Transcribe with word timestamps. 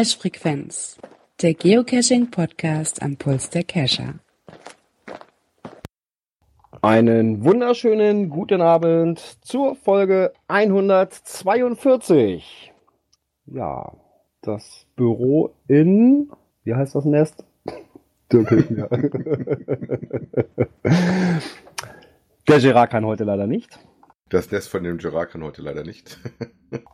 Cache 0.00 0.18
Frequenz, 0.18 0.98
der 1.42 1.52
Geocaching 1.52 2.30
Podcast 2.30 3.02
am 3.02 3.18
Puls 3.18 3.50
der 3.50 3.64
Cacher. 3.64 4.14
Einen 6.80 7.44
wunderschönen 7.44 8.30
guten 8.30 8.62
Abend 8.62 9.18
zur 9.42 9.76
Folge 9.76 10.32
142. 10.48 12.72
Ja, 13.44 13.92
das 14.40 14.86
Büro 14.96 15.54
in, 15.68 16.30
wie 16.64 16.74
heißt 16.74 16.94
das 16.94 17.04
Nest? 17.04 17.44
Dirk 18.32 18.70
mir. 18.70 18.88
Der 22.48 22.58
Gerard 22.58 22.90
kann 22.90 23.04
heute 23.04 23.24
leider 23.24 23.46
nicht. 23.46 23.78
Das 24.30 24.50
Nest 24.50 24.70
von 24.70 24.82
dem 24.82 24.96
Gerard 24.96 25.32
kann 25.32 25.44
heute 25.44 25.60
leider 25.60 25.84
nicht. 25.84 26.18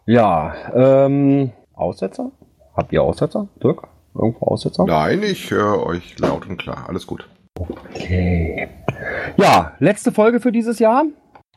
ja, 0.06 0.56
ähm, 0.74 1.52
Aussetzer? 1.72 2.32
Habt 2.76 2.92
ihr 2.92 3.02
Aussetzer, 3.02 3.48
Dirk? 3.62 3.88
Irgendwo 4.14 4.46
Aussetzer? 4.46 4.84
Nein, 4.84 5.22
ich 5.22 5.50
höre 5.50 5.84
euch 5.84 6.18
laut 6.18 6.46
und 6.46 6.58
klar. 6.58 6.84
Alles 6.88 7.06
gut. 7.06 7.26
Okay. 7.58 8.68
Ja, 9.38 9.72
letzte 9.78 10.12
Folge 10.12 10.40
für 10.40 10.52
dieses 10.52 10.78
Jahr. 10.78 11.04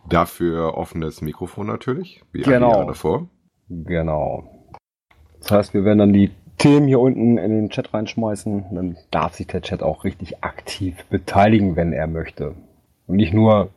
Dafür 0.08 0.78
offenes 0.78 1.22
Mikrofon 1.22 1.68
natürlich, 1.68 2.24
wie 2.32 2.42
genau. 2.42 2.72
Jahre 2.72 2.88
davor. 2.88 3.28
Genau. 3.68 4.72
Das 5.42 5.52
heißt, 5.52 5.74
wir 5.74 5.84
werden 5.84 6.00
dann 6.00 6.14
die 6.14 6.32
Themen 6.58 6.88
hier 6.88 7.00
unten 7.00 7.38
in 7.38 7.52
den 7.52 7.70
Chat 7.70 7.94
reinschmeißen. 7.94 8.66
Dann 8.72 8.98
darf 9.12 9.36
sich 9.36 9.48
der 9.48 9.62
Chat 9.62 9.84
auch 9.84 10.06
richtig 10.06 10.44
aktiv 10.44 10.96
beteiligen, 11.10 11.76
wenn 11.76 11.92
er 11.92 12.08
möchte. 12.08 12.56
Und 13.08 13.18
nicht 13.18 13.34
nur 13.34 13.70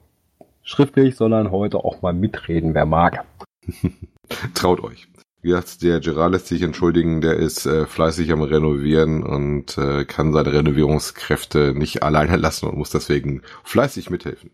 schriftlich, 0.62 1.17
sondern 1.17 1.50
heute 1.50 1.78
auch 1.78 2.02
mal 2.02 2.12
mitreden, 2.12 2.74
wer 2.74 2.86
mag. 2.86 3.24
Traut 4.55 4.83
euch. 4.83 5.08
Wie 5.43 5.48
gesagt, 5.48 5.83
der 5.83 5.98
Gerard 5.98 6.33
lässt 6.33 6.47
sich 6.47 6.62
entschuldigen, 6.62 7.21
der 7.21 7.37
ist 7.37 7.67
äh, 7.67 7.85
fleißig 7.85 8.33
am 8.33 8.43
Renovieren 8.43 9.25
und 9.25 9.77
äh, 9.77 10.05
kann 10.05 10.33
seine 10.33 10.53
Renovierungskräfte 10.53 11.75
nicht 11.75 12.05
alleine 12.05 12.37
lassen 12.39 12.69
und 12.69 12.79
muss 12.79 12.91
deswegen 12.91 13.43
fleißig 13.65 14.09
mithelfen. 14.09 14.53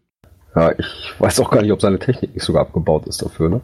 Ja, 0.56 0.72
ich 0.72 1.14
weiß 1.18 1.40
auch 1.40 1.50
gar 1.50 1.60
nicht, 1.60 1.72
ob 1.72 1.82
seine 1.82 1.98
Technik 1.98 2.34
nicht 2.34 2.44
sogar 2.44 2.62
abgebaut 2.62 3.06
ist 3.06 3.20
dafür, 3.20 3.50
ne? 3.50 3.60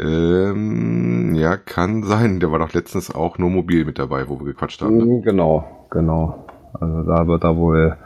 Ähm, 0.00 1.34
ja, 1.36 1.56
kann 1.56 2.02
sein. 2.02 2.40
Der 2.40 2.50
war 2.50 2.58
doch 2.58 2.72
letztens 2.72 3.14
auch 3.14 3.38
nur 3.38 3.50
mobil 3.50 3.84
mit 3.84 4.00
dabei, 4.00 4.28
wo 4.28 4.40
wir 4.40 4.46
gequatscht 4.46 4.82
haben. 4.82 4.96
Ne? 4.96 5.20
Genau, 5.20 5.86
genau. 5.90 6.46
Also 6.74 7.02
da 7.04 7.26
wird 7.28 7.44
er 7.44 7.56
wohl, 7.56 7.96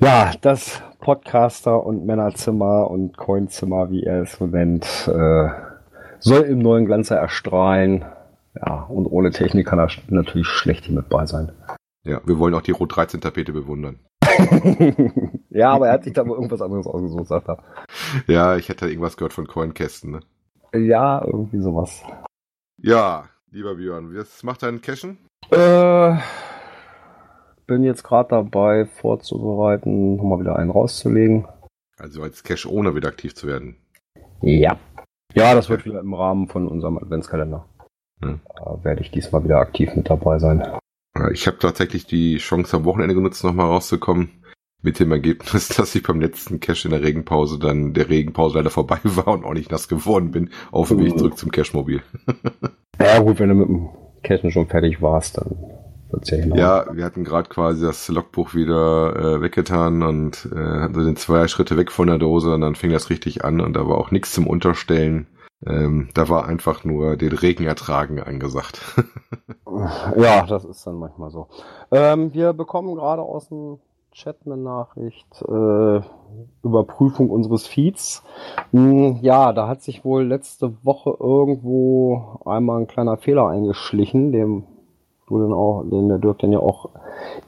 ja, 0.00 0.32
das 0.40 0.82
Podcaster 1.00 1.84
und 1.84 2.06
Männerzimmer 2.06 2.90
und 2.90 3.18
Coinzimmer, 3.18 3.90
wie 3.90 4.04
er 4.04 4.22
es 4.22 4.32
so 4.32 4.46
nennt, 4.46 4.86
äh, 5.12 5.48
soll 6.20 6.42
im 6.42 6.58
neuen 6.58 6.86
Glanzer 6.86 7.16
erstrahlen. 7.16 8.04
Ja, 8.54 8.82
und 8.84 9.06
ohne 9.06 9.30
Technik 9.30 9.66
kann 9.66 9.78
er 9.78 9.88
natürlich 10.08 10.48
schlecht 10.48 10.84
hier 10.84 10.94
mit 10.94 11.08
bei 11.08 11.26
sein. 11.26 11.52
Ja, 12.04 12.20
wir 12.24 12.38
wollen 12.38 12.54
auch 12.54 12.62
die 12.62 12.72
Rot 12.72 12.96
13 12.96 13.20
Tapete 13.20 13.52
bewundern. 13.52 14.00
ja, 15.50 15.72
aber 15.72 15.88
er 15.88 15.94
hat 15.94 16.04
sich 16.04 16.12
da 16.12 16.26
wohl 16.26 16.36
irgendwas 16.36 16.62
anderes 16.62 16.86
ausgesucht, 16.86 17.28
sagt 17.28 17.48
er. 17.48 17.58
Ja, 18.26 18.56
ich 18.56 18.68
hätte 18.68 18.88
irgendwas 18.88 19.16
gehört 19.16 19.32
von 19.32 19.46
Coinkästen, 19.46 20.12
ne? 20.12 20.20
Ja, 20.72 21.22
irgendwie 21.24 21.60
sowas. 21.60 22.02
Ja, 22.78 23.28
lieber 23.50 23.74
Björn, 23.74 24.14
was 24.14 24.42
macht 24.42 24.62
dein 24.62 24.80
Cashen? 24.80 25.18
Äh, 25.50 26.16
bin 27.66 27.82
jetzt 27.82 28.04
gerade 28.04 28.30
dabei, 28.30 28.86
vorzubereiten, 28.86 30.16
nochmal 30.16 30.40
wieder 30.40 30.56
einen 30.56 30.70
rauszulegen. 30.70 31.46
Also 31.98 32.22
als 32.22 32.42
Cache 32.42 32.70
ohne 32.70 32.94
wieder 32.94 33.08
aktiv 33.08 33.34
zu 33.34 33.46
werden. 33.46 33.76
Ja. 34.42 34.78
Ja, 35.34 35.54
das 35.54 35.68
wird 35.68 35.84
wieder 35.84 36.00
im 36.00 36.14
Rahmen 36.14 36.48
von 36.48 36.66
unserem 36.66 36.98
Adventskalender. 36.98 37.64
Hm. 38.22 38.40
Da 38.56 38.78
werde 38.82 39.00
ich 39.02 39.10
diesmal 39.10 39.44
wieder 39.44 39.58
aktiv 39.58 39.94
mit 39.94 40.10
dabei 40.10 40.38
sein. 40.38 40.66
Ich 41.32 41.46
habe 41.46 41.58
tatsächlich 41.58 42.06
die 42.06 42.38
Chance 42.38 42.76
am 42.76 42.84
Wochenende 42.84 43.14
genutzt, 43.14 43.44
nochmal 43.44 43.66
rauszukommen. 43.66 44.30
Mit 44.82 44.98
dem 44.98 45.12
Ergebnis, 45.12 45.68
dass 45.76 45.94
ich 45.94 46.02
beim 46.02 46.20
letzten 46.20 46.60
Cache 46.60 46.88
in 46.88 46.92
der 46.92 47.02
Regenpause 47.02 47.58
dann 47.58 47.92
der 47.92 48.08
Regenpause 48.08 48.58
leider 48.58 48.70
vorbei 48.70 48.98
war 49.04 49.28
und 49.28 49.44
auch 49.44 49.54
nicht 49.54 49.70
nass 49.70 49.88
geworden 49.88 50.30
bin, 50.30 50.50
auf 50.70 50.88
dem 50.88 50.98
Weg 51.00 51.18
zurück 51.18 51.36
zum 51.36 51.50
Cache-Mobil. 51.50 52.02
ja 53.00 53.18
gut, 53.20 53.38
wenn 53.38 53.50
du 53.50 53.54
mit 53.54 53.68
dem 53.68 53.88
Cachen 54.22 54.50
schon 54.50 54.68
fertig 54.68 55.02
warst, 55.02 55.38
dann 55.38 55.56
ja 56.24 56.36
hinaus. 56.36 56.58
Ja, 56.58 56.86
wir 56.92 57.04
hatten 57.04 57.24
gerade 57.24 57.48
quasi 57.48 57.84
das 57.84 58.08
Logbuch 58.08 58.54
wieder 58.54 59.16
äh, 59.16 59.40
weggetan 59.42 60.02
und 60.02 60.48
äh, 60.52 60.80
hatten 60.80 60.94
so 60.94 61.04
den 61.04 61.16
zwei 61.16 61.48
Schritte 61.48 61.76
weg 61.76 61.90
von 61.90 62.08
der 62.08 62.18
Dose 62.18 62.54
und 62.54 62.60
dann 62.60 62.74
fing 62.74 62.92
das 62.92 63.10
richtig 63.10 63.44
an 63.44 63.60
und 63.60 63.74
da 63.74 63.88
war 63.88 63.98
auch 63.98 64.10
nichts 64.10 64.32
zum 64.32 64.46
Unterstellen. 64.46 65.26
Ähm, 65.66 66.08
da 66.14 66.28
war 66.28 66.46
einfach 66.46 66.84
nur 66.84 67.16
den 67.16 67.32
Regen 67.32 67.64
ertragen 67.64 68.18
angesagt. 68.20 68.80
ja, 70.16 70.46
das 70.46 70.64
ist 70.64 70.86
dann 70.86 70.96
manchmal 70.96 71.30
so. 71.30 71.48
Ähm, 71.90 72.32
wir 72.32 72.54
bekommen 72.54 72.94
gerade 72.94 73.22
aus 73.22 73.48
dem 73.48 73.78
Chat 74.12 74.38
eine 74.44 74.56
Nachricht, 74.56 75.28
äh, 75.42 76.00
Überprüfung 76.64 77.30
unseres 77.30 77.66
Feeds. 77.66 78.24
Hm, 78.72 79.18
ja, 79.22 79.52
da 79.52 79.68
hat 79.68 79.82
sich 79.82 80.04
wohl 80.04 80.24
letzte 80.24 80.84
Woche 80.84 81.16
irgendwo 81.20 82.40
einmal 82.44 82.80
ein 82.80 82.88
kleiner 82.88 83.18
Fehler 83.18 83.48
eingeschlichen, 83.48 84.32
dem 84.32 84.64
du 85.30 85.38
dann 85.40 85.52
auch, 85.52 85.84
den 85.84 86.08
der 86.08 86.18
Dirk 86.18 86.40
dann 86.40 86.52
ja 86.52 86.58
auch 86.58 86.90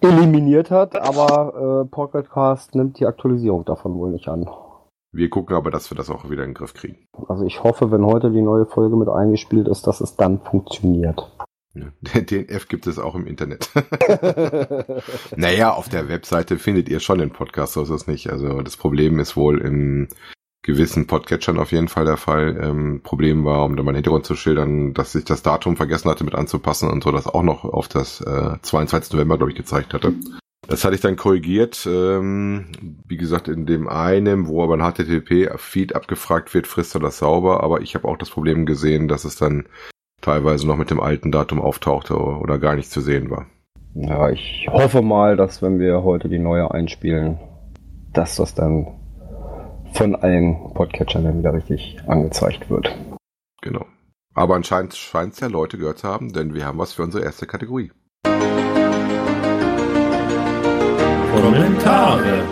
eliminiert 0.01 0.71
hat, 0.71 0.97
aber 0.97 1.83
äh, 1.83 1.89
Pocketcast 1.89 2.75
nimmt 2.75 2.99
die 2.99 3.07
Aktualisierung 3.07 3.65
davon 3.65 3.95
wohl 3.95 4.11
nicht 4.11 4.29
an. 4.29 4.49
Wir 5.15 5.29
gucken 5.29 5.55
aber, 5.55 5.71
dass 5.71 5.91
wir 5.91 5.97
das 5.97 6.09
auch 6.09 6.31
wieder 6.31 6.43
in 6.43 6.51
den 6.51 6.55
Griff 6.55 6.73
kriegen. 6.73 7.07
Also 7.29 7.45
ich 7.45 7.63
hoffe, 7.63 7.93
wenn 7.93 8.07
heute 8.07 8.31
die 8.31 8.41
neue 8.41 8.65
Folge 8.65 8.97
mit 8.97 9.11
eingespielt 9.11 9.69
ist, 9.69 9.87
dass 9.87 10.01
es 10.01 10.17
dann 10.17 10.41
funktioniert. 10.41 11.31
Den 11.75 12.49
F 12.49 12.69
gibt 12.69 12.87
es 12.87 12.99
auch 12.99 13.15
im 13.15 13.27
Internet. 13.27 13.71
naja, 15.37 15.73
auf 15.73 15.89
der 15.89 16.09
Webseite 16.09 16.59
findet 16.59 16.89
ihr 16.89 17.01
schon 17.01 17.19
den 17.19 17.31
Podcast, 17.31 17.75
so 17.75 17.83
ist 17.83 17.91
es 17.91 18.07
nicht. 18.07 18.31
Also 18.31 18.61
das 18.61 18.77
Problem 18.77 19.19
ist 19.19 19.37
wohl 19.37 19.61
in 19.61 20.09
gewissen 20.63 21.07
Podcatchern 21.07 21.59
auf 21.59 21.73
jeden 21.73 21.89
Fall 21.89 22.05
der 22.05 22.17
Fall. 22.17 22.59
Ähm, 22.63 23.01
Problem 23.03 23.45
war, 23.45 23.65
um 23.65 23.77
da 23.77 23.83
mal 23.83 23.95
Hintergrund 23.95 24.25
zu 24.25 24.37
schildern, 24.37 24.95
dass 24.95 25.15
ich 25.15 25.25
das 25.25 25.43
Datum 25.43 25.77
vergessen 25.77 26.09
hatte 26.09 26.25
mit 26.25 26.35
anzupassen 26.35 26.91
und 26.91 27.03
so 27.03 27.11
das 27.11 27.27
auch 27.27 27.43
noch 27.43 27.65
auf 27.65 27.89
das 27.89 28.21
äh, 28.21 28.57
22. 28.63 29.13
November, 29.13 29.37
glaube 29.37 29.51
ich, 29.51 29.57
gezeigt 29.57 29.93
hatte. 29.93 30.15
Das 30.69 30.85
hatte 30.85 30.95
ich 30.95 31.01
dann 31.01 31.17
korrigiert. 31.17 31.87
Ähm, 31.91 32.67
wie 33.07 33.17
gesagt, 33.17 33.49
in 33.49 33.67
dem 33.67 33.89
einen, 33.89 34.47
wo 34.47 34.63
aber 34.63 34.75
ein 34.75 34.93
HTTP-Feed 34.93 35.97
abgefragt 35.97 36.55
wird, 36.55 36.69
frisst 36.69 36.95
er 36.95 37.01
das 37.01 37.19
sauber. 37.19 37.63
Aber 37.65 37.81
ich 37.81 37.97
habe 37.97 38.07
auch 38.07 38.17
das 38.17 38.31
Problem 38.31 38.65
gesehen, 38.65 39.09
dass 39.09 39.25
es 39.25 39.35
dann 39.37 39.67
teilweise 40.21 40.69
noch 40.69 40.77
mit 40.77 40.91
dem 40.91 41.01
alten 41.01 41.33
Datum 41.33 41.61
auftauchte 41.61 42.17
oder 42.17 42.59
gar 42.61 42.77
nicht 42.77 42.93
zu 42.93 43.01
sehen 43.01 43.29
war. 43.31 43.47
Ja, 43.95 44.31
ich 44.31 44.69
hoffe 44.71 45.03
mal, 45.03 45.37
dass 45.37 45.61
wenn 45.61 45.81
wir 45.81 46.05
heute 46.05 46.29
die 46.29 46.39
neue 46.39 46.71
einspielen, 46.71 47.39
dass 48.13 48.37
das 48.37 48.55
dann 48.55 48.87
von 49.93 50.15
allen 50.17 50.73
Podcatchern 50.75 51.25
dann 51.25 51.39
wieder 51.39 51.53
richtig 51.53 51.99
angezeigt 52.07 52.71
wird. 52.71 52.95
Genau. 53.61 53.87
Aber 54.35 54.55
anscheinend 54.55 54.95
scheint 54.95 55.35
es 55.35 55.41
ja 55.41 55.49
Leute 55.49 55.77
gehört 55.77 55.99
zu 55.99 56.09
haben, 56.09 56.33
denn 56.33 56.55
wir 56.55 56.65
haben 56.65 56.79
was 56.79 56.95
für 56.95 57.03
unsere 57.03 57.25
erste 57.25 57.47
Kategorie. 57.47 57.93
Kommentare. 61.35 62.47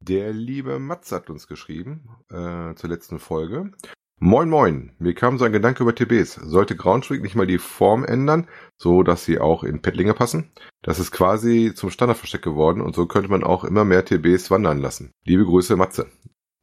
Der 0.00 0.32
liebe 0.32 0.78
Matz 0.78 1.10
hat 1.10 1.30
uns 1.30 1.48
geschrieben 1.48 2.08
äh, 2.30 2.74
zur 2.74 2.90
letzten 2.90 3.18
Folge. 3.18 3.72
Moin 4.18 4.48
moin, 4.48 4.92
mir 4.98 5.14
kam 5.14 5.36
so 5.36 5.44
ein 5.44 5.52
Gedanke 5.52 5.82
über 5.82 5.94
TBs. 5.94 6.36
Sollte 6.36 6.74
Groundspeak 6.74 7.22
nicht 7.22 7.34
mal 7.34 7.46
die 7.46 7.58
Form 7.58 8.02
ändern, 8.02 8.48
so 8.78 9.02
dass 9.02 9.24
sie 9.24 9.38
auch 9.38 9.62
in 9.62 9.82
Pettlinge 9.82 10.14
passen? 10.14 10.52
Das 10.82 10.98
ist 10.98 11.10
quasi 11.10 11.72
zum 11.74 11.90
Standardversteck 11.90 12.40
geworden 12.40 12.80
und 12.80 12.94
so 12.94 13.06
könnte 13.06 13.30
man 13.30 13.44
auch 13.44 13.64
immer 13.64 13.84
mehr 13.84 14.04
TBs 14.04 14.50
wandern 14.50 14.78
lassen. 14.78 15.10
Liebe 15.26 15.44
Grüße, 15.44 15.76
Matze. 15.76 16.06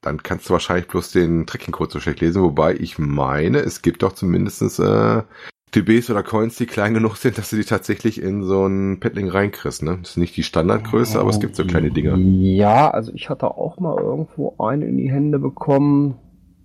Dann 0.04 0.22
kannst 0.22 0.50
du 0.50 0.54
wahrscheinlich 0.54 0.88
bloß 0.88 1.12
den 1.12 1.48
Tracking-Code 1.48 1.92
so 1.92 2.00
schlecht 2.00 2.20
lesen, 2.20 2.44
wobei 2.44 2.76
ich 2.76 3.00
meine, 3.00 3.60
es 3.60 3.82
gibt 3.82 4.04
doch 4.04 4.14
zumindestens 4.14 4.78
äh, 4.78 5.24
TBs 5.72 6.12
oder 6.12 6.24
Coins, 6.24 6.58
die 6.58 6.66
klein 6.66 6.94
genug 6.94 7.16
sind, 7.16 7.38
dass 7.38 7.50
du 7.50 7.56
die 7.56 7.64
tatsächlich 7.64 8.22
in 8.22 8.44
so 8.44 8.68
ein 8.68 9.00
Petling 9.00 9.30
reinkriegst, 9.30 9.82
ne? 9.82 9.98
Das 10.02 10.12
ist 10.12 10.18
nicht 10.18 10.38
die 10.38 10.44
Standardgröße, 10.44 11.20
aber 11.20 11.30
es 11.30 11.40
gibt 11.40 11.56
so 11.56 11.66
kleine 11.66 11.90
Dinger. 11.90 12.18
Ja, 12.18 12.92
also 12.92 13.12
ich 13.16 13.30
hatte 13.30 13.48
auch 13.48 13.80
mal 13.80 13.98
irgendwo 13.98 14.56
einen 14.60 14.84
in 14.84 14.98
die 14.98 15.10
Hände 15.10 15.40
bekommen, 15.40 16.16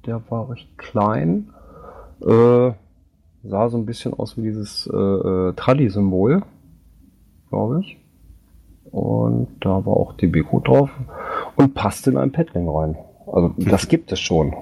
der 0.04 0.20
war 0.30 0.50
recht 0.50 0.76
klein. 0.76 1.50
Äh, 2.20 2.72
sah 3.44 3.68
so 3.68 3.78
ein 3.78 3.86
bisschen 3.86 4.14
aus 4.14 4.36
wie 4.36 4.42
dieses 4.42 4.90
äh, 4.92 4.96
äh 4.96 5.52
Tradi-Symbol, 5.54 6.42
glaube 7.48 7.80
ich. 7.80 7.98
Und 8.90 9.48
da 9.60 9.86
war 9.86 9.96
auch 9.96 10.14
DB-Code 10.14 10.64
drauf 10.64 10.90
und 11.56 11.74
passte 11.74 12.10
in 12.10 12.16
ein 12.16 12.32
Petling 12.32 12.68
rein. 12.68 12.96
Also 13.32 13.54
das 13.58 13.88
gibt 13.88 14.12
es 14.12 14.20
schon. 14.20 14.54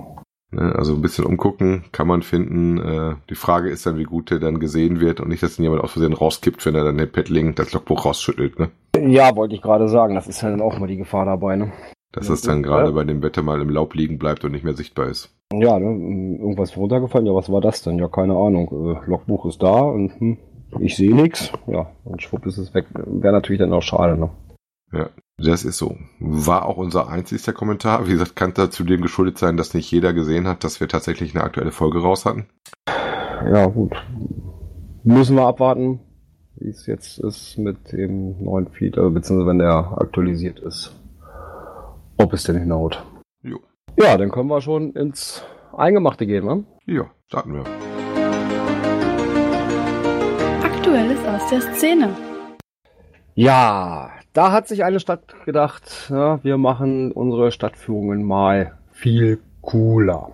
Ne, 0.52 0.74
also 0.76 0.94
ein 0.94 1.02
bisschen 1.02 1.24
umgucken 1.24 1.84
kann 1.90 2.06
man 2.06 2.22
finden. 2.22 2.78
Äh, 2.78 3.16
die 3.28 3.34
Frage 3.34 3.68
ist 3.68 3.84
dann, 3.84 3.98
wie 3.98 4.04
gut 4.04 4.30
der 4.30 4.38
dann 4.38 4.60
gesehen 4.60 5.00
wird 5.00 5.20
und 5.20 5.28
nicht, 5.28 5.42
dass 5.42 5.58
ihn 5.58 5.64
jemand 5.64 5.82
aus 5.82 5.92
Versehen 5.92 6.12
rauskippt, 6.12 6.64
wenn 6.64 6.76
er 6.76 6.84
dann 6.84 6.98
den 6.98 7.10
Petling 7.10 7.54
das 7.54 7.72
Logbuch 7.72 8.04
rausschüttelt. 8.04 8.58
Ne? 8.58 8.70
Ja, 8.96 9.34
wollte 9.34 9.54
ich 9.54 9.62
gerade 9.62 9.88
sagen. 9.88 10.14
Das 10.14 10.28
ist 10.28 10.42
ja 10.42 10.50
dann 10.50 10.62
auch 10.62 10.78
mal 10.78 10.86
die 10.86 10.96
Gefahr 10.96 11.26
dabei. 11.26 11.56
Ne? 11.56 11.72
Dass 12.12 12.28
es 12.28 12.42
dann 12.42 12.62
gerade 12.62 12.92
bei 12.92 13.04
dem 13.04 13.22
Wetter 13.22 13.42
mal 13.42 13.60
im 13.60 13.68
Laub 13.68 13.94
liegen 13.94 14.18
bleibt 14.18 14.44
und 14.44 14.52
nicht 14.52 14.64
mehr 14.64 14.74
sichtbar 14.74 15.08
ist. 15.08 15.34
Ja, 15.52 15.78
ne? 15.78 16.38
irgendwas 16.40 16.76
runtergefallen. 16.76 17.26
Ja, 17.26 17.34
was 17.34 17.50
war 17.50 17.60
das 17.60 17.82
denn? 17.82 17.98
Ja, 17.98 18.08
keine 18.08 18.34
Ahnung. 18.34 18.68
Äh, 18.70 19.10
Logbuch 19.10 19.46
ist 19.46 19.62
da 19.62 19.80
und 19.80 20.12
hm, 20.20 20.38
ich 20.80 20.96
sehe 20.96 21.14
nichts. 21.14 21.52
Ja, 21.66 21.90
und 22.04 22.22
schwupp 22.22 22.46
ist 22.46 22.58
es 22.58 22.72
weg. 22.72 22.86
Wäre 22.94 23.34
natürlich 23.34 23.58
dann 23.58 23.72
auch 23.72 23.82
schade, 23.82 24.16
ne? 24.16 24.30
Ja, 24.92 25.10
das 25.38 25.64
ist 25.64 25.76
so. 25.76 25.96
War 26.18 26.64
auch 26.64 26.78
unser 26.78 27.08
einzigster 27.08 27.52
Kommentar. 27.52 28.06
Wie 28.06 28.12
gesagt, 28.12 28.36
kann 28.36 28.54
da 28.54 28.70
zudem 28.70 29.02
geschuldet 29.02 29.38
sein, 29.38 29.56
dass 29.56 29.74
nicht 29.74 29.90
jeder 29.90 30.12
gesehen 30.12 30.46
hat, 30.46 30.64
dass 30.64 30.80
wir 30.80 30.88
tatsächlich 30.88 31.34
eine 31.34 31.44
aktuelle 31.44 31.72
Folge 31.72 32.00
raus 32.00 32.24
hatten. 32.24 32.46
Ja, 32.86 33.66
gut. 33.66 33.92
Müssen 35.04 35.36
wir 35.36 35.46
abwarten, 35.46 36.00
wie 36.56 36.70
es 36.70 36.86
jetzt 36.86 37.18
ist 37.18 37.58
mit 37.58 37.92
dem 37.92 38.42
neuen 38.42 38.68
Feed, 38.68 38.96
äh, 38.96 39.10
beziehungsweise 39.10 39.48
wenn 39.48 39.58
der 39.58 39.98
aktualisiert 39.98 40.58
ist. 40.60 40.92
Ob 42.16 42.32
es 42.32 42.44
denn 42.44 42.58
hinhaut. 42.58 43.04
Jo. 43.42 43.60
Ja, 43.98 44.16
dann 44.16 44.30
können 44.30 44.48
wir 44.48 44.62
schon 44.62 44.92
ins 44.94 45.44
Eingemachte 45.76 46.26
gehen, 46.26 46.46
ne? 46.46 46.64
Ja, 46.86 47.10
starten 47.26 47.52
wir. 47.52 47.64
Aktuelles 50.64 51.18
aus 51.26 51.50
der 51.50 51.60
Szene. 51.74 52.08
Ja, 53.34 54.10
da 54.36 54.52
hat 54.52 54.68
sich 54.68 54.84
eine 54.84 55.00
Stadt 55.00 55.34
gedacht, 55.46 56.08
ja, 56.10 56.42
wir 56.44 56.58
machen 56.58 57.10
unsere 57.10 57.52
Stadtführungen 57.52 58.22
mal 58.22 58.76
viel 58.92 59.40
cooler. 59.62 60.30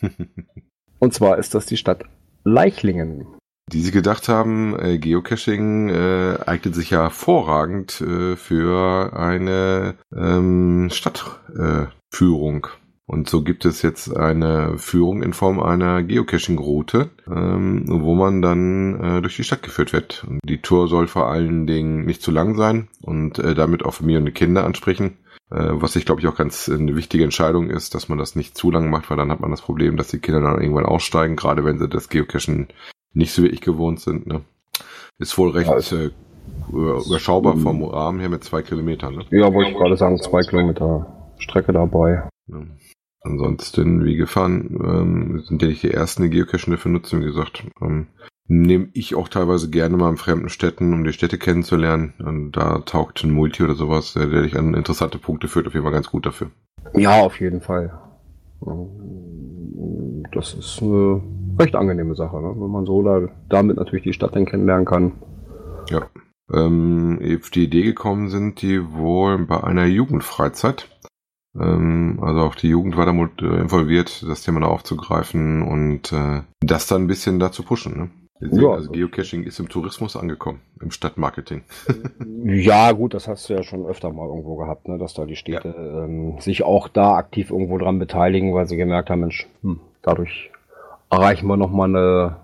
Und 0.98 1.14
zwar 1.14 1.38
ist 1.38 1.54
das 1.54 1.64
die 1.64 1.78
Stadt 1.78 2.04
Leichlingen. 2.44 3.26
Die 3.72 3.80
sie 3.80 3.92
gedacht 3.92 4.28
haben, 4.28 4.78
äh, 4.78 4.98
Geocaching 4.98 5.88
äh, 5.88 6.38
eignet 6.44 6.74
sich 6.74 6.90
ja 6.90 7.02
hervorragend 7.02 8.00
äh, 8.00 8.36
für 8.36 9.12
eine 9.14 9.94
ähm, 10.14 10.88
Stadtführung. 10.90 12.66
Und 13.10 13.28
so 13.28 13.42
gibt 13.42 13.64
es 13.64 13.82
jetzt 13.82 14.16
eine 14.16 14.78
Führung 14.78 15.24
in 15.24 15.32
Form 15.32 15.58
einer 15.58 16.00
Geocaching-Route, 16.04 17.10
ähm, 17.26 17.82
wo 17.88 18.14
man 18.14 18.40
dann 18.40 19.00
äh, 19.00 19.20
durch 19.20 19.34
die 19.34 19.42
Stadt 19.42 19.64
geführt 19.64 19.92
wird. 19.92 20.24
Und 20.28 20.38
die 20.44 20.62
Tour 20.62 20.86
soll 20.86 21.08
vor 21.08 21.26
allen 21.26 21.66
Dingen 21.66 22.04
nicht 22.04 22.22
zu 22.22 22.30
lang 22.30 22.54
sein 22.54 22.86
und 23.02 23.40
äh, 23.40 23.56
damit 23.56 23.84
auch 23.84 23.94
Familien 23.94 24.26
und 24.26 24.34
Kinder 24.34 24.64
ansprechen. 24.64 25.16
Äh, 25.50 25.70
was 25.72 25.96
ich 25.96 26.06
glaube 26.06 26.20
ich 26.20 26.28
auch 26.28 26.36
ganz 26.36 26.68
eine 26.68 26.94
wichtige 26.94 27.24
Entscheidung 27.24 27.68
ist, 27.68 27.96
dass 27.96 28.08
man 28.08 28.16
das 28.16 28.36
nicht 28.36 28.56
zu 28.56 28.70
lang 28.70 28.90
macht, 28.90 29.10
weil 29.10 29.16
dann 29.16 29.32
hat 29.32 29.40
man 29.40 29.50
das 29.50 29.62
Problem, 29.62 29.96
dass 29.96 30.06
die 30.06 30.20
Kinder 30.20 30.40
dann 30.40 30.60
irgendwann 30.60 30.86
aussteigen, 30.86 31.34
gerade 31.34 31.64
wenn 31.64 31.80
sie 31.80 31.88
das 31.88 32.10
Geocachen 32.10 32.68
nicht 33.12 33.32
so 33.32 33.42
wirklich 33.42 33.60
gewohnt 33.60 33.98
sind. 33.98 34.28
Ne? 34.28 34.42
Ist 35.18 35.36
wohl 35.36 35.50
recht 35.50 35.90
äh, 35.90 36.10
überschaubar 36.68 37.56
vom 37.56 37.82
Rahmen 37.82 38.20
her 38.20 38.28
mit 38.28 38.44
zwei 38.44 38.62
Kilometern. 38.62 39.16
Ne? 39.16 39.24
Ja, 39.32 39.52
wollte 39.52 39.72
ich 39.72 39.76
gerade 39.76 39.96
sagen, 39.96 40.16
zwei 40.22 40.42
Kilometer 40.42 41.34
Strecke 41.38 41.72
dabei. 41.72 42.28
Ja. 42.46 42.62
Ansonsten, 43.22 44.04
wie 44.04 44.16
gefahren, 44.16 44.78
ähm, 44.82 45.42
sind 45.46 45.60
ja 45.62 45.68
nicht 45.68 45.82
die 45.82 45.90
ersten, 45.90 46.22
die 46.22 46.30
Geocaching 46.30 46.72
dafür 46.72 46.90
nutzen. 46.90 47.20
Wie 47.20 47.26
gesagt, 47.26 47.64
ähm, 47.82 48.06
nehme 48.46 48.88
ich 48.94 49.14
auch 49.14 49.28
teilweise 49.28 49.70
gerne 49.70 49.96
mal 49.96 50.10
in 50.10 50.16
fremden 50.16 50.48
Städten, 50.48 50.92
um 50.92 51.04
die 51.04 51.12
Städte 51.12 51.38
kennenzulernen. 51.38 52.14
Und 52.18 52.52
da 52.52 52.78
taugt 52.78 53.22
ein 53.22 53.30
Multi 53.30 53.62
oder 53.62 53.74
sowas, 53.74 54.14
der, 54.14 54.26
der 54.26 54.42
dich 54.42 54.56
an 54.56 54.74
interessante 54.74 55.18
Punkte 55.18 55.48
führt, 55.48 55.66
auf 55.66 55.74
jeden 55.74 55.84
Fall 55.84 55.92
ganz 55.92 56.10
gut 56.10 56.26
dafür. 56.26 56.50
Ja, 56.94 57.20
auf 57.20 57.38
jeden 57.40 57.60
Fall. 57.60 57.92
Das 60.32 60.54
ist 60.54 60.82
eine 60.82 61.22
recht 61.58 61.76
angenehme 61.76 62.14
Sache, 62.14 62.40
ne? 62.40 62.54
wenn 62.56 62.70
man 62.70 62.86
so 62.86 63.02
da, 63.02 63.28
damit 63.48 63.76
natürlich 63.76 64.04
die 64.04 64.12
Stadt 64.12 64.34
dann 64.34 64.46
kennenlernen 64.46 64.86
kann. 64.86 65.12
Ja. 65.90 66.08
Ähm, 66.52 67.20
auf 67.40 67.50
die 67.50 67.64
Idee 67.64 67.82
gekommen 67.82 68.28
sind 68.28 68.60
die 68.62 68.92
wohl 68.92 69.38
bei 69.46 69.62
einer 69.62 69.86
Jugendfreizeit. 69.86 70.88
Ähm, 71.58 72.18
also 72.22 72.40
auch 72.42 72.54
die 72.54 72.68
Jugend 72.68 72.96
war 72.96 73.06
damit 73.06 73.42
äh, 73.42 73.60
involviert, 73.60 74.24
das 74.28 74.42
Thema 74.42 74.60
da 74.60 74.66
aufzugreifen 74.66 75.62
und 75.62 76.12
äh, 76.12 76.42
das 76.60 76.86
dann 76.86 77.02
ein 77.02 77.06
bisschen 77.08 77.38
da 77.40 77.50
zu 77.50 77.62
pushen. 77.64 77.96
Ne? 77.96 78.10
Sehen, 78.50 78.62
Ja. 78.62 78.70
also 78.70 78.90
Geocaching 78.90 79.42
ist 79.42 79.58
im 79.60 79.68
Tourismus 79.68 80.16
angekommen, 80.16 80.60
im 80.80 80.90
Stadtmarketing. 80.90 81.62
Ja, 82.44 82.92
gut, 82.92 83.12
das 83.14 83.28
hast 83.28 83.48
du 83.48 83.54
ja 83.54 83.62
schon 83.62 83.84
öfter 83.86 84.10
mal 84.12 84.26
irgendwo 84.26 84.56
gehabt, 84.56 84.88
ne? 84.88 84.96
dass 84.98 85.12
da 85.14 85.26
die 85.26 85.36
Städte 85.36 85.68
ähm, 85.76 86.38
sich 86.40 86.62
auch 86.62 86.88
da 86.88 87.14
aktiv 87.16 87.50
irgendwo 87.50 87.76
dran 87.78 87.98
beteiligen, 87.98 88.54
weil 88.54 88.66
sie 88.66 88.76
gemerkt 88.78 89.10
haben, 89.10 89.20
Mensch, 89.20 89.46
hm, 89.62 89.78
dadurch 90.02 90.50
erreichen 91.10 91.46
wir 91.48 91.56
nochmal 91.58 91.88
eine, 91.88 92.36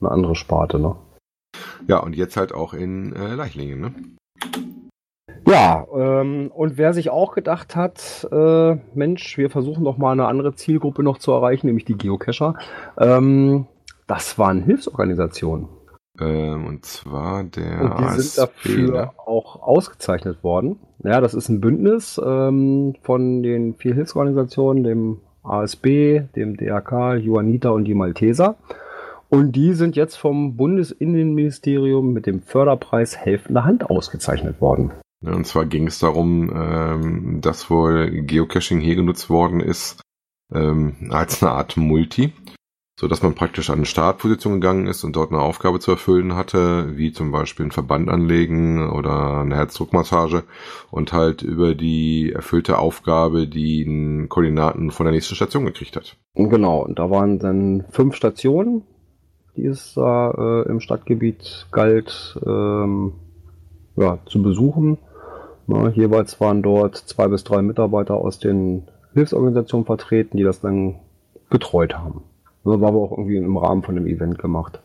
eine 0.00 0.10
andere 0.10 0.34
Sparte. 0.34 0.78
Ne? 0.80 0.96
Ja, 1.86 1.98
und 1.98 2.16
jetzt 2.16 2.36
halt 2.36 2.52
auch 2.52 2.74
in 2.74 3.14
äh, 3.14 3.34
Leichlingen, 3.34 3.80
ne? 3.80 3.94
Ja, 5.46 5.86
ähm, 5.94 6.50
und 6.52 6.76
wer 6.76 6.92
sich 6.92 7.10
auch 7.10 7.32
gedacht 7.32 7.76
hat, 7.76 8.28
äh, 8.32 8.76
Mensch, 8.94 9.38
wir 9.38 9.48
versuchen 9.48 9.84
doch 9.84 9.96
mal 9.96 10.10
eine 10.10 10.26
andere 10.26 10.54
Zielgruppe 10.54 11.04
noch 11.04 11.18
zu 11.18 11.30
erreichen, 11.30 11.68
nämlich 11.68 11.84
die 11.84 11.96
Geocacher, 11.96 12.56
ähm, 12.98 13.66
das 14.08 14.38
waren 14.38 14.62
Hilfsorganisationen. 14.62 15.68
Ähm, 16.20 16.66
und 16.66 16.84
zwar 16.84 17.44
der 17.44 17.80
Und 17.80 17.98
die 17.98 18.20
sind 18.20 18.20
ASP, 18.20 18.36
dafür 18.36 18.92
ne? 18.92 19.10
auch 19.24 19.62
ausgezeichnet 19.62 20.42
worden. 20.42 20.80
Ja, 21.04 21.20
das 21.20 21.34
ist 21.34 21.48
ein 21.48 21.60
Bündnis 21.60 22.20
ähm, 22.24 22.94
von 23.02 23.42
den 23.44 23.74
vier 23.74 23.94
Hilfsorganisationen, 23.94 24.82
dem 24.82 25.20
ASB, 25.44 26.22
dem 26.34 26.56
DRK, 26.56 27.16
Juanita 27.16 27.70
und 27.70 27.84
die 27.84 27.94
Malteser. 27.94 28.56
Und 29.28 29.52
die 29.52 29.74
sind 29.74 29.94
jetzt 29.96 30.16
vom 30.16 30.56
Bundesinnenministerium 30.56 32.12
mit 32.12 32.26
dem 32.26 32.42
Förderpreis 32.42 33.16
Helfende 33.16 33.64
Hand 33.64 33.90
ausgezeichnet 33.90 34.60
worden. 34.60 34.92
Ja, 35.22 35.32
Und 35.32 35.46
zwar 35.46 35.66
ging 35.66 35.86
es 35.86 35.98
darum, 35.98 36.50
ähm, 36.54 37.40
dass 37.40 37.70
wohl 37.70 38.22
Geocaching 38.22 38.80
hier 38.80 38.96
genutzt 38.96 39.30
worden 39.30 39.60
ist 39.60 40.00
ähm, 40.52 41.10
als 41.10 41.42
eine 41.42 41.52
Art 41.52 41.76
Multi, 41.76 42.32
so 42.98 43.08
dass 43.08 43.22
man 43.22 43.34
praktisch 43.34 43.70
an 43.70 43.78
eine 43.78 43.86
Startposition 43.86 44.54
gegangen 44.54 44.86
ist 44.86 45.04
und 45.04 45.16
dort 45.16 45.32
eine 45.32 45.40
Aufgabe 45.40 45.80
zu 45.80 45.90
erfüllen 45.90 46.34
hatte, 46.34 46.96
wie 46.96 47.12
zum 47.12 47.32
Beispiel 47.32 47.64
einen 47.64 47.72
Verband 47.72 48.08
anlegen 48.08 48.90
oder 48.90 49.40
eine 49.40 49.56
Herzdruckmassage 49.56 50.44
und 50.90 51.12
halt 51.12 51.42
über 51.42 51.74
die 51.74 52.32
erfüllte 52.32 52.78
Aufgabe 52.78 53.48
die 53.48 54.26
Koordinaten 54.28 54.90
von 54.90 55.06
der 55.06 55.12
nächsten 55.12 55.34
Station 55.34 55.64
gekriegt 55.64 55.96
hat. 55.96 56.16
Genau, 56.34 56.84
und 56.84 56.98
da 56.98 57.10
waren 57.10 57.38
dann 57.38 57.84
fünf 57.90 58.14
Stationen, 58.14 58.82
die 59.56 59.66
es 59.66 59.94
da 59.94 60.30
äh, 60.30 60.68
im 60.68 60.80
Stadtgebiet 60.80 61.66
galt 61.72 62.38
ähm, 62.46 63.14
ja, 63.96 64.18
zu 64.26 64.42
besuchen. 64.42 64.98
Na, 65.66 65.88
jeweils 65.88 66.40
waren 66.40 66.62
dort 66.62 66.96
zwei 66.96 67.28
bis 67.28 67.44
drei 67.44 67.62
Mitarbeiter 67.62 68.14
aus 68.14 68.38
den 68.38 68.84
Hilfsorganisationen 69.14 69.86
vertreten, 69.86 70.36
die 70.36 70.44
das 70.44 70.60
dann 70.60 70.96
betreut 71.50 71.96
haben. 71.96 72.22
Das 72.64 72.80
war 72.80 72.88
aber 72.88 72.98
auch 72.98 73.12
irgendwie 73.12 73.36
im 73.36 73.56
Rahmen 73.56 73.82
von 73.82 73.94
dem 73.94 74.06
Event 74.06 74.38
gemacht. 74.38 74.80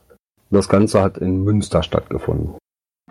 Das 0.50 0.70
Ganze 0.70 1.02
hat 1.02 1.18
in 1.18 1.44
Münster 1.44 1.82
stattgefunden. 1.82 2.56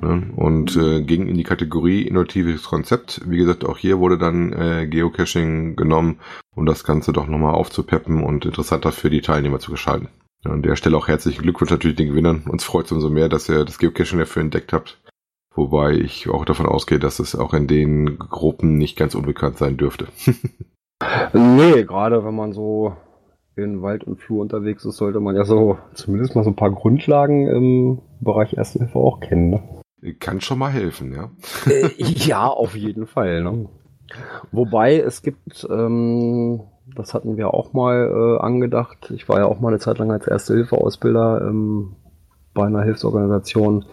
Ne? 0.00 0.32
Und 0.36 0.76
äh, 0.76 1.02
ging 1.02 1.26
in 1.26 1.36
die 1.36 1.44
Kategorie 1.44 2.02
innovatives 2.02 2.64
Konzept. 2.64 3.20
Wie 3.26 3.36
gesagt, 3.36 3.64
auch 3.64 3.78
hier 3.78 3.98
wurde 3.98 4.18
dann 4.18 4.52
äh, 4.52 4.86
Geocaching 4.86 5.76
genommen, 5.76 6.20
um 6.54 6.66
das 6.66 6.84
Ganze 6.84 7.12
doch 7.12 7.26
nochmal 7.26 7.54
aufzupeppen 7.54 8.22
und 8.22 8.44
interessanter 8.44 8.92
für 8.92 9.10
die 9.10 9.20
Teilnehmer 9.20 9.58
zu 9.58 9.70
gestalten. 9.70 10.08
An 10.44 10.62
der 10.62 10.76
Stelle 10.76 10.96
auch 10.96 11.08
herzlichen 11.08 11.42
Glückwunsch 11.42 11.70
natürlich 11.70 11.96
den 11.96 12.08
Gewinnern. 12.08 12.44
Uns 12.48 12.64
freut 12.64 12.86
es 12.86 12.92
umso 12.92 13.10
mehr, 13.10 13.28
dass 13.28 13.48
ihr 13.48 13.64
das 13.64 13.78
Geocaching 13.78 14.18
dafür 14.18 14.42
entdeckt 14.42 14.72
habt. 14.72 14.98
Wobei 15.54 15.92
ich 15.92 16.28
auch 16.28 16.44
davon 16.44 16.66
ausgehe, 16.66 16.98
dass 16.98 17.18
es 17.18 17.34
auch 17.34 17.54
in 17.54 17.66
den 17.66 18.18
Gruppen 18.18 18.76
nicht 18.78 18.96
ganz 18.96 19.14
unbekannt 19.14 19.58
sein 19.58 19.76
dürfte. 19.76 20.06
Nee, 21.32 21.84
gerade 21.84 22.24
wenn 22.24 22.34
man 22.34 22.52
so 22.52 22.94
in 23.56 23.82
Wald 23.82 24.04
und 24.04 24.20
Flur 24.20 24.40
unterwegs 24.40 24.84
ist, 24.84 24.96
sollte 24.96 25.20
man 25.20 25.36
ja 25.36 25.44
so 25.44 25.78
zumindest 25.94 26.34
mal 26.34 26.44
so 26.44 26.50
ein 26.50 26.56
paar 26.56 26.70
Grundlagen 26.70 27.48
im 27.48 28.02
Bereich 28.20 28.54
Erste 28.54 28.80
Hilfe 28.80 28.98
auch 28.98 29.20
kennen. 29.20 29.50
Ne? 30.02 30.14
Kann 30.14 30.40
schon 30.40 30.58
mal 30.58 30.70
helfen, 30.70 31.12
ja. 31.12 31.30
Äh, 31.70 31.90
ja, 31.98 32.46
auf 32.46 32.76
jeden 32.76 33.06
Fall. 33.06 33.42
Ne? 33.42 33.68
Wobei 34.52 34.98
es 34.98 35.22
gibt, 35.22 35.66
ähm, 35.70 36.62
das 36.94 37.14
hatten 37.14 37.36
wir 37.36 37.54
auch 37.54 37.72
mal 37.72 38.10
äh, 38.38 38.42
angedacht. 38.42 39.10
Ich 39.14 39.28
war 39.28 39.38
ja 39.38 39.46
auch 39.46 39.60
mal 39.60 39.68
eine 39.68 39.78
Zeit 39.78 39.98
lang 39.98 40.10
als 40.10 40.26
Erste-Hilfe-Ausbilder 40.26 41.46
ähm, 41.46 41.96
bei 42.54 42.66
einer 42.66 42.82
Hilfsorganisation. 42.82 43.84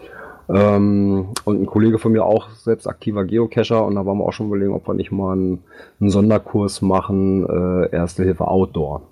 Ähm, 0.48 1.28
und 1.44 1.60
ein 1.60 1.66
Kollege 1.66 1.98
von 1.98 2.12
mir 2.12 2.24
auch 2.24 2.50
selbst 2.50 2.86
aktiver 2.86 3.24
Geocacher 3.24 3.84
und 3.84 3.96
da 3.96 4.06
waren 4.06 4.18
wir 4.18 4.24
auch 4.24 4.32
schon 4.32 4.46
überlegen, 4.46 4.72
ob 4.72 4.88
wir 4.88 4.94
nicht 4.94 5.12
mal 5.12 5.32
einen, 5.32 5.62
einen 6.00 6.10
Sonderkurs 6.10 6.80
machen, 6.80 7.46
äh, 7.46 7.90
Erste 7.94 8.24
Hilfe 8.24 8.48
Outdoor, 8.48 9.02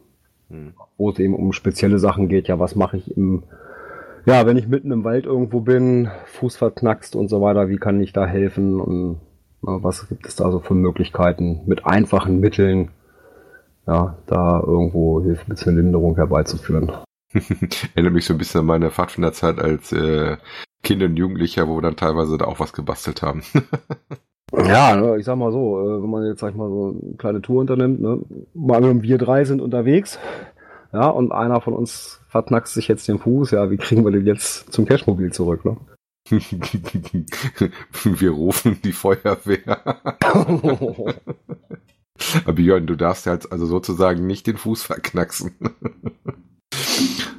Hm. 0.48 0.72
wo 0.96 1.10
es 1.10 1.18
eben 1.18 1.34
um 1.34 1.52
spezielle 1.52 1.98
Sachen 1.98 2.28
geht. 2.28 2.48
Ja, 2.48 2.58
was 2.58 2.74
mache 2.76 2.96
ich 2.96 3.16
im, 3.16 3.42
ja, 4.24 4.46
wenn 4.46 4.56
ich 4.56 4.68
mitten 4.68 4.92
im 4.92 5.04
Wald 5.04 5.26
irgendwo 5.26 5.60
bin, 5.60 6.08
Fuß 6.26 6.56
verknackst 6.56 7.16
und 7.16 7.28
so 7.28 7.42
weiter, 7.42 7.68
wie 7.68 7.78
kann 7.78 8.00
ich 8.00 8.12
da 8.12 8.26
helfen 8.26 8.80
und 8.80 9.20
na, 9.62 9.82
was 9.82 10.08
gibt 10.08 10.26
es 10.26 10.36
da 10.36 10.50
so 10.50 10.60
für 10.60 10.74
Möglichkeiten 10.74 11.60
mit 11.66 11.84
einfachen 11.84 12.40
Mitteln, 12.40 12.90
ja, 13.86 14.16
da 14.26 14.60
irgendwo 14.60 15.22
Hilfe 15.22 15.44
bisschen 15.50 15.76
Linderung 15.76 16.16
herbeizuführen. 16.16 16.92
Erinnert 17.94 18.14
mich 18.14 18.24
so 18.24 18.34
ein 18.34 18.38
bisschen 18.38 18.60
an 18.60 18.66
meine 18.66 18.90
Pfadfinderzeit 18.90 19.58
als 19.58 19.92
äh, 19.92 20.36
Kind 20.86 21.02
und 21.02 21.16
Jugendlicher, 21.16 21.66
wo 21.66 21.76
wir 21.76 21.82
dann 21.82 21.96
teilweise 21.96 22.38
da 22.38 22.44
auch 22.44 22.60
was 22.60 22.72
gebastelt 22.72 23.20
haben. 23.22 23.42
Ja, 24.52 24.94
ne, 24.94 25.16
ich 25.18 25.24
sag 25.24 25.36
mal 25.36 25.50
so, 25.50 25.80
äh, 25.80 26.00
wenn 26.00 26.08
man 26.08 26.24
jetzt, 26.24 26.38
sag 26.38 26.52
ich 26.52 26.56
mal, 26.56 26.68
so 26.68 26.96
eine 27.02 27.16
kleine 27.16 27.42
Tour 27.42 27.62
unternimmt, 27.62 28.00
ne, 28.00 28.20
mal 28.54 28.76
angenommen, 28.76 29.02
wir 29.02 29.18
drei 29.18 29.44
sind 29.44 29.60
unterwegs, 29.60 30.20
ja, 30.92 31.08
und 31.08 31.32
einer 31.32 31.60
von 31.60 31.74
uns 31.74 32.20
verknackst 32.28 32.72
sich 32.72 32.86
jetzt 32.86 33.08
den 33.08 33.18
Fuß, 33.18 33.50
ja, 33.50 33.72
wie 33.72 33.76
kriegen 33.76 34.04
wir 34.04 34.12
den 34.12 34.24
jetzt 34.24 34.72
zum 34.72 34.86
Cashmobil 34.86 35.32
zurück, 35.32 35.64
ne? 35.64 35.76
Wir 38.04 38.30
rufen 38.30 38.78
die 38.82 38.92
Feuerwehr. 38.92 39.80
Aber 42.44 42.52
Björn, 42.52 42.86
du 42.86 42.94
darfst 42.94 43.26
ja 43.26 43.34
jetzt 43.34 43.50
also 43.50 43.66
sozusagen 43.66 44.26
nicht 44.26 44.46
den 44.46 44.56
Fuß 44.56 44.84
verknacksen. 44.84 45.56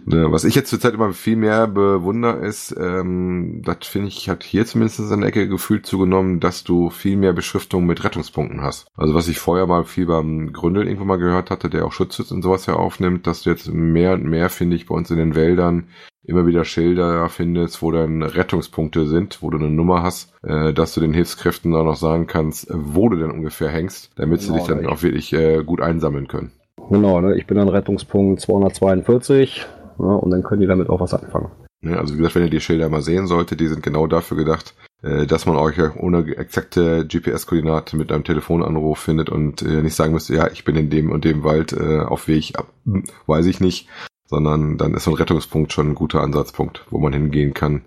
Ne, 0.10 0.32
was 0.32 0.46
ich 0.46 0.56
jetzt 0.56 0.70
zurzeit 0.70 0.94
immer 0.94 1.12
viel 1.12 1.36
mehr 1.36 1.68
bewundere, 1.68 2.38
ist, 2.38 2.74
ähm, 2.80 3.62
das 3.66 3.86
finde 3.88 4.08
ich, 4.08 4.30
hat 4.30 4.42
hier 4.42 4.66
zumindest 4.66 5.00
in 5.00 5.20
der 5.20 5.28
Ecke 5.28 5.50
gefühlt 5.50 5.86
zugenommen, 5.86 6.40
dass 6.40 6.64
du 6.64 6.90
viel 6.90 7.18
mehr 7.18 7.34
Beschriftung 7.34 7.86
mit 7.86 8.06
Rettungspunkten 8.06 8.62
hast. 8.62 8.88
Also 8.96 9.14
was 9.14 9.28
ich 9.28 9.38
vorher 9.38 9.68
mal 9.68 9.84
viel 9.84 10.06
beim 10.06 10.54
Gründel 10.54 10.86
irgendwo 10.86 11.04
mal 11.04 11.18
gehört 11.18 11.52
hatte, 11.52 11.70
der 11.70 11.86
auch 11.86 11.92
Schutzschutz 11.92 12.32
und 12.32 12.42
sowas 12.42 12.68
ja 12.68 12.76
aufnimmt, 12.76 13.28
dass 13.28 13.42
du 13.42 13.50
jetzt 13.50 13.70
mehr 13.70 14.14
und 14.14 14.24
mehr, 14.24 14.50
finde 14.50 14.78
ich, 14.78 14.86
bei 14.86 14.96
uns 14.96 15.12
in 15.12 15.18
den 15.18 15.36
Wäldern 15.36 15.90
immer 16.24 16.48
wieder 16.48 16.64
Schilder 16.64 17.28
findest, 17.28 17.82
wo 17.82 17.92
dann 17.92 18.24
Rettungspunkte 18.24 19.08
sind, 19.08 19.42
wo 19.42 19.50
du 19.50 19.58
eine 19.58 19.70
Nummer 19.70 20.04
hast, 20.04 20.34
äh, 20.42 20.72
dass 20.72 20.94
du 20.94 21.02
den 21.02 21.14
Hilfskräften 21.14 21.74
dann 21.74 21.86
noch 21.86 21.98
sagen 21.98 22.28
kannst, 22.28 22.68
wo 22.72 23.10
du 23.10 23.18
denn 23.18 23.32
ungefähr 23.32 23.70
hängst, 23.70 24.12
damit 24.16 24.40
genau, 24.40 24.54
sie 24.54 24.60
dich 24.60 24.68
dann 24.70 24.86
auch 24.86 25.04
wirklich 25.04 25.34
äh, 25.34 25.66
gut 25.66 25.82
einsammeln 25.82 26.30
können. 26.30 26.54
Genau, 26.90 27.20
ne? 27.20 27.36
ich 27.36 27.46
bin 27.46 27.58
an 27.58 27.68
Rettungspunkt 27.68 28.40
242 28.40 29.68
ja, 30.00 30.06
und 30.06 30.32
dann 30.32 30.44
können 30.44 30.62
die 30.62 30.68
damit 30.68 30.90
auch 30.90 31.00
was 31.00 31.14
anfangen. 31.14 31.52
Ja, 31.82 31.98
also 31.98 32.14
wie 32.14 32.18
gesagt, 32.18 32.36
wenn 32.36 32.44
ihr 32.44 32.50
die 32.50 32.60
Schilder 32.60 32.90
mal 32.90 33.02
sehen 33.02 33.28
solltet, 33.28 33.60
die 33.60 33.68
sind 33.68 33.84
genau 33.84 34.08
dafür 34.08 34.38
gedacht, 34.38 34.74
äh, 35.04 35.28
dass 35.28 35.46
man 35.46 35.58
euch 35.58 35.78
ohne 35.98 36.26
exakte 36.36 37.06
GPS-Koordinate 37.06 37.96
mit 37.98 38.12
einem 38.12 38.24
Telefonanruf 38.24 39.00
findet 39.00 39.30
und 39.30 39.62
äh, 39.62 39.84
nicht 39.84 39.96
sagen 39.96 40.14
müsst, 40.14 40.30
ja, 40.30 40.48
ich 40.48 40.66
bin 40.66 40.76
in 40.76 40.90
dem 40.90 41.12
und 41.12 41.24
dem 41.24 41.44
Wald 41.44 41.74
äh, 41.74 42.00
auf 42.00 42.28
Weg, 42.28 42.54
hm, 42.86 43.04
weiß 43.28 43.46
ich 43.46 43.60
nicht, 43.60 43.88
sondern 44.26 44.78
dann 44.78 44.96
ist 44.96 45.04
so 45.04 45.12
ein 45.12 45.18
Rettungspunkt 45.18 45.72
schon 45.72 45.90
ein 45.90 45.96
guter 45.96 46.22
Ansatzpunkt, 46.22 46.86
wo 46.90 46.98
man 47.00 47.14
hingehen 47.14 47.54
kann, 47.54 47.86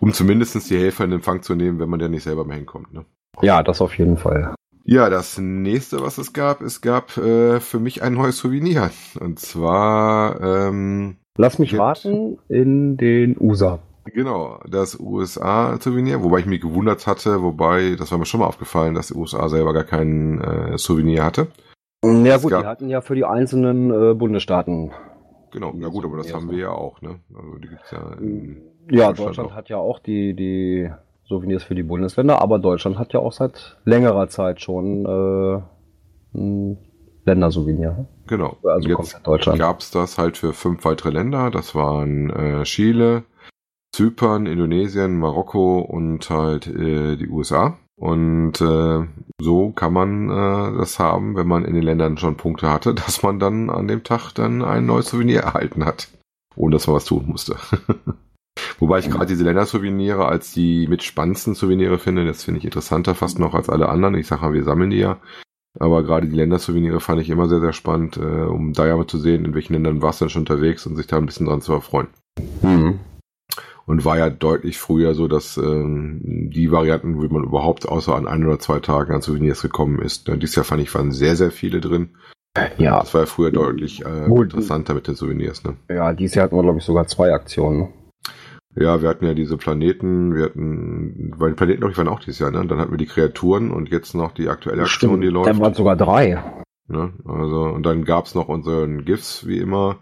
um 0.00 0.12
zumindest 0.12 0.68
die 0.68 0.78
Helfer 0.78 1.04
in 1.04 1.12
Empfang 1.12 1.42
zu 1.42 1.54
nehmen, 1.54 1.78
wenn 1.78 1.88
man 1.88 2.00
ja 2.00 2.08
nicht 2.08 2.24
selber 2.24 2.44
mehr 2.44 2.56
hinkommt. 2.56 2.92
Ne? 2.92 3.04
Ja, 3.40 3.62
das 3.62 3.80
auf 3.80 3.96
jeden 3.96 4.16
Fall. 4.16 4.54
Ja, 4.84 5.10
das 5.10 5.38
nächste, 5.38 6.00
was 6.00 6.16
es 6.16 6.32
gab, 6.32 6.62
es 6.62 6.80
gab 6.80 7.16
äh, 7.18 7.60
für 7.60 7.78
mich 7.78 8.02
ein 8.02 8.14
neues 8.14 8.38
Souvenir. 8.38 8.90
Und 9.20 9.38
zwar 9.38 10.40
ähm, 10.40 11.18
Lass 11.38 11.60
mich 11.60 11.78
raten, 11.78 12.38
in 12.48 12.96
den 12.96 13.36
USA. 13.40 13.78
Genau, 14.06 14.58
das 14.68 14.98
USA-Souvenir, 14.98 16.24
wobei 16.24 16.40
ich 16.40 16.46
mich 16.46 16.60
gewundert 16.60 17.06
hatte, 17.06 17.42
wobei, 17.42 17.94
das 17.96 18.10
war 18.10 18.18
mir 18.18 18.26
schon 18.26 18.40
mal 18.40 18.46
aufgefallen, 18.46 18.94
dass 18.94 19.08
die 19.08 19.14
USA 19.14 19.48
selber 19.48 19.72
gar 19.72 19.84
kein 19.84 20.40
äh, 20.40 20.78
Souvenir 20.78 21.24
hatte. 21.24 21.46
Ja 22.04 22.38
gut, 22.38 22.50
die 22.50 22.56
hatten 22.56 22.88
ja 22.88 23.00
für 23.02 23.14
die 23.14 23.24
einzelnen 23.24 23.90
äh, 23.90 24.14
Bundesstaaten. 24.14 24.90
Genau, 25.52 25.72
ja 25.78 25.88
gut, 25.88 26.04
aber 26.04 26.16
das 26.16 26.34
haben 26.34 26.50
wir 26.50 26.58
ja 26.58 26.70
auch, 26.70 27.00
ne? 27.02 27.20
Also 27.32 27.58
die 27.58 27.68
gibt's 27.68 27.90
ja 27.92 28.14
in 28.20 28.60
Ja, 28.90 29.08
Deutschland, 29.08 29.28
Deutschland 29.28 29.54
hat 29.54 29.68
ja 29.68 29.76
auch 29.76 30.00
die, 30.00 30.34
die 30.34 30.90
Souvenirs 31.24 31.62
für 31.62 31.76
die 31.76 31.84
Bundesländer, 31.84 32.42
aber 32.42 32.58
Deutschland 32.58 32.98
hat 32.98 33.12
ja 33.12 33.20
auch 33.20 33.32
seit 33.32 33.78
längerer 33.84 34.28
Zeit 34.28 34.60
schon 34.60 35.06
äh, 35.06 35.60
ein 36.36 36.78
Ländersouvenir. 37.24 38.06
Genau. 38.26 38.56
Also 38.64 38.88
Jetzt 38.88 39.24
gab 39.24 39.80
es 39.80 39.90
das 39.90 40.18
halt 40.18 40.36
für 40.36 40.52
fünf 40.52 40.84
weitere 40.84 41.10
Länder. 41.10 41.50
Das 41.50 41.74
waren 41.74 42.30
äh, 42.30 42.62
Chile, 42.64 43.24
Zypern, 43.92 44.46
Indonesien, 44.46 45.18
Marokko 45.18 45.80
und 45.80 46.28
halt 46.30 46.66
äh, 46.66 47.16
die 47.16 47.28
USA. 47.28 47.78
Und 47.96 48.60
äh, 48.60 49.06
so 49.40 49.70
kann 49.70 49.92
man 49.92 50.30
äh, 50.30 50.78
das 50.78 51.00
haben, 51.00 51.34
wenn 51.36 51.48
man 51.48 51.64
in 51.64 51.74
den 51.74 51.82
Ländern 51.82 52.16
schon 52.16 52.36
Punkte 52.36 52.70
hatte, 52.70 52.94
dass 52.94 53.22
man 53.22 53.38
dann 53.38 53.70
an 53.70 53.88
dem 53.88 54.04
Tag 54.04 54.32
dann 54.32 54.62
ein 54.62 54.86
neues 54.86 55.08
Souvenir 55.08 55.40
erhalten 55.40 55.84
hat, 55.84 56.08
ohne 56.54 56.76
dass 56.76 56.86
man 56.86 56.96
was 56.96 57.06
tun 57.06 57.24
musste. 57.26 57.56
Wobei 58.78 59.00
ich 59.00 59.10
gerade 59.10 59.26
diese 59.26 59.44
Ländersouvenire 59.44 60.26
als 60.26 60.52
die 60.52 60.86
mit 60.86 61.02
spannendsten 61.02 61.54
Souvenire 61.54 61.98
finde. 61.98 62.24
Das 62.24 62.44
finde 62.44 62.58
ich 62.58 62.64
interessanter 62.64 63.14
fast 63.14 63.38
noch 63.38 63.54
als 63.54 63.68
alle 63.68 63.88
anderen. 63.88 64.14
Ich 64.14 64.28
sage 64.28 64.42
mal, 64.42 64.52
wir 64.52 64.64
sammeln 64.64 64.90
die 64.90 64.98
ja. 64.98 65.18
Aber 65.80 66.02
gerade 66.02 66.28
die 66.28 66.36
Ländersouvenire 66.36 67.00
fand 67.00 67.20
ich 67.20 67.30
immer 67.30 67.48
sehr, 67.48 67.60
sehr 67.60 67.72
spannend, 67.72 68.16
äh, 68.16 68.20
um 68.20 68.72
da 68.72 68.86
ja 68.86 68.96
mal 68.96 69.06
zu 69.06 69.18
sehen, 69.18 69.44
in 69.44 69.54
welchen 69.54 69.74
Ländern 69.74 70.02
warst 70.02 70.20
du 70.20 70.24
denn 70.24 70.30
schon 70.30 70.42
unterwegs 70.42 70.86
und 70.86 70.96
sich 70.96 71.06
da 71.06 71.16
ein 71.16 71.26
bisschen 71.26 71.46
dran 71.46 71.60
zu 71.60 71.72
erfreuen. 71.72 72.08
Mhm. 72.62 72.98
Und 73.86 74.04
war 74.04 74.18
ja 74.18 74.28
deutlich 74.28 74.78
früher 74.78 75.14
so, 75.14 75.28
dass 75.28 75.56
ähm, 75.56 76.50
die 76.52 76.70
Varianten, 76.70 77.22
wie 77.22 77.28
man 77.28 77.44
überhaupt 77.44 77.88
außer 77.88 78.14
an 78.14 78.26
ein 78.26 78.44
oder 78.44 78.58
zwei 78.58 78.80
Tagen 78.80 79.14
an 79.14 79.22
Souvenirs 79.22 79.62
gekommen 79.62 80.02
ist. 80.02 80.28
Dieses 80.28 80.56
Jahr 80.56 80.64
fand 80.64 80.82
ich, 80.82 80.94
waren 80.94 81.12
sehr, 81.12 81.36
sehr 81.36 81.50
viele 81.50 81.80
drin. 81.80 82.10
Ja. 82.76 82.98
Das 83.00 83.14
war 83.14 83.22
ja 83.22 83.26
früher 83.26 83.50
deutlich 83.50 84.04
äh, 84.04 84.26
interessanter 84.26 84.94
mit 84.94 85.06
den 85.06 85.14
Souvenirs. 85.14 85.64
Ne? 85.64 85.76
Ja, 85.88 86.12
dieses 86.12 86.34
Jahr 86.34 86.44
hatten 86.44 86.56
wir, 86.56 86.62
glaube 86.62 86.78
ich, 86.78 86.84
sogar 86.84 87.06
zwei 87.06 87.32
Aktionen. 87.32 87.88
Ne? 88.74 88.84
Ja, 88.84 89.02
wir 89.02 89.08
hatten 89.08 89.24
ja 89.24 89.34
diese 89.34 89.56
Planeten, 89.56 90.34
wir 90.34 90.44
hatten, 90.44 91.34
weil 91.36 91.50
die 91.50 91.56
Planeten, 91.56 91.80
glaube 91.80 91.92
ich, 91.92 91.98
waren 91.98 92.08
auch 92.08 92.20
dieses 92.20 92.38
Jahr, 92.38 92.50
ne? 92.50 92.64
Dann 92.66 92.78
hatten 92.78 92.90
wir 92.92 92.98
die 92.98 93.06
Kreaturen 93.06 93.70
und 93.70 93.88
jetzt 93.90 94.14
noch 94.14 94.32
die 94.32 94.48
aktuelle 94.48 94.82
Aktion, 94.82 95.10
Stimmt, 95.10 95.24
die 95.24 95.28
läuft. 95.28 95.48
Dann 95.48 95.60
waren 95.60 95.74
sogar 95.74 95.96
drei. 95.96 96.42
Ne? 96.88 97.12
Also, 97.24 97.62
und 97.64 97.84
dann 97.84 98.04
gab's 98.04 98.34
noch 98.34 98.48
unseren 98.48 99.04
GIFs, 99.04 99.46
wie 99.46 99.58
immer. 99.58 99.96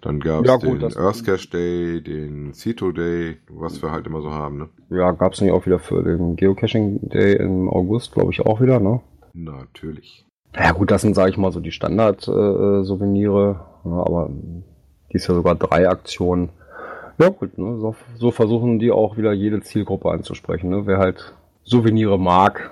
Dann 0.00 0.20
gab's 0.20 0.48
ja, 0.48 0.56
gut, 0.56 0.80
den 0.80 0.96
Earthcache 0.96 1.48
Day, 1.48 2.00
den 2.00 2.54
Cito 2.54 2.92
Day, 2.92 3.38
was 3.50 3.82
wir 3.82 3.90
halt 3.90 4.06
immer 4.06 4.22
so 4.22 4.30
haben, 4.30 4.58
ne? 4.58 4.68
Ja, 4.90 5.10
gab's 5.10 5.40
nicht 5.40 5.50
auch 5.50 5.66
wieder 5.66 5.80
für 5.80 6.04
den 6.04 6.36
Geocaching 6.36 7.08
Day 7.08 7.34
im 7.34 7.68
August, 7.68 8.12
glaube 8.12 8.30
ich, 8.30 8.40
auch 8.46 8.60
wieder, 8.60 8.78
ne? 8.78 9.00
Natürlich. 9.34 10.24
Ja 10.54 10.70
gut, 10.72 10.92
das 10.92 11.02
sind, 11.02 11.14
sage 11.14 11.30
ich 11.30 11.36
mal, 11.36 11.50
so 11.50 11.58
die 11.60 11.72
Standard-Souveniere, 11.72 13.66
äh, 13.84 13.88
ja, 13.88 13.96
aber 13.96 14.30
dies 15.12 15.26
ja 15.26 15.34
sogar 15.34 15.56
drei 15.56 15.88
Aktionen. 15.88 16.50
Ja 17.18 17.30
gut, 17.30 17.58
ne? 17.58 17.78
so, 17.78 17.96
so, 18.16 18.30
versuchen 18.30 18.78
die 18.78 18.92
auch 18.92 19.16
wieder 19.16 19.32
jede 19.32 19.60
Zielgruppe 19.60 20.10
anzusprechen. 20.10 20.70
Ne? 20.70 20.86
Wer 20.86 20.98
halt 20.98 21.34
Souvenire 21.64 22.18
mag, 22.18 22.70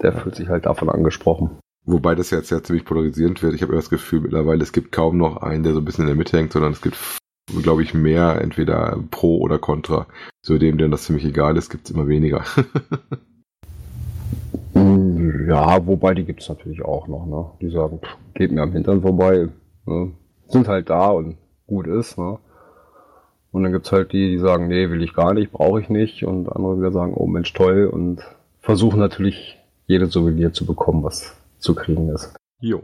der 0.00 0.12
fühlt 0.12 0.34
sich 0.34 0.48
halt 0.48 0.64
davon 0.64 0.88
angesprochen. 0.88 1.58
Wobei 1.84 2.14
das 2.14 2.30
jetzt 2.30 2.50
ja 2.50 2.62
ziemlich 2.62 2.84
polarisierend 2.84 3.42
wird. 3.42 3.54
Ich 3.54 3.62
habe 3.62 3.74
das 3.74 3.90
Gefühl 3.90 4.20
mittlerweile, 4.20 4.62
es 4.62 4.72
gibt 4.72 4.92
kaum 4.92 5.18
noch 5.18 5.36
einen, 5.36 5.62
der 5.62 5.74
so 5.74 5.80
ein 5.80 5.84
bisschen 5.84 6.02
in 6.02 6.08
der 6.08 6.16
Mitte 6.16 6.36
hängt, 6.36 6.52
sondern 6.52 6.72
es 6.72 6.80
gibt, 6.80 6.96
glaube 7.62 7.82
ich, 7.82 7.94
mehr 7.94 8.40
entweder 8.40 8.98
pro 9.10 9.38
oder 9.38 9.58
contra. 9.58 10.06
So 10.42 10.58
dem, 10.58 10.78
denen 10.78 10.90
das 10.90 11.04
ziemlich 11.04 11.24
egal 11.24 11.56
ist, 11.56 11.70
gibt 11.70 11.84
es 11.84 11.94
immer 11.94 12.08
weniger. 12.08 12.44
ja, 14.74 15.86
wobei 15.86 16.14
die 16.14 16.24
gibt 16.24 16.42
es 16.42 16.48
natürlich 16.48 16.82
auch 16.82 17.06
noch. 17.08 17.26
Ne? 17.26 17.50
Die 17.60 17.70
sagen, 17.72 18.00
pff, 18.02 18.16
geht 18.34 18.50
mir 18.50 18.62
am 18.62 18.72
Hintern 18.72 19.02
vorbei. 19.02 19.48
Ne? 19.84 20.12
Sind 20.48 20.66
halt 20.66 20.90
da 20.90 21.10
und 21.10 21.36
gut 21.66 21.86
ist. 21.86 22.18
Ne? 22.18 22.38
Und 23.56 23.62
dann 23.62 23.72
gibt's 23.72 23.90
halt 23.90 24.12
die, 24.12 24.28
die 24.28 24.38
sagen, 24.38 24.68
nee, 24.68 24.90
will 24.90 25.02
ich 25.02 25.14
gar 25.14 25.32
nicht, 25.32 25.50
brauche 25.50 25.80
ich 25.80 25.88
nicht. 25.88 26.26
Und 26.26 26.46
andere 26.50 26.76
wieder 26.76 26.92
sagen, 26.92 27.14
oh 27.14 27.26
Mensch, 27.26 27.54
toll. 27.54 27.86
Und 27.86 28.20
versuchen 28.60 29.00
natürlich, 29.00 29.58
jedes 29.86 30.12
Souvenir 30.12 30.52
zu 30.52 30.66
bekommen, 30.66 31.02
was 31.02 31.34
zu 31.58 31.74
kriegen 31.74 32.10
ist. 32.10 32.36
Jo. 32.60 32.82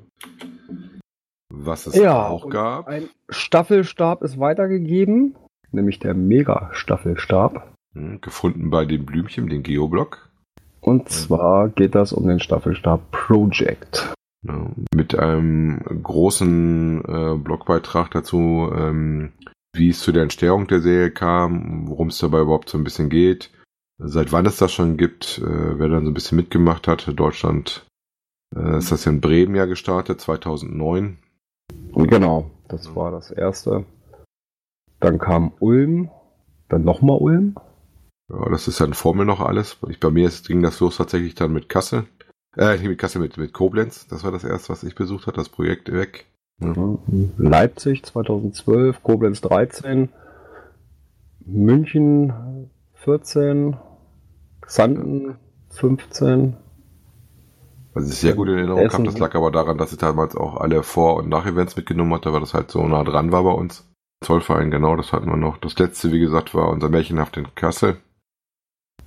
Was 1.52 1.86
es 1.86 1.94
ja, 1.94 2.26
auch 2.26 2.48
gab. 2.48 2.88
Ein 2.88 3.10
Staffelstab 3.28 4.22
ist 4.22 4.40
weitergegeben, 4.40 5.34
nämlich 5.72 5.98
der 5.98 6.14
Mega-Staffelstab. 6.14 7.74
Hm, 7.94 8.22
gefunden 8.22 8.70
bei 8.70 8.86
dem 8.86 9.04
Blümchen, 9.04 9.48
den 9.48 9.62
Geoblock. 9.62 10.30
Und 10.80 11.10
zwar 11.10 11.68
geht 11.68 11.94
das 11.94 12.14
um 12.14 12.26
den 12.26 12.40
Staffelstab 12.40 13.10
Project. 13.10 14.14
Mit 14.94 15.18
einem 15.18 15.82
großen 16.02 17.04
äh, 17.04 17.36
Blogbeitrag 17.36 18.10
dazu, 18.12 18.72
ähm, 18.74 19.32
wie 19.74 19.90
es 19.90 20.00
zu 20.00 20.12
der 20.12 20.22
Entstehung 20.22 20.66
der 20.66 20.80
Serie 20.80 21.10
kam, 21.10 21.88
worum 21.88 22.08
es 22.08 22.18
dabei 22.18 22.40
überhaupt 22.40 22.68
so 22.68 22.78
ein 22.78 22.84
bisschen 22.84 23.08
geht, 23.08 23.50
seit 23.98 24.32
wann 24.32 24.46
es 24.46 24.56
das 24.56 24.72
schon 24.72 24.96
gibt, 24.96 25.38
äh, 25.38 25.78
wer 25.78 25.88
dann 25.88 26.04
so 26.04 26.10
ein 26.10 26.14
bisschen 26.14 26.36
mitgemacht 26.36 26.88
hat. 26.88 27.10
Deutschland 27.14 27.86
äh, 28.54 28.78
ist 28.78 28.92
das 28.92 29.04
ja 29.04 29.12
in 29.12 29.20
Bremen 29.20 29.54
ja 29.54 29.64
gestartet, 29.66 30.20
2009. 30.20 31.18
Genau, 31.94 32.50
das 32.68 32.94
war 32.94 33.10
das 33.10 33.30
erste. 33.30 33.86
Dann 35.00 35.18
kam 35.18 35.52
Ulm, 35.58 36.10
dann 36.68 36.84
nochmal 36.84 37.18
Ulm. 37.18 37.54
Ja, 38.30 38.48
das 38.50 38.68
ist 38.68 38.80
dann 38.80 38.94
Formel 38.94 39.26
noch 39.26 39.40
alles. 39.40 39.78
Ich, 39.88 40.00
bei 40.00 40.10
mir 40.10 40.26
ist, 40.26 40.48
ging 40.48 40.62
das 40.62 40.80
los 40.80 40.96
tatsächlich 40.96 41.34
dann 41.34 41.52
mit 41.52 41.68
Kassel. 41.68 42.06
Äh, 42.56 42.76
nicht 42.76 42.88
mit 42.88 42.98
Kassel, 42.98 43.20
mit, 43.20 43.36
mit 43.36 43.52
Koblenz. 43.52 44.06
Das 44.06 44.24
war 44.24 44.32
das 44.32 44.44
erste, 44.44 44.70
was 44.70 44.84
ich 44.84 44.94
besucht 44.94 45.26
habe, 45.26 45.36
das 45.36 45.48
Projekt 45.48 45.92
weg. 45.92 46.26
Mhm. 46.62 47.32
Leipzig 47.36 48.04
2012, 48.04 49.02
Koblenz 49.02 49.40
13, 49.40 50.08
München 51.44 52.70
14, 52.94 53.76
Xanten 54.60 55.36
15. 55.70 56.56
Was 57.94 58.08
ich 58.08 58.18
sehr 58.18 58.34
gut 58.34 58.48
in 58.48 58.56
Erinnerung 58.56 58.90
habe, 58.90 59.04
das 59.04 59.18
lag 59.18 59.34
aber 59.34 59.50
daran, 59.50 59.76
dass 59.76 59.92
ich 59.92 59.98
damals 59.98 60.34
auch 60.34 60.56
alle 60.56 60.82
Vor- 60.82 61.16
und 61.16 61.28
Nach-Events 61.28 61.76
mitgenommen 61.76 62.14
hatte, 62.14 62.32
weil 62.32 62.40
das 62.40 62.54
halt 62.54 62.70
so 62.70 62.86
nah 62.86 63.04
dran 63.04 63.32
war 63.32 63.44
bei 63.44 63.52
uns. 63.52 63.86
Zollverein, 64.22 64.70
genau, 64.70 64.96
das 64.96 65.12
hatten 65.12 65.26
wir 65.26 65.36
noch. 65.36 65.58
Das 65.58 65.78
letzte, 65.78 66.12
wie 66.12 66.20
gesagt, 66.20 66.54
war 66.54 66.70
unser 66.70 66.88
Märchenhaft 66.88 67.36
in 67.36 67.54
Kassel. 67.54 67.96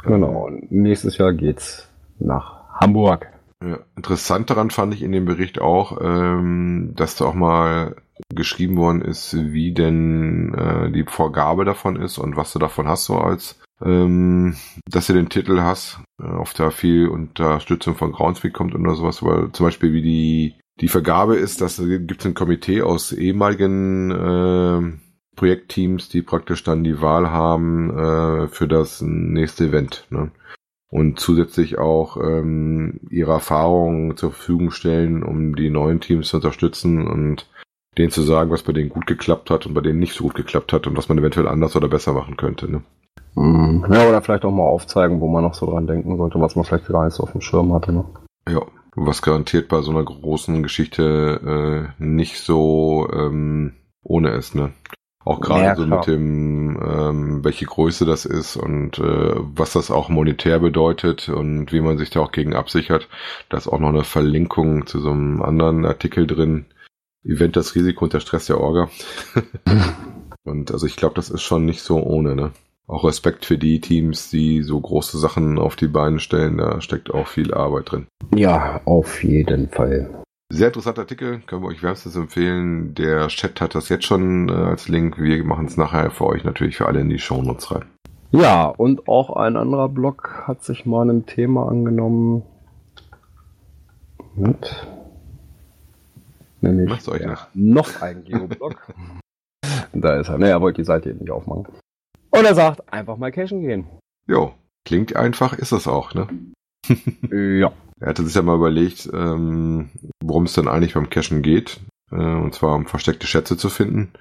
Genau, 0.03 0.45
und 0.45 0.71
nächstes 0.71 1.17
Jahr 1.17 1.33
geht's 1.33 1.89
nach 2.19 2.69
Hamburg. 2.79 3.27
Ja, 3.63 3.79
interessant 3.95 4.49
daran 4.49 4.69
fand 4.69 4.93
ich 4.93 5.01
in 5.01 5.11
dem 5.11 5.25
Bericht 5.25 5.59
auch, 5.59 5.99
ähm, 6.01 6.93
dass 6.95 7.15
du 7.15 7.25
auch 7.25 7.33
mal 7.33 7.95
geschrieben 8.33 8.77
worden 8.77 9.01
ist, 9.01 9.35
wie 9.35 9.73
denn 9.73 10.53
äh, 10.53 10.91
die 10.91 11.03
Vorgabe 11.03 11.65
davon 11.65 11.95
ist 11.95 12.17
und 12.17 12.37
was 12.37 12.53
du 12.53 12.59
davon 12.59 12.87
hast, 12.87 13.05
so 13.05 13.17
als 13.17 13.59
ähm, 13.81 14.55
dass 14.89 15.07
du 15.07 15.13
den 15.13 15.29
Titel 15.29 15.61
hast, 15.61 15.99
äh, 16.21 16.25
auf 16.25 16.53
da 16.53 16.69
viel 16.69 17.07
Unterstützung 17.07 17.95
von 17.95 18.11
Groundspeak 18.11 18.53
kommt 18.53 18.75
oder 18.75 18.95
sowas, 18.95 19.23
weil 19.23 19.51
zum 19.51 19.65
Beispiel 19.65 19.93
wie 19.93 20.01
die 20.01 20.55
die 20.81 20.89
Vergabe 20.89 21.37
ist, 21.37 21.61
dass 21.61 21.77
gibt 21.77 22.19
es 22.19 22.25
ein 22.25 22.33
Komitee 22.33 22.81
aus 22.81 23.13
ehemaligen 23.13 24.11
äh, 24.11 24.97
Projektteams, 25.35 26.09
die 26.09 26.21
praktisch 26.21 26.63
dann 26.63 26.83
die 26.83 27.01
Wahl 27.01 27.31
haben 27.31 27.89
äh, 27.91 28.47
für 28.47 28.67
das 28.67 29.01
nächste 29.01 29.65
Event. 29.65 30.05
Ne? 30.09 30.31
Und 30.89 31.19
zusätzlich 31.19 31.77
auch 31.77 32.17
ähm, 32.17 33.01
ihre 33.09 33.33
Erfahrungen 33.33 34.15
zur 34.17 34.31
Verfügung 34.31 34.71
stellen, 34.71 35.23
um 35.23 35.55
die 35.55 35.69
neuen 35.69 35.99
Teams 35.99 36.29
zu 36.29 36.37
unterstützen 36.37 37.07
und 37.07 37.49
denen 37.97 38.11
zu 38.11 38.21
sagen, 38.21 38.51
was 38.51 38.63
bei 38.63 38.73
denen 38.73 38.89
gut 38.89 39.07
geklappt 39.07 39.49
hat 39.49 39.65
und 39.65 39.73
bei 39.73 39.81
denen 39.81 39.99
nicht 39.99 40.13
so 40.13 40.23
gut 40.25 40.35
geklappt 40.35 40.73
hat 40.73 40.87
und 40.87 40.97
was 40.97 41.09
man 41.09 41.17
eventuell 41.17 41.47
anders 41.47 41.75
oder 41.75 41.87
besser 41.87 42.13
machen 42.13 42.37
könnte. 42.37 42.69
Ne? 42.71 42.83
Mhm. 43.35 43.85
Ja, 43.91 44.07
oder 44.07 44.21
vielleicht 44.21 44.45
auch 44.45 44.51
mal 44.51 44.63
aufzeigen, 44.63 45.21
wo 45.21 45.27
man 45.27 45.43
noch 45.43 45.53
so 45.53 45.65
dran 45.65 45.87
denken 45.87 46.17
sollte, 46.17 46.39
was 46.39 46.55
man 46.55 46.65
vielleicht 46.65 46.87
gar 46.87 47.05
nicht 47.05 47.15
so 47.15 47.23
auf 47.23 47.31
dem 47.31 47.41
Schirm 47.41 47.73
hatte. 47.73 47.91
Ne? 47.91 48.05
Ja, 48.49 48.61
was 48.95 49.21
garantiert 49.21 49.67
bei 49.67 49.81
so 49.81 49.91
einer 49.91 50.03
großen 50.03 50.63
Geschichte 50.63 51.93
äh, 51.99 52.03
nicht 52.03 52.39
so 52.39 53.09
ähm, 53.11 53.73
ohne 54.03 54.31
ist, 54.31 54.55
ne? 54.55 54.71
Auch 55.25 55.41
gerade 55.41 55.81
so 55.81 55.87
mit 55.87 56.05
dem, 56.05 56.79
ähm, 56.81 57.43
welche 57.43 57.65
Größe 57.65 58.05
das 58.05 58.25
ist 58.25 58.55
und 58.55 58.99
äh, 58.99 59.33
was 59.35 59.73
das 59.73 59.89
auch 59.89 60.07
monetär 60.07 60.59
bedeutet 60.59 61.29
und 61.29 61.73
wie 61.73 61.81
man 61.81 61.97
sich 61.97 62.11
da 62.11 62.19
auch 62.19 62.31
gegen 62.31 62.53
absichert. 62.53 63.09
Da 63.49 63.57
ist 63.57 63.67
auch 63.67 63.79
noch 63.79 63.89
eine 63.89 64.03
Verlinkung 64.03 64.85
zu 64.85 64.99
so 65.01 65.09
einem 65.09 65.41
anderen 65.41 65.83
Artikel 65.83 66.27
drin. 66.27 66.65
Event 67.23 67.55
das 67.55 67.73
Risiko 67.73 68.05
und 68.05 68.13
der 68.13 68.19
Stress 68.19 68.45
der 68.45 68.61
Orga. 68.61 68.89
und 70.43 70.71
also 70.71 70.85
ich 70.85 70.95
glaube, 70.95 71.15
das 71.15 71.31
ist 71.31 71.41
schon 71.41 71.65
nicht 71.65 71.81
so 71.81 71.97
ohne, 72.03 72.35
ne? 72.35 72.51
Auch 72.87 73.03
Respekt 73.03 73.45
für 73.45 73.57
die 73.57 73.81
Teams, 73.81 74.29
die 74.29 74.61
so 74.61 74.79
große 74.79 75.17
Sachen 75.17 75.57
auf 75.57 75.75
die 75.75 75.87
Beine 75.87 76.19
stellen, 76.19 76.59
da 76.59 76.81
steckt 76.81 77.11
auch 77.11 77.25
viel 77.25 77.51
Arbeit 77.51 77.91
drin. 77.91 78.07
Ja, 78.35 78.79
auf 78.85 79.23
jeden 79.23 79.69
Fall. 79.69 80.23
Sehr 80.51 80.67
interessanter 80.67 81.01
Artikel, 81.01 81.39
können 81.39 81.63
wir 81.63 81.69
euch 81.69 81.81
wärmstens 81.81 82.15
empfehlen. 82.15 82.93
Der 82.93 83.27
Chat 83.29 83.59
hat 83.61 83.73
das 83.73 83.89
jetzt 83.89 84.05
schon 84.05 84.47
äh, 84.49 84.51
als 84.51 84.87
Link. 84.87 85.17
Wir 85.17 85.43
machen 85.43 85.65
es 85.65 85.75
nachher 85.75 86.11
für 86.11 86.25
euch 86.25 86.43
natürlich 86.43 86.77
für 86.77 86.85
alle 86.85 87.01
in 87.01 87.09
die 87.09 87.17
Shownotes 87.17 87.71
rein. 87.71 87.85
Ja, 88.31 88.67
und 88.67 89.07
auch 89.07 89.35
ein 89.35 89.57
anderer 89.57 89.89
Blog 89.89 90.43
hat 90.45 90.63
sich 90.63 90.85
mal 90.85 91.01
einem 91.01 91.25
Thema 91.25 91.67
angenommen. 91.67 92.43
Mit. 94.35 94.87
Nämlich 96.61 97.07
euch 97.07 97.21
ja, 97.21 97.47
noch 97.53 98.01
ein 98.01 98.23
Geoblog. 98.23 98.93
da 99.93 100.19
ist 100.19 100.29
er. 100.29 100.39
Er 100.39 100.61
wollte 100.61 100.81
die 100.81 100.85
Seite 100.85 101.09
eben 101.09 101.19
nicht 101.19 101.31
aufmachen. 101.31 101.67
Und 102.29 102.45
er 102.45 102.53
sagt, 102.53 102.93
einfach 102.93 103.17
mal 103.17 103.31
cashen 103.31 103.61
gehen. 103.61 103.87
Jo, 104.27 104.53
klingt 104.83 105.15
einfach, 105.15 105.57
ist 105.57 105.71
es 105.71 105.87
auch, 105.87 106.13
ne? 106.13 106.27
ja. 107.31 107.71
Er 107.99 108.09
hatte 108.09 108.23
sich 108.23 108.35
ja 108.35 108.41
mal 108.41 108.57
überlegt, 108.57 109.09
ähm, 109.13 109.89
worum 110.21 110.43
es 110.43 110.53
denn 110.53 110.67
eigentlich 110.67 110.95
beim 110.95 111.09
Cashen 111.09 111.41
geht. 111.41 111.79
Äh, 112.11 112.15
und 112.15 112.53
zwar 112.53 112.75
um 112.75 112.85
versteckte 112.85 113.27
Schätze 113.27 113.57
zu 113.57 113.69
finden. 113.69 114.11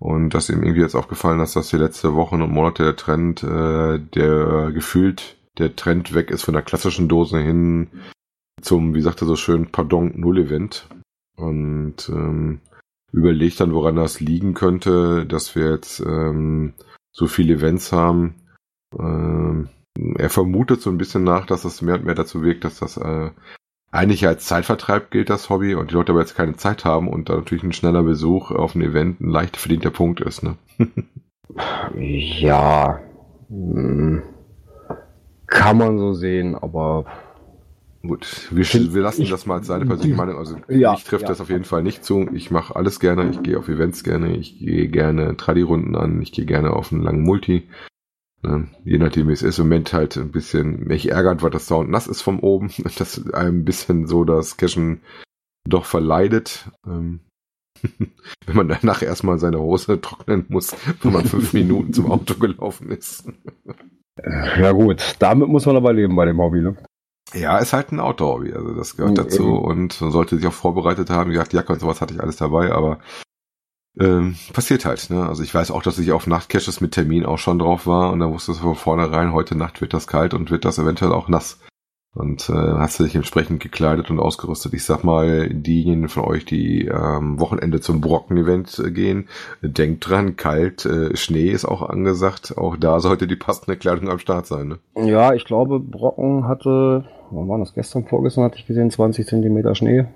Und 0.00 0.30
dass 0.30 0.50
ihm 0.50 0.62
irgendwie 0.62 0.80
jetzt 0.80 0.96
aufgefallen 0.96 1.40
ist, 1.40 1.56
dass 1.56 1.68
die 1.68 1.76
letzte 1.76 2.14
Wochen 2.14 2.42
und 2.42 2.50
Monate 2.50 2.82
der 2.82 2.96
Trend, 2.96 3.42
äh, 3.42 3.98
der 3.98 4.72
gefühlt 4.72 5.36
der 5.58 5.76
Trend 5.76 6.14
weg 6.14 6.30
ist 6.30 6.42
von 6.42 6.54
der 6.54 6.64
klassischen 6.64 7.08
Dose 7.08 7.38
hin 7.38 7.88
zum, 8.60 8.94
wie 8.94 9.02
sagt 9.02 9.22
er 9.22 9.26
so 9.26 9.36
schön, 9.36 9.70
Pardon 9.70 10.12
Null 10.16 10.38
Event. 10.38 10.88
Und 11.36 12.08
ähm, 12.08 12.60
überlegt 13.12 13.60
dann, 13.60 13.74
woran 13.74 13.96
das 13.96 14.20
liegen 14.20 14.54
könnte, 14.54 15.26
dass 15.26 15.54
wir 15.54 15.70
jetzt 15.70 16.00
ähm, 16.00 16.74
so 17.12 17.26
viele 17.26 17.54
Events 17.54 17.92
haben. 17.92 18.34
Ähm, 18.98 19.68
er 19.96 20.30
vermutet 20.30 20.80
so 20.80 20.90
ein 20.90 20.98
bisschen 20.98 21.24
nach, 21.24 21.46
dass 21.46 21.64
es 21.64 21.82
mehr 21.82 21.94
und 21.96 22.04
mehr 22.04 22.14
dazu 22.14 22.42
wirkt, 22.42 22.64
dass 22.64 22.78
das 22.78 22.96
äh, 22.96 23.30
eigentlich 23.90 24.26
als 24.26 24.46
Zeitvertreib 24.46 25.10
gilt, 25.10 25.30
das 25.30 25.50
Hobby, 25.50 25.74
und 25.74 25.90
die 25.90 25.94
Leute 25.94 26.12
aber 26.12 26.20
jetzt 26.20 26.34
keine 26.34 26.56
Zeit 26.56 26.84
haben 26.84 27.08
und 27.08 27.28
da 27.28 27.36
natürlich 27.36 27.62
ein 27.62 27.72
schneller 27.72 28.02
Besuch 28.02 28.50
auf 28.50 28.74
ein 28.74 28.82
Event 28.82 29.20
ein 29.20 29.30
leicht 29.30 29.56
verdienter 29.56 29.90
Punkt 29.90 30.20
ist. 30.20 30.42
Ne? 30.42 30.56
ja, 31.96 33.00
hm. 33.48 34.22
kann 35.46 35.78
man 35.78 35.98
so 35.98 36.12
sehen, 36.12 36.56
aber 36.56 37.06
Gut, 38.06 38.48
wir, 38.50 38.66
wir 38.66 39.02
lassen 39.02 39.22
ich, 39.22 39.30
das 39.30 39.46
mal 39.46 39.56
als 39.56 39.66
seine 39.66 39.86
persönliche 39.86 40.16
Meinung. 40.16 40.36
Also 40.36 40.56
ja, 40.68 40.92
ich 40.92 41.04
trifft 41.04 41.22
ja. 41.22 41.28
das 41.28 41.40
auf 41.40 41.48
jeden 41.48 41.64
Fall 41.64 41.82
nicht 41.82 42.04
zu. 42.04 42.28
Ich 42.34 42.50
mache 42.50 42.76
alles 42.76 43.00
gerne. 43.00 43.30
Ich 43.30 43.42
gehe 43.42 43.58
auf 43.58 43.68
Events 43.68 44.04
gerne. 44.04 44.36
Ich 44.36 44.58
gehe 44.58 44.88
gerne 44.88 45.38
Tradi-Runden 45.38 45.96
an. 45.96 46.20
Ich 46.20 46.32
gehe 46.32 46.44
gerne 46.44 46.74
auf 46.74 46.92
einen 46.92 47.02
langen 47.02 47.22
Multi. 47.22 47.66
Ne? 48.44 48.68
Je 48.84 48.98
nachdem, 48.98 49.28
wie 49.28 49.32
es 49.32 49.42
ist. 49.42 49.58
Im 49.58 49.66
Moment 49.66 49.92
halt 49.92 50.16
ein 50.16 50.30
bisschen, 50.30 50.84
mich 50.84 51.10
ärgert, 51.10 51.42
weil 51.42 51.50
das 51.50 51.66
Sound 51.66 51.90
nass 51.90 52.06
ist 52.06 52.22
vom 52.22 52.40
oben. 52.40 52.70
Das 52.98 53.32
einem 53.32 53.60
ein 53.60 53.64
bisschen 53.64 54.06
so 54.06 54.24
das 54.24 54.56
Cashen 54.56 55.00
doch 55.66 55.86
verleidet. 55.86 56.70
Ähm, 56.86 57.20
wenn 58.46 58.56
man 58.56 58.68
danach 58.68 59.02
erstmal 59.02 59.38
seine 59.38 59.60
Hose 59.60 60.00
trocknen 60.00 60.46
muss, 60.48 60.76
wenn 61.02 61.12
man 61.12 61.24
fünf 61.24 61.52
Minuten 61.52 61.92
zum 61.92 62.10
Auto 62.10 62.34
gelaufen 62.34 62.90
ist. 62.90 63.26
Ja 64.58 64.72
gut, 64.72 65.16
damit 65.18 65.48
muss 65.48 65.66
man 65.66 65.76
aber 65.76 65.92
leben 65.92 66.14
bei 66.14 66.24
dem 66.24 66.38
Hobby, 66.38 66.60
ne? 66.60 66.76
Ja, 67.32 67.58
ist 67.58 67.72
halt 67.72 67.90
ein 67.90 67.98
Outdoor-Hobby, 67.98 68.52
also 68.52 68.74
das 68.74 68.96
gehört 68.96 69.12
mhm, 69.12 69.16
dazu 69.16 69.42
eben. 69.42 69.58
und 69.58 70.00
man 70.00 70.12
sollte 70.12 70.36
sich 70.36 70.46
auch 70.46 70.52
vorbereitet 70.52 71.10
haben. 71.10 71.30
Wie 71.30 71.34
gesagt, 71.34 71.52
Jacke 71.52 71.72
und 71.72 71.80
sowas 71.80 72.00
hatte 72.00 72.14
ich 72.14 72.20
alles 72.20 72.36
dabei, 72.36 72.70
aber 72.70 73.00
ähm, 73.98 74.36
passiert 74.52 74.84
halt, 74.84 75.08
ne? 75.10 75.26
Also 75.28 75.42
ich 75.42 75.54
weiß 75.54 75.70
auch, 75.70 75.82
dass 75.82 75.98
ich 75.98 76.12
auf 76.12 76.26
Nachtcaches 76.26 76.80
mit 76.80 76.92
Termin 76.92 77.24
auch 77.24 77.38
schon 77.38 77.58
drauf 77.58 77.86
war 77.86 78.12
und 78.12 78.20
da 78.20 78.30
wusste 78.30 78.52
es 78.52 78.58
von 78.58 78.74
vornherein, 78.74 79.32
heute 79.32 79.56
Nacht 79.56 79.80
wird 79.80 79.94
das 79.94 80.06
kalt 80.06 80.34
und 80.34 80.50
wird 80.50 80.64
das 80.64 80.78
eventuell 80.78 81.12
auch 81.12 81.28
nass. 81.28 81.60
Und 82.14 82.48
äh, 82.48 82.52
hast 82.52 83.00
du 83.00 83.04
dich 83.04 83.16
entsprechend 83.16 83.60
gekleidet 83.60 84.08
und 84.08 84.20
ausgerüstet. 84.20 84.72
Ich 84.72 84.84
sag 84.84 85.02
mal, 85.02 85.48
diejenigen 85.48 86.08
von 86.08 86.22
euch, 86.24 86.44
die 86.44 86.88
am 86.88 87.32
ähm, 87.32 87.40
Wochenende 87.40 87.80
zum 87.80 88.00
Brocken-Event 88.00 88.78
äh, 88.78 88.92
gehen, 88.92 89.28
denkt 89.62 90.08
dran, 90.08 90.36
kalt, 90.36 90.86
äh, 90.86 91.16
Schnee 91.16 91.50
ist 91.50 91.64
auch 91.64 91.82
angesagt. 91.82 92.56
Auch 92.56 92.76
da 92.76 93.00
sollte 93.00 93.26
die 93.26 93.34
passende 93.34 93.76
Kleidung 93.76 94.08
am 94.08 94.20
Start 94.20 94.46
sein. 94.46 94.68
Ne? 94.68 94.78
Ja, 95.04 95.34
ich 95.34 95.44
glaube, 95.44 95.80
Brocken 95.80 96.46
hatte, 96.46 97.04
wann 97.32 97.48
war 97.48 97.58
das? 97.58 97.74
Gestern, 97.74 98.06
vorgestern 98.06 98.44
hatte 98.44 98.58
ich 98.58 98.66
gesehen, 98.66 98.92
20 98.92 99.26
Zentimeter 99.26 99.74
Schnee. 99.74 100.06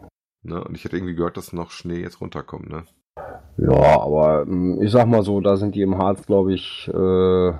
Ne, 0.44 0.62
und 0.62 0.76
ich 0.76 0.84
hätte 0.84 0.96
irgendwie 0.96 1.16
gehört, 1.16 1.36
dass 1.36 1.52
noch 1.52 1.72
Schnee 1.72 2.00
jetzt 2.00 2.20
runterkommt, 2.20 2.68
ne? 2.68 2.84
Ja, 3.56 4.00
aber 4.00 4.42
hm, 4.42 4.80
ich 4.80 4.90
sag 4.90 5.06
mal 5.06 5.22
so, 5.22 5.40
da 5.40 5.56
sind 5.56 5.74
die 5.74 5.82
im 5.82 5.98
Harz, 5.98 6.24
glaube 6.26 6.54
ich, 6.54 6.88
äh, 6.88 7.52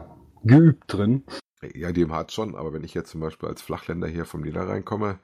geübt 0.44 0.84
drin. 0.86 1.24
Ja, 1.74 1.90
die 1.90 2.02
im 2.02 2.12
Harz 2.12 2.32
schon, 2.32 2.54
aber 2.54 2.72
wenn 2.72 2.84
ich 2.84 2.94
jetzt 2.94 3.10
zum 3.10 3.20
Beispiel 3.20 3.48
als 3.48 3.62
Flachländer 3.62 4.06
hier 4.06 4.24
vom 4.24 4.42
Niederrhein 4.42 4.84
komme, 4.84 5.18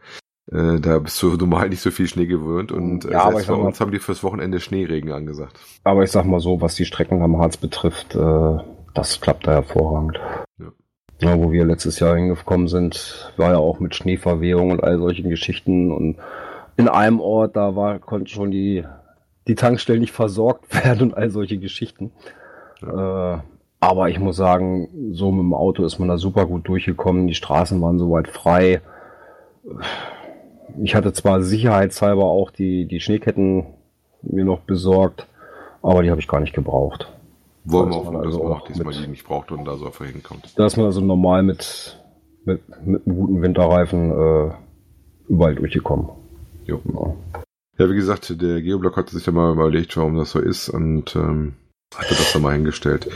äh, 0.51 0.81
da 0.81 0.99
bist 0.99 1.23
du 1.23 1.29
normal 1.37 1.68
nicht 1.68 1.81
so 1.81 1.90
viel 1.90 2.09
Schnee 2.09 2.27
gewöhnt 2.27 2.73
und 2.73 3.05
äh, 3.05 3.12
ja, 3.12 3.31
selbst 3.31 3.49
bei 3.49 3.55
uns 3.55 3.81
haben 3.81 3.92
die 3.92 4.01
fürs 4.01 4.25
Wochenende 4.25 4.61
Schneeregen 4.61 5.12
angesagt. 5.12 5.59
Aber 5.85 6.03
ich 6.03 6.11
sag 6.11 6.25
mal 6.25 6.40
so, 6.40 6.61
was 6.61 6.75
die 6.75 6.85
Strecken 6.85 7.23
am 7.23 7.38
Harz 7.38 7.57
betrifft, 7.57 8.16
äh, 8.16 8.59
das 8.94 9.20
klappt 9.20 9.47
da 9.47 9.53
hervorragend. 9.53 10.18
Ja. 10.59 10.73
ja. 11.20 11.38
Wo 11.38 11.53
wir 11.53 11.64
letztes 11.64 12.01
Jahr 12.01 12.16
hingekommen 12.16 12.66
sind, 12.66 13.33
war 13.37 13.53
ja 13.53 13.59
auch 13.59 13.79
mit 13.79 13.94
Schneeverwehung 13.94 14.73
und 14.73 14.83
all 14.83 14.99
solchen 14.99 15.31
Geschichten 15.31 15.92
und 15.92 16.16
in 16.77 16.88
einem 16.88 17.20
Ort, 17.20 17.55
da 17.55 17.77
war, 17.77 18.01
konnten 18.01 18.27
schon 18.27 18.51
die 18.51 18.85
die 19.49 19.55
Tankstellen 19.55 20.01
nicht 20.01 20.13
versorgt 20.13 20.75
werden 20.85 21.11
und 21.11 21.17
all 21.17 21.31
solche 21.31 21.59
Geschichten. 21.59 22.13
Ja. 22.83 23.37
Äh, 23.37 23.39
aber 23.81 24.09
ich 24.09 24.19
muss 24.19 24.37
sagen, 24.37 24.89
so 25.13 25.31
mit 25.31 25.43
dem 25.43 25.53
Auto 25.53 25.85
ist 25.85 25.99
man 25.99 26.09
da 26.09 26.17
super 26.17 26.47
gut 26.47 26.67
durchgekommen. 26.67 27.27
Die 27.27 27.35
Straßen 27.35 27.83
waren 27.83 27.99
soweit 27.99 28.29
frei. 28.29 28.81
Ich 30.83 30.95
hatte 30.95 31.13
zwar 31.13 31.43
sicherheitshalber 31.43 32.25
auch 32.25 32.51
die, 32.51 32.87
die 32.87 33.01
Schneeketten 33.01 33.67
mir 34.23 34.47
noch 34.47 34.61
besorgt, 34.61 35.27
aber 35.83 36.03
die 36.03 36.11
habe 36.11 36.21
ich 36.21 36.29
gar 36.29 36.41
nicht 36.41 36.55
gebraucht. 36.55 37.13
Wollen 37.67 37.91
wir 37.91 37.97
hoffen, 37.97 38.17
also 38.17 38.39
dass 38.39 38.43
man 38.43 38.53
auch 38.53 38.67
diesmal 38.67 38.95
mit, 38.95 39.05
die 39.05 39.11
nicht 39.11 39.27
braucht 39.27 39.53
und 39.53 39.67
da 39.67 39.77
so 39.77 39.87
einfach 39.87 40.07
hinkommt. 40.07 40.59
Dass 40.59 40.79
man 40.79 40.87
also 40.87 41.03
normal 41.03 41.43
mit, 41.43 41.99
mit, 42.47 42.63
mit 42.87 43.07
einem 43.07 43.17
guten 43.17 43.43
Winterreifen 43.43 44.11
äh, 44.11 44.53
überall 45.29 45.55
durchgekommen. 45.57 46.09
Jo. 46.65 46.81
Ja. 46.93 47.15
Ja, 47.79 47.91
wie 47.91 47.97
gesagt, 47.97 48.41
der 48.41 48.63
Geoblock 48.63 48.97
hatte 48.97 49.13
sich 49.13 49.27
ja 49.27 49.33
mal 49.33 49.53
überlegt, 49.53 49.97
warum 49.97 50.17
das 50.17 50.31
so 50.31 50.39
ist 50.39 50.69
und 50.69 51.17
ähm, 51.17 51.55
hatte 51.95 52.15
das 52.15 52.33
dann 52.33 52.43
mal 52.43 52.55
hingestellt. 52.55 53.09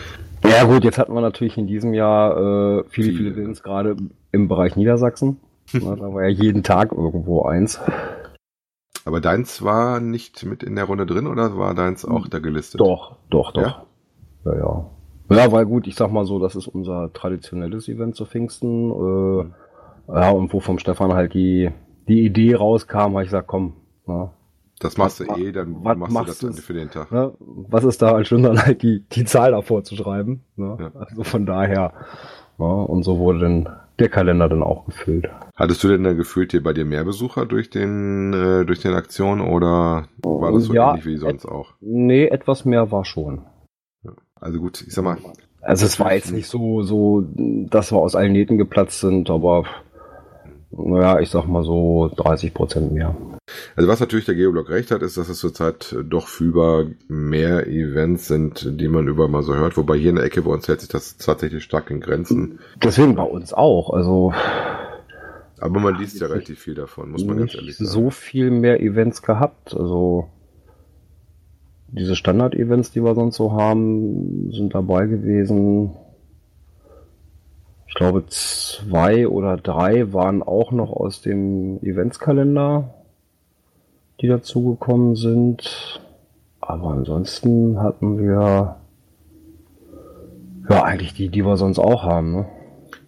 Ja 0.45 0.65
gut, 0.65 0.85
jetzt 0.85 0.99
hatten 0.99 1.15
wir 1.15 1.21
natürlich 1.21 1.57
in 1.57 1.67
diesem 1.67 1.95
Jahr 1.95 2.81
äh, 2.81 2.85
viele, 2.89 3.13
viele 3.13 3.31
Events, 3.31 3.63
gerade 3.63 3.97
im 4.33 4.49
Bereich 4.49 4.77
Niedersachsen. 4.77 5.39
da 5.73 5.81
war 5.81 6.23
ja 6.25 6.29
jeden 6.29 6.63
Tag 6.63 6.93
irgendwo 6.93 7.43
eins. 7.43 7.81
Aber 9.05 9.21
deins 9.21 9.63
war 9.63 10.01
nicht 10.01 10.45
mit 10.45 10.63
in 10.63 10.77
der 10.77 10.85
Runde 10.85 11.07
drin 11.07 11.27
oder 11.27 11.57
war 11.57 11.75
deins 11.75 12.05
auch 12.05 12.27
da 12.29 12.41
gelistet? 12.41 12.81
Doch, 12.81 13.17
doch, 13.31 13.53
doch. 13.53 13.87
Ja, 14.45 14.55
ja. 14.55 14.91
Ja, 15.31 15.37
ja 15.37 15.53
weil 15.53 15.67
gut, 15.67 15.87
ich 15.87 15.95
sag 15.95 16.11
mal 16.11 16.25
so, 16.25 16.39
das 16.39 16.57
ist 16.57 16.67
unser 16.67 17.13
traditionelles 17.13 17.89
Event 17.89 18.17
zu 18.17 18.27
Pfingsten. 18.27 18.91
Äh, 18.91 19.45
mhm. 19.45 19.55
Ja, 20.09 20.31
und 20.31 20.53
wo 20.53 20.61
vom 20.61 20.79
Stefan 20.79 21.13
halt 21.13 21.35
die, 21.35 21.71
die 22.09 22.25
Idee 22.25 22.55
rauskam, 22.55 22.99
habe 22.99 23.23
ich 23.23 23.29
gesagt, 23.29 23.47
komm, 23.47 23.75
na, 24.07 24.33
Das 24.79 24.97
machst 24.97 25.21
Was 25.21 25.27
du 25.27 25.43
eh, 25.43 25.53
dann 25.53 25.77
was 25.83 25.97
machst 25.97 26.11
du 26.11 26.15
machst 26.15 26.43
das 26.43 26.61
für 26.61 26.75
den 26.75 26.91
Tag. 26.91 27.11
Ne? 27.11 27.33
Was 27.41 27.85
ist 27.85 28.01
da 28.01 28.13
als 28.13 28.29
dann 28.29 28.63
halt 28.63 28.83
die, 28.83 29.05
die 29.13 29.25
Zahl 29.25 29.51
davor 29.53 29.83
zu 29.85 29.97
schreiben? 29.97 30.45
Ne? 30.57 30.77
Ja. 30.79 31.01
Also 31.01 31.25
von 31.25 31.47
daher. 31.47 31.93
Ja, 32.59 32.65
und 32.65 33.03
so 33.05 33.19
wurde 33.19 33.41
dann 33.41 33.69
der 33.99 34.09
Kalender 34.09 34.49
dann 34.49 34.63
auch 34.63 34.87
gefüllt. 34.87 35.29
Hattest 35.57 35.83
du 35.83 35.89
denn 35.89 36.05
dann 36.05 36.17
gefühlt 36.17 36.53
hier 36.53 36.63
bei 36.63 36.73
dir 36.73 36.85
mehr 36.85 37.05
Besucher 37.05 37.47
durch 37.47 37.71
den, 37.71 38.33
äh, 38.33 38.65
durch 38.65 38.81
den 38.81 38.95
Aktion 38.95 39.41
oder 39.41 40.09
war 40.23 40.53
das 40.53 40.65
so 40.65 40.75
Ja, 40.75 40.91
ähnlich 40.91 41.07
wie 41.07 41.17
sonst 41.17 41.47
auch? 41.47 41.75
Nee, 41.81 42.27
etwas 42.27 42.65
mehr 42.65 42.91
war 42.93 43.05
schon. 43.05 43.43
Also 44.41 44.61
gut, 44.61 44.85
ich 44.87 44.93
sag 44.93 45.05
mal, 45.05 45.19
Also 45.61 45.87
es 45.87 45.99
war 45.99 46.15
jetzt 46.15 46.33
nicht 46.33 46.47
so, 46.47 46.83
so, 46.83 47.25
dass 47.37 47.93
wir 47.93 47.99
aus 47.99 48.15
allen 48.15 48.33
Nähten 48.33 48.59
geplatzt 48.59 49.01
sind, 49.01 49.31
aber 49.31 49.65
naja, 50.71 51.21
ich 51.21 51.31
sag 51.31 51.47
mal 51.47 51.65
so 51.65 52.11
30 52.17 52.53
Prozent 52.53 52.93
mehr. 52.93 53.17
also 53.75 53.89
was 53.89 54.01
natürlich 54.01 54.27
der 54.27 54.35
Geoblog 54.35 54.69
recht 54.69 54.91
hat, 54.91 55.03
ist, 55.03 55.17
dass 55.17 55.29
es 55.29 55.39
zurzeit 55.39 55.97
doch 56.05 56.29
fühlbar 56.29 56.87
mehr 57.09 57.67
Events 57.67 58.29
sind, 58.29 58.81
die 58.81 58.89
man 58.89 59.09
überall 59.09 59.31
mal 59.31 59.43
so 59.43 59.55
hört, 59.55 59.77
wobei 59.77 59.97
hier 59.97 60.11
in 60.11 60.17
der 60.17 60.25
Ecke 60.25 60.43
bei 60.43 60.51
uns 60.51 60.69
hält 60.69 60.81
sich 60.81 60.91
das 60.91 61.17
tatsächlich 61.17 61.65
stark 61.65 61.91
in 61.91 62.01
Grenzen. 62.01 62.59
Deswegen 62.83 63.15
bei 63.15 63.23
uns 63.23 63.55
auch. 63.55 63.91
Also 63.91 64.33
Aber 65.59 65.81
man 65.81 65.97
liest 65.97 66.21
ja 66.21 66.27
relativ 66.27 66.59
viel 66.59 66.75
davon, 66.75 67.11
muss 67.13 67.25
man 67.25 67.39
ganz 67.39 67.55
ehrlich 67.55 67.77
sagen. 67.77 67.91
so 67.91 68.11
viel 68.11 68.51
mehr 68.51 68.81
Events 68.81 69.23
gehabt. 69.23 69.75
Also 69.75 70.29
diese 71.91 72.15
Standard-Events, 72.15 72.91
die 72.93 73.03
wir 73.03 73.15
sonst 73.15 73.37
so 73.37 73.53
haben, 73.53 74.53
sind 74.53 74.75
dabei 74.75 75.07
gewesen. 75.07 75.97
Ich 77.89 77.95
glaube, 77.95 78.27
zwei 78.27 79.27
oder 79.27 79.57
drei 79.57 80.13
waren 80.13 80.43
auch 80.43 80.73
noch 80.73 80.93
aus 80.93 81.23
dem 81.23 81.83
Eventskalender, 81.83 82.95
die 84.21 84.29
dazugekommen 84.29 85.17
sind. 85.17 86.01
Aber 86.61 86.91
ansonsten 86.91 87.81
hatten 87.81 88.19
wir 88.19 88.77
ja 90.69 90.83
eigentlich 90.83 91.15
die, 91.15 91.31
die 91.31 91.45
wir 91.45 91.57
sonst 91.57 91.79
auch 91.79 92.05
haben. 92.05 92.33
Ne? 92.33 92.47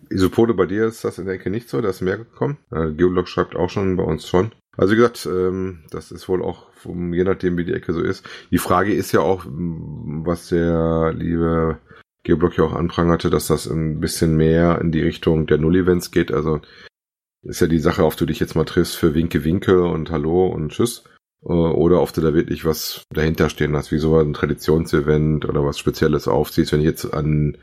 Isopode, 0.08 0.54
bei 0.54 0.66
dir 0.66 0.86
ist 0.86 1.04
das 1.04 1.18
in 1.18 1.26
der 1.26 1.34
Ecke 1.34 1.50
nicht 1.50 1.68
so, 1.68 1.80
da 1.80 1.90
ist 1.90 2.00
mehr 2.00 2.16
gekommen. 2.16 2.56
Äh, 2.72 2.92
Geoblog 2.92 3.28
schreibt 3.28 3.54
auch 3.54 3.68
schon 3.68 3.96
bei 3.96 4.02
uns 4.02 4.26
schon. 4.26 4.52
Also 4.76 4.92
wie 4.92 4.96
gesagt, 4.96 5.26
ähm, 5.26 5.84
das 5.90 6.10
ist 6.10 6.28
wohl 6.28 6.42
auch, 6.42 6.68
je 6.84 7.24
nachdem 7.24 7.58
wie 7.58 7.64
die 7.64 7.74
Ecke 7.74 7.92
so 7.92 8.00
ist. 8.00 8.26
Die 8.50 8.58
Frage 8.58 8.94
ist 8.94 9.12
ja 9.12 9.20
auch, 9.20 9.44
was 9.46 10.48
der 10.48 11.12
liebe 11.12 11.78
Geoblog 12.22 12.56
ja 12.56 12.64
auch 12.64 12.74
anprangerte, 12.74 13.30
dass 13.30 13.46
das 13.46 13.66
ein 13.66 14.00
bisschen 14.00 14.36
mehr 14.36 14.80
in 14.80 14.92
die 14.92 15.02
Richtung 15.02 15.46
der 15.46 15.58
Null-Events 15.58 16.10
geht. 16.10 16.32
Also 16.32 16.60
ist 17.42 17.60
ja 17.60 17.66
die 17.66 17.78
Sache, 17.78 18.04
auf 18.04 18.16
du 18.16 18.26
dich 18.26 18.40
jetzt 18.40 18.54
mal 18.54 18.64
triffst 18.64 18.96
für 18.96 19.14
Winke 19.14 19.44
Winke 19.44 19.82
und 19.84 20.10
Hallo 20.10 20.46
und 20.46 20.72
Tschüss. 20.72 21.04
Äh, 21.42 21.52
Oder 21.52 22.02
ob 22.02 22.12
du 22.12 22.20
da 22.20 22.34
wirklich 22.34 22.64
was 22.64 23.04
dahinter 23.10 23.48
stehen 23.48 23.76
hast, 23.76 23.92
wie 23.92 23.98
so 23.98 24.18
ein 24.18 24.34
Traditionsevent 24.34 25.48
oder 25.48 25.64
was 25.64 25.78
Spezielles 25.78 26.28
aufziehst. 26.28 26.72
Wenn 26.72 26.80
ich 26.80 26.86
jetzt 26.86 27.12
an 27.14 27.56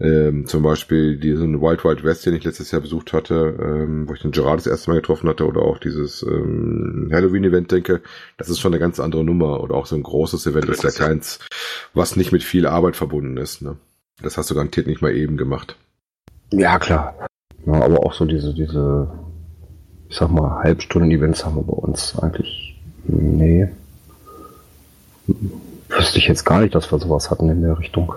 ähm, 0.00 0.46
zum 0.46 0.62
Beispiel 0.64 1.16
diesen 1.18 1.60
Wild 1.62 1.84
Wild 1.84 2.02
West, 2.02 2.26
den 2.26 2.34
ich 2.34 2.44
letztes 2.44 2.72
Jahr 2.72 2.82
besucht 2.82 3.12
hatte, 3.12 3.56
ähm, 3.60 4.08
wo 4.08 4.14
ich 4.14 4.22
den 4.22 4.32
Gerard 4.32 4.58
das 4.58 4.66
erste 4.66 4.90
Mal 4.90 4.96
getroffen 4.96 5.28
hatte, 5.28 5.46
oder 5.46 5.62
auch 5.62 5.78
dieses 5.78 6.22
ähm, 6.22 7.10
Halloween-Event 7.12 7.70
denke, 7.70 8.02
das 8.36 8.48
ist 8.48 8.58
schon 8.58 8.72
eine 8.72 8.80
ganz 8.80 8.98
andere 8.98 9.24
Nummer. 9.24 9.62
Oder 9.62 9.76
auch 9.76 9.86
so 9.86 9.94
ein 9.94 10.02
großes 10.02 10.46
Event 10.46 10.68
ist 10.68 10.82
ja 10.82 10.90
keins, 10.90 11.38
was 11.94 12.16
nicht 12.16 12.32
mit 12.32 12.42
viel 12.42 12.66
Arbeit 12.66 12.96
verbunden 12.96 13.36
ist. 13.36 13.62
Ne? 13.62 13.78
Das 14.22 14.36
hast 14.36 14.50
du 14.50 14.54
garantiert 14.54 14.86
nicht 14.86 15.02
mal 15.02 15.14
eben 15.14 15.36
gemacht. 15.36 15.76
Ja, 16.52 16.78
klar. 16.78 17.14
Ja, 17.66 17.72
aber 17.74 18.04
auch 18.04 18.12
so 18.12 18.24
diese, 18.24 18.54
diese, 18.54 19.12
ich 20.08 20.16
sag 20.16 20.30
mal, 20.30 20.62
Halbstunden-Events 20.62 21.44
haben 21.44 21.56
wir 21.56 21.62
bei 21.62 21.72
uns 21.72 22.18
eigentlich, 22.18 22.80
nee. 23.04 23.68
Wüsste 25.88 26.18
ich 26.18 26.28
jetzt 26.28 26.44
gar 26.44 26.60
nicht, 26.60 26.74
dass 26.74 26.92
wir 26.92 26.98
sowas 26.98 27.30
hatten 27.30 27.48
in 27.48 27.62
der 27.62 27.78
Richtung. 27.78 28.14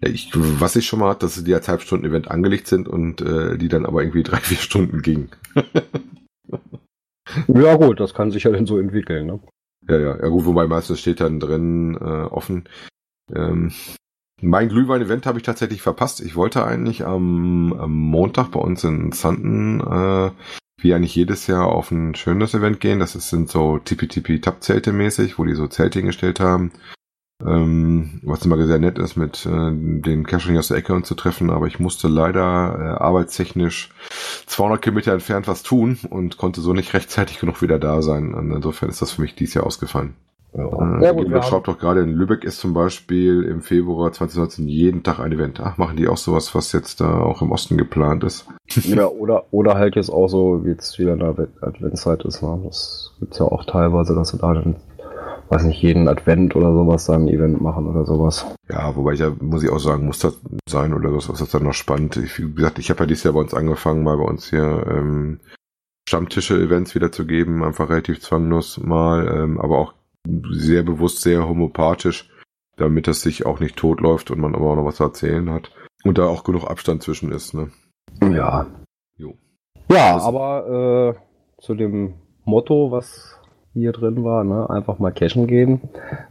Ja, 0.00 0.08
ich, 0.08 0.30
was 0.34 0.76
ich 0.76 0.86
schon 0.86 1.00
mal 1.00 1.10
hatte, 1.10 1.26
dass 1.26 1.42
die 1.42 1.54
als 1.54 1.68
Halbstunden-Event 1.68 2.30
angelegt 2.30 2.68
sind 2.68 2.88
und 2.88 3.20
äh, 3.20 3.58
die 3.58 3.68
dann 3.68 3.86
aber 3.86 4.02
irgendwie 4.02 4.22
drei, 4.24 4.38
vier 4.38 4.58
Stunden 4.58 5.02
gingen. 5.02 5.30
Ja 7.48 7.76
gut, 7.76 8.00
das 8.00 8.14
kann 8.14 8.30
sich 8.30 8.44
ja 8.44 8.50
dann 8.50 8.66
so 8.66 8.78
entwickeln, 8.78 9.26
ne? 9.26 9.40
Ja, 9.88 9.98
ja, 9.98 10.16
ja 10.16 10.28
gut, 10.28 10.44
wobei 10.44 10.66
meistens 10.66 11.00
steht 11.00 11.20
dann 11.20 11.40
drin 11.40 11.96
äh, 11.96 12.24
offen. 12.24 12.68
Ähm, 13.34 13.72
mein 14.42 14.68
Glühwein-Event 14.68 15.24
habe 15.24 15.38
ich 15.38 15.44
tatsächlich 15.44 15.82
verpasst. 15.82 16.20
Ich 16.20 16.34
wollte 16.34 16.64
eigentlich 16.64 17.06
am, 17.06 17.72
am 17.74 17.92
Montag 17.92 18.50
bei 18.50 18.60
uns 18.60 18.82
in 18.82 19.12
Zanten, 19.12 19.80
äh, 19.80 20.30
wie 20.80 20.92
eigentlich 20.92 21.14
jedes 21.14 21.46
Jahr, 21.46 21.66
auf 21.66 21.92
ein 21.92 22.16
schönes 22.16 22.52
Event 22.52 22.80
gehen. 22.80 22.98
Das 22.98 23.14
ist, 23.14 23.30
sind 23.30 23.48
so 23.48 23.78
Tipi-Tipi-Tap-Zelte 23.78 24.92
mäßig, 24.92 25.38
wo 25.38 25.44
die 25.44 25.54
so 25.54 25.68
Zelte 25.68 26.00
hingestellt 26.00 26.40
haben. 26.40 26.72
Ähm, 27.46 28.20
was 28.24 28.44
immer 28.44 28.64
sehr 28.66 28.80
nett 28.80 28.98
ist, 28.98 29.16
mit 29.16 29.46
äh, 29.46 29.70
den 29.70 30.26
Caching 30.26 30.58
aus 30.58 30.68
der 30.68 30.76
Ecke 30.76 30.92
uns 30.92 31.08
zu 31.08 31.14
treffen, 31.14 31.50
aber 31.50 31.66
ich 31.66 31.80
musste 31.80 32.08
leider 32.08 32.78
äh, 32.78 33.02
arbeitstechnisch 33.02 33.90
200 34.46 34.82
Kilometer 34.82 35.12
entfernt 35.12 35.48
was 35.48 35.62
tun 35.62 35.98
und 36.10 36.36
konnte 36.36 36.60
so 36.60 36.72
nicht 36.72 36.94
rechtzeitig 36.94 37.38
genug 37.38 37.62
wieder 37.62 37.78
da 37.78 38.02
sein. 38.02 38.34
Und 38.34 38.50
insofern 38.50 38.90
ist 38.90 39.02
das 39.02 39.12
für 39.12 39.22
mich 39.22 39.36
dieses 39.36 39.54
Jahr 39.54 39.66
ausgefallen. 39.66 40.14
Ja, 40.54 41.00
ja 41.00 41.12
gut, 41.12 41.32
haben, 41.32 41.42
schreibt 41.42 41.68
doch 41.68 41.78
gerade, 41.78 42.02
in 42.02 42.12
Lübeck 42.12 42.44
ist 42.44 42.60
zum 42.60 42.74
Beispiel 42.74 43.42
im 43.42 43.62
Februar 43.62 44.12
2019 44.12 44.68
jeden 44.68 45.02
Tag 45.02 45.18
ein 45.18 45.32
Event. 45.32 45.60
Ach, 45.60 45.78
machen 45.78 45.96
die 45.96 46.08
auch 46.08 46.18
sowas, 46.18 46.54
was 46.54 46.72
jetzt 46.72 47.00
da 47.00 47.20
auch 47.20 47.40
im 47.40 47.52
Osten 47.52 47.78
geplant 47.78 48.22
ist? 48.22 48.46
ja, 48.68 49.06
oder, 49.06 49.44
oder 49.50 49.74
halt 49.74 49.96
jetzt 49.96 50.10
auch 50.10 50.28
so, 50.28 50.64
wie 50.64 50.70
jetzt 50.70 50.98
wieder 50.98 51.12
eine 51.12 51.24
Advent- 51.24 51.62
Adventszeit 51.62 52.24
ist, 52.24 52.42
ne? 52.42 52.60
Das 52.64 53.14
gibt's 53.18 53.38
ja 53.38 53.46
auch 53.46 53.64
teilweise, 53.64 54.14
dass 54.14 54.28
sie 54.28 54.38
da 54.38 54.52
dann, 54.52 54.76
weiß 55.48 55.64
nicht, 55.64 55.80
jeden 55.80 56.06
Advent 56.06 56.54
oder 56.54 56.72
sowas 56.74 57.06
dann 57.06 57.24
ein 57.24 57.28
Event 57.28 57.62
machen 57.62 57.86
oder 57.86 58.04
sowas. 58.04 58.44
Ja, 58.68 58.94
wobei 58.94 59.12
ich 59.14 59.20
ja, 59.20 59.32
muss 59.40 59.62
ich 59.62 59.70
auch 59.70 59.78
sagen, 59.78 60.04
muss 60.04 60.18
das 60.18 60.38
sein 60.68 60.92
oder 60.92 61.14
was, 61.14 61.30
was 61.30 61.40
ist 61.40 61.54
dann 61.54 61.64
noch 61.64 61.72
spannend? 61.72 62.18
Ich, 62.18 62.38
wie 62.38 62.52
gesagt, 62.52 62.78
ich 62.78 62.90
habe 62.90 63.00
ja 63.00 63.06
dieses 63.06 63.24
Jahr 63.24 63.34
bei 63.34 63.40
uns 63.40 63.54
angefangen, 63.54 64.02
mal 64.02 64.18
bei 64.18 64.24
uns 64.24 64.50
hier 64.50 64.84
ähm, 64.86 65.40
Stammtische-Events 66.08 66.94
wieder 66.94 67.10
zu 67.10 67.24
geben, 67.26 67.64
einfach 67.64 67.88
relativ 67.88 68.20
zwanglos 68.20 68.78
mal, 68.78 69.26
ähm, 69.28 69.58
aber 69.58 69.78
auch 69.78 69.94
sehr 70.50 70.82
bewusst, 70.82 71.22
sehr 71.22 71.48
homopathisch, 71.48 72.30
damit 72.76 73.06
das 73.06 73.22
sich 73.22 73.44
auch 73.46 73.60
nicht 73.60 73.76
totläuft 73.76 74.30
und 74.30 74.40
man 74.40 74.54
aber 74.54 74.70
auch 74.70 74.76
noch 74.76 74.84
was 74.84 74.96
zu 74.96 75.04
erzählen 75.04 75.50
hat. 75.50 75.70
Und 76.04 76.18
da 76.18 76.26
auch 76.26 76.44
genug 76.44 76.64
Abstand 76.68 77.02
zwischen 77.02 77.30
ist, 77.32 77.54
ne? 77.54 77.70
Ja. 78.22 78.66
Jo. 79.16 79.34
Ja, 79.90 80.14
Also- 80.14 80.26
aber 80.28 81.14
äh, 81.16 81.62
zu 81.62 81.74
dem 81.74 82.14
Motto, 82.44 82.90
was 82.90 83.38
hier 83.72 83.92
drin 83.92 84.22
war, 84.24 84.44
ne, 84.44 84.68
einfach 84.68 84.98
mal 84.98 85.12
cashen 85.12 85.46
gehen. 85.46 85.80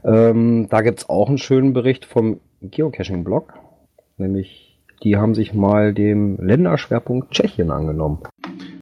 Ähm, 0.03 0.67
da 0.69 0.81
gibt's 0.81 1.09
auch 1.09 1.27
einen 1.29 1.37
schönen 1.37 1.73
Bericht 1.73 2.05
vom 2.05 2.39
Geocaching-Blog. 2.61 3.53
Nämlich, 4.17 4.79
die 5.03 5.17
haben 5.17 5.33
sich 5.33 5.53
mal 5.53 5.93
dem 5.93 6.37
Länderschwerpunkt 6.37 7.31
Tschechien 7.31 7.71
angenommen. 7.71 8.19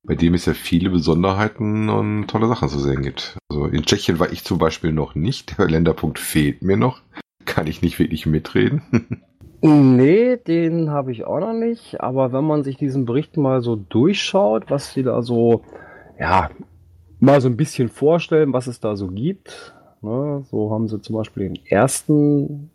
Bei 0.10 0.16
dem 0.16 0.34
es 0.34 0.48
ja 0.48 0.56
viele 0.56 0.90
Besonderheiten 0.90 1.88
und 1.88 2.26
tolle 2.26 2.48
Sachen 2.48 2.68
zu 2.68 2.80
sehen 2.80 3.04
gibt. 3.04 3.38
Also 3.48 3.66
in 3.66 3.84
Tschechien 3.84 4.18
war 4.18 4.32
ich 4.32 4.44
zum 4.44 4.58
Beispiel 4.58 4.92
noch 4.92 5.14
nicht. 5.14 5.60
Der 5.60 5.68
Länderpunkt 5.68 6.18
fehlt 6.18 6.64
mir 6.64 6.78
noch. 6.78 7.02
Kann 7.46 7.68
ich 7.68 7.84
nicht 7.84 8.00
wirklich 8.00 8.26
mitreden. 8.26 8.82
Nee, 9.62 10.38
den 10.38 10.90
habe 10.90 11.12
ich 11.12 11.26
auch 11.26 11.42
noch 11.42 11.52
nicht. 11.52 12.00
Aber 12.00 12.32
wenn 12.32 12.46
man 12.46 12.64
sich 12.64 12.78
diesen 12.78 13.04
Bericht 13.04 13.36
mal 13.36 13.62
so 13.62 13.76
durchschaut, 13.76 14.72
was 14.72 14.94
sie 14.94 15.04
da 15.04 15.22
so, 15.22 15.66
ja, 16.18 16.50
mal 17.20 17.42
so 17.42 17.50
ein 17.50 17.58
bisschen 17.58 17.90
vorstellen, 17.90 18.54
was 18.54 18.68
es 18.68 18.80
da 18.80 18.96
so 18.96 19.08
gibt. 19.08 19.74
Ne? 20.02 20.46
So 20.50 20.72
haben 20.72 20.88
sie 20.88 21.02
zum 21.02 21.18
Beispiel 21.18 21.50
den 21.50 21.66
ersten 21.66 22.70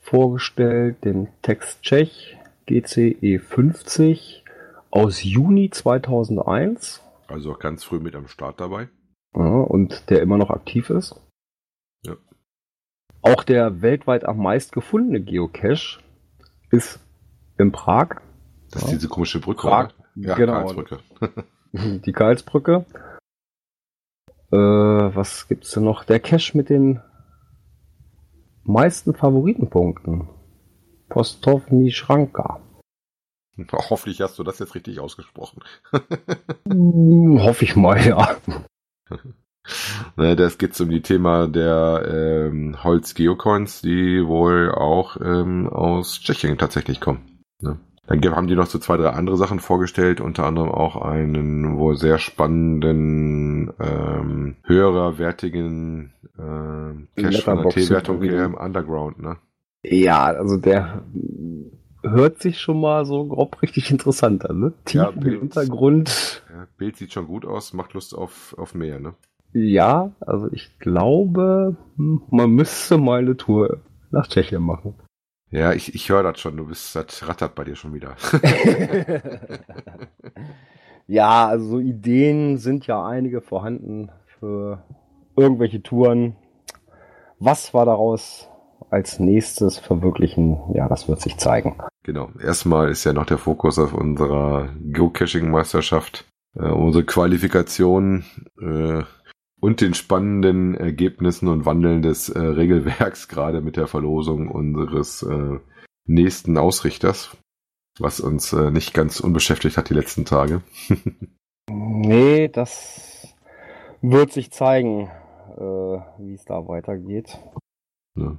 vorgestellt, 0.00 1.02
den 1.02 1.28
Text 1.40 1.80
Tschech 1.80 2.36
GCE 2.66 3.38
50 3.38 4.43
aus 4.94 5.22
Juni 5.24 5.70
2001 5.70 7.02
Also 7.28 7.52
auch 7.52 7.58
ganz 7.58 7.82
früh 7.84 7.98
mit 7.98 8.14
am 8.14 8.28
Start 8.28 8.60
dabei. 8.60 8.88
ja, 9.34 9.42
und 9.44 10.08
der 10.10 10.22
immer 10.22 10.38
noch 10.38 10.50
aktiv 10.50 10.88
ist. 10.90 11.20
Ja. 12.04 12.14
Auch 13.22 13.42
der 13.44 13.82
weltweit 13.82 14.24
am 14.24 14.38
meist 14.38 14.72
gefundene 14.72 15.20
Geocache 15.20 16.00
ist 16.70 17.00
in 17.58 17.72
Prag. 17.72 18.20
Das 18.70 18.82
Ja. 18.82 18.88
ist 18.88 18.94
diese 18.94 19.08
komische 19.08 19.40
Brücke. 19.40 19.62
Prag? 19.68 19.90
Ja, 20.14 20.34
genau. 20.36 20.52
Karlsbrücke. 20.52 20.98
Die 21.72 22.12
Karlsbrücke. 22.12 22.84
Äh, 24.52 24.56
was 24.56 25.48
gibt's 25.48 25.72
denn 25.72 25.82
noch? 25.84 26.04
Der 26.04 26.20
Cache 26.20 26.56
mit 26.56 26.68
den 26.68 27.00
meisten 28.62 29.14
Favoritenpunkten. 29.14 30.28
Postovny 31.08 31.90
Schranka. 31.90 32.60
Hoffentlich 33.72 34.20
hast 34.20 34.38
du 34.38 34.44
das 34.44 34.58
jetzt 34.58 34.74
richtig 34.74 35.00
ausgesprochen. 35.00 35.62
Hm, 36.68 37.40
hoffe 37.42 37.64
ich 37.64 37.76
mal, 37.76 38.04
ja. 38.04 38.36
ne, 40.16 40.36
das 40.36 40.58
geht 40.58 40.78
um 40.80 40.90
die 40.90 41.02
Thema 41.02 41.48
der 41.48 42.50
ähm, 42.50 42.82
Holz-Geocoins, 42.82 43.82
die 43.82 44.26
wohl 44.26 44.72
auch 44.72 45.16
ähm, 45.20 45.68
aus 45.68 46.20
Tschechien 46.20 46.58
tatsächlich 46.58 47.00
kommen. 47.00 47.40
Ne? 47.60 47.78
Dann 48.06 48.22
haben 48.34 48.48
die 48.48 48.56
noch 48.56 48.66
so 48.66 48.78
zwei, 48.78 48.98
drei 48.98 49.10
andere 49.10 49.36
Sachen 49.36 49.60
vorgestellt, 49.60 50.20
unter 50.20 50.44
anderem 50.44 50.70
auch 50.70 50.96
einen 50.96 51.78
wohl 51.78 51.96
sehr 51.96 52.18
spannenden, 52.18 53.72
ähm, 53.80 54.56
höherwertigen 54.64 56.12
äh, 56.36 57.22
Cache 57.22 57.42
von 57.42 57.62
der 57.62 57.70
T-Wertung 57.70 58.22
im 58.22 58.54
Underground, 58.54 59.22
ne? 59.22 59.38
Ja, 59.82 60.24
also 60.24 60.56
der 60.56 61.02
hört 62.04 62.40
sich 62.40 62.60
schon 62.60 62.80
mal 62.80 63.04
so 63.04 63.24
grob 63.26 63.58
richtig 63.62 63.90
interessant 63.90 64.48
an, 64.48 64.60
ne? 64.60 64.72
Tief 64.84 65.02
Ja, 65.02 65.08
im 65.10 65.20
Bild- 65.20 65.40
Hintergrund. 65.40 66.42
Ja, 66.50 66.66
Bild 66.76 66.96
sieht 66.96 67.12
schon 67.12 67.26
gut 67.26 67.44
aus, 67.44 67.72
macht 67.72 67.94
Lust 67.94 68.14
auf, 68.14 68.54
auf 68.58 68.74
mehr, 68.74 69.00
ne? 69.00 69.14
Ja, 69.52 70.10
also 70.20 70.48
ich 70.52 70.78
glaube, 70.80 71.76
hm, 71.96 72.22
man 72.30 72.50
müsste 72.50 72.98
mal 72.98 73.20
eine 73.20 73.36
Tour 73.36 73.80
nach 74.10 74.26
Tschechien 74.26 74.62
machen. 74.62 74.94
Ja, 75.50 75.72
ich, 75.72 75.94
ich 75.94 76.08
höre 76.08 76.24
das 76.24 76.40
schon, 76.40 76.56
du 76.56 76.66
bist, 76.66 76.96
das 76.96 77.28
rattert 77.28 77.54
bei 77.54 77.62
dir 77.64 77.76
schon 77.76 77.94
wieder. 77.94 78.16
ja, 81.06 81.46
also 81.46 81.68
so 81.68 81.78
Ideen 81.80 82.58
sind 82.58 82.86
ja 82.86 83.04
einige 83.06 83.40
vorhanden 83.40 84.10
für 84.40 84.82
irgendwelche 85.36 85.82
Touren. 85.82 86.36
Was 87.38 87.74
wir 87.74 87.84
daraus 87.84 88.48
als 88.90 89.20
nächstes 89.20 89.78
verwirklichen, 89.78 90.58
ja, 90.74 90.88
das 90.88 91.08
wird 91.08 91.20
sich 91.20 91.36
zeigen. 91.36 91.76
Genau. 92.04 92.30
Erstmal 92.38 92.90
ist 92.90 93.04
ja 93.04 93.14
noch 93.14 93.26
der 93.26 93.38
Fokus 93.38 93.78
auf 93.78 93.94
unserer 93.94 94.68
Geocaching-Meisterschaft, 94.78 96.26
äh, 96.54 96.68
unsere 96.68 97.04
Qualifikation 97.04 98.24
äh, 98.60 99.02
und 99.58 99.80
den 99.80 99.94
spannenden 99.94 100.74
Ergebnissen 100.74 101.48
und 101.48 101.64
Wandeln 101.64 102.02
des 102.02 102.28
äh, 102.28 102.38
Regelwerks, 102.38 103.28
gerade 103.28 103.62
mit 103.62 103.76
der 103.76 103.86
Verlosung 103.86 104.50
unseres 104.50 105.22
äh, 105.22 105.58
nächsten 106.06 106.58
Ausrichters, 106.58 107.38
was 107.98 108.20
uns 108.20 108.52
äh, 108.52 108.70
nicht 108.70 108.92
ganz 108.92 109.20
unbeschäftigt 109.20 109.78
hat 109.78 109.88
die 109.88 109.94
letzten 109.94 110.24
Tage. 110.24 110.62
Nee, 111.70 112.48
das 112.48 113.34
wird 114.02 114.32
sich 114.32 114.50
zeigen, 114.50 115.08
äh, 115.56 115.62
wie 116.18 116.34
es 116.34 116.44
da 116.44 116.68
weitergeht. 116.68 117.38
Ne? 118.14 118.36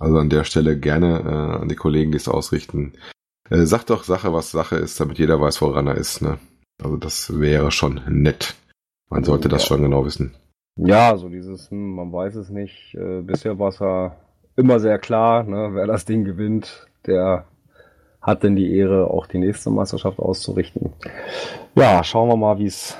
Also 0.00 0.18
an 0.18 0.30
der 0.30 0.44
Stelle 0.44 0.78
gerne 0.78 1.20
äh, 1.20 1.62
an 1.62 1.68
die 1.68 1.74
Kollegen, 1.76 2.12
die 2.12 2.18
es 2.18 2.28
ausrichten. 2.28 2.92
Äh, 3.50 3.64
sagt 3.66 3.90
doch 3.90 4.04
Sache, 4.04 4.32
was 4.32 4.50
Sache 4.50 4.76
ist, 4.76 5.00
damit 5.00 5.18
jeder 5.18 5.40
weiß, 5.40 5.60
woran 5.62 5.86
er 5.86 5.96
ist. 5.96 6.22
Ne? 6.22 6.38
Also 6.82 6.96
das 6.96 7.38
wäre 7.40 7.70
schon 7.70 8.00
nett. 8.08 8.54
Man 9.10 9.24
sollte 9.24 9.48
das 9.48 9.62
Ja. 9.62 9.68
schon 9.68 9.82
genau 9.82 10.04
wissen. 10.04 10.34
Ja, 10.76 11.16
so 11.16 11.28
dieses, 11.28 11.70
hm, 11.70 11.94
man 11.96 12.12
weiß 12.12 12.36
es 12.36 12.50
nicht. 12.50 12.94
Äh, 12.94 13.22
bisher 13.22 13.58
war 13.58 13.68
es 13.70 13.78
ja 13.80 14.14
immer 14.56 14.78
sehr 14.78 14.98
klar, 14.98 15.42
ne, 15.44 15.70
wer 15.72 15.86
das 15.86 16.04
Ding 16.04 16.24
gewinnt, 16.24 16.86
der 17.06 17.46
hat 18.20 18.42
denn 18.42 18.54
die 18.56 18.76
Ehre, 18.76 19.08
auch 19.10 19.26
die 19.26 19.38
nächste 19.38 19.70
Meisterschaft 19.70 20.18
auszurichten. 20.18 20.92
Ja, 21.74 22.02
schauen 22.04 22.28
wir 22.28 22.36
mal, 22.36 22.58
wie 22.58 22.66
es 22.66 22.96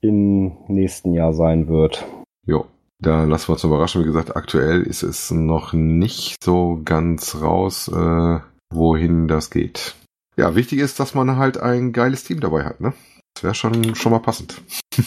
im 0.00 0.56
nächsten 0.68 1.12
Jahr 1.14 1.32
sein 1.32 1.68
wird. 1.68 2.04
Jo, 2.46 2.66
da 3.00 3.24
lassen 3.24 3.48
wir 3.48 3.52
uns 3.54 3.64
überraschen. 3.64 4.02
Wie 4.02 4.06
gesagt, 4.06 4.36
aktuell 4.36 4.82
ist 4.82 5.02
es 5.02 5.30
noch 5.30 5.72
nicht 5.72 6.42
so 6.42 6.80
ganz 6.84 7.36
raus, 7.40 7.88
äh, 7.88 8.40
wohin 8.72 9.28
das 9.28 9.50
geht. 9.50 9.94
Ja, 10.36 10.56
wichtig 10.56 10.80
ist, 10.80 10.98
dass 10.98 11.14
man 11.14 11.36
halt 11.36 11.58
ein 11.58 11.92
geiles 11.92 12.24
Team 12.24 12.40
dabei 12.40 12.64
hat, 12.64 12.80
ne? 12.80 12.92
Das 13.34 13.44
wäre 13.44 13.54
schon, 13.54 13.94
schon 13.94 14.12
mal 14.12 14.20
passend. 14.20 14.60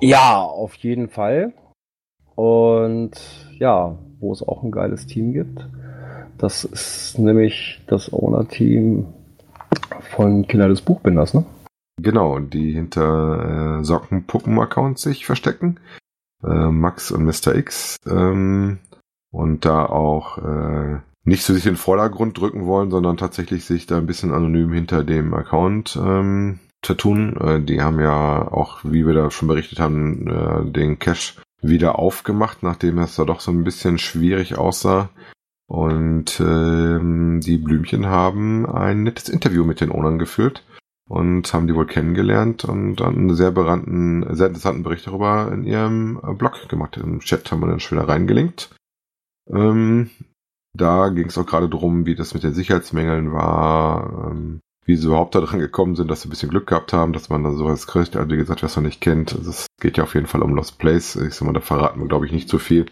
Ja, 0.00 0.42
auf 0.42 0.74
jeden 0.74 1.08
Fall. 1.08 1.54
Und 2.34 3.12
ja, 3.58 3.96
wo 4.20 4.32
es 4.32 4.42
auch 4.42 4.62
ein 4.62 4.70
geiles 4.70 5.06
Team 5.06 5.32
gibt, 5.32 5.66
das 6.36 6.64
ist 6.64 7.18
nämlich 7.18 7.80
das 7.86 8.12
Owner-Team 8.12 9.06
von 10.14 10.46
Kinder 10.46 10.68
des 10.68 10.82
Buchbinders, 10.82 11.32
ne? 11.32 11.46
Genau, 11.98 12.40
die 12.40 12.72
hinter 12.72 13.78
äh, 13.80 13.84
Sockenpuppen-Accounts 13.84 15.00
sich 15.00 15.24
verstecken. 15.24 15.80
Äh, 16.44 16.70
Max 16.70 17.10
und 17.10 17.24
Mr. 17.24 17.54
X. 17.54 17.96
Ähm, 18.06 18.78
und 19.30 19.64
da 19.64 19.84
auch 19.86 20.38
äh, 20.38 21.00
nicht 21.24 21.44
so 21.44 21.52
sich 21.52 21.66
in 21.66 21.72
den 21.72 21.78
Vordergrund 21.78 22.38
drücken 22.38 22.66
wollen, 22.66 22.90
sondern 22.90 23.16
tatsächlich 23.16 23.64
sich 23.64 23.86
da 23.86 23.98
ein 23.98 24.06
bisschen 24.06 24.32
anonym 24.32 24.72
hinter 24.72 25.04
dem 25.04 25.34
Account 25.34 25.98
ähm, 26.00 26.60
vertun. 26.84 27.36
Äh, 27.36 27.60
die 27.60 27.82
haben 27.82 28.00
ja 28.00 28.50
auch, 28.50 28.80
wie 28.84 29.06
wir 29.06 29.14
da 29.14 29.30
schon 29.30 29.48
berichtet 29.48 29.80
haben, 29.80 30.26
äh, 30.28 30.70
den 30.70 30.98
Cache 30.98 31.40
wieder 31.60 31.98
aufgemacht, 31.98 32.62
nachdem 32.62 32.98
es 32.98 33.16
da 33.16 33.24
doch 33.24 33.40
so 33.40 33.50
ein 33.50 33.64
bisschen 33.64 33.98
schwierig 33.98 34.56
aussah. 34.56 35.10
Und 35.68 36.38
ähm, 36.38 37.40
die 37.40 37.58
Blümchen 37.58 38.06
haben 38.06 38.66
ein 38.66 39.02
nettes 39.02 39.28
Interview 39.28 39.64
mit 39.64 39.80
den 39.80 39.90
Ownern 39.90 40.18
geführt 40.18 40.62
und 41.08 41.52
haben 41.52 41.66
die 41.66 41.74
wohl 41.74 41.86
kennengelernt 41.86 42.64
und 42.64 42.96
dann 42.96 43.16
einen 43.16 43.34
sehr 43.34 43.52
berannten, 43.52 44.26
sehr 44.34 44.48
interessanten 44.48 44.82
Bericht 44.82 45.06
darüber 45.06 45.50
in 45.52 45.64
ihrem 45.64 46.20
äh, 46.22 46.34
Blog 46.34 46.68
gemacht. 46.68 46.96
Im 46.96 47.20
Chat 47.20 47.50
haben 47.50 47.60
wir 47.60 47.68
dann 47.68 47.80
schon 47.80 47.98
wieder 47.98 48.08
reingelinkt. 48.08 48.74
Ähm, 49.48 50.10
da 50.74 51.08
ging 51.08 51.26
es 51.26 51.38
auch 51.38 51.46
gerade 51.46 51.68
drum, 51.68 52.06
wie 52.06 52.16
das 52.16 52.34
mit 52.34 52.42
den 52.42 52.54
Sicherheitsmängeln 52.54 53.32
war, 53.32 54.30
ähm, 54.30 54.60
wie 54.84 54.96
sie 54.96 55.06
überhaupt 55.06 55.34
da 55.34 55.40
dran 55.40 55.60
gekommen 55.60 55.96
sind, 55.96 56.10
dass 56.10 56.22
sie 56.22 56.28
ein 56.28 56.30
bisschen 56.30 56.50
Glück 56.50 56.66
gehabt 56.66 56.92
haben, 56.92 57.12
dass 57.12 57.30
man 57.30 57.44
da 57.44 57.52
sowas 57.52 57.86
kriegt. 57.86 58.16
Also 58.16 58.30
wie 58.30 58.36
gesagt, 58.36 58.62
wer 58.62 58.68
es 58.68 58.76
noch 58.76 58.82
nicht 58.82 59.00
kennt, 59.00 59.34
also 59.34 59.50
es 59.50 59.66
geht 59.80 59.96
ja 59.96 60.04
auf 60.04 60.14
jeden 60.14 60.26
Fall 60.26 60.42
um 60.42 60.54
Lost 60.54 60.78
Place. 60.78 61.16
Ich 61.16 61.34
sag 61.34 61.46
mal, 61.46 61.52
da 61.52 61.60
verraten 61.60 62.00
wir, 62.00 62.08
glaube 62.08 62.26
ich, 62.26 62.32
nicht 62.32 62.48
so 62.48 62.58
viel. 62.58 62.86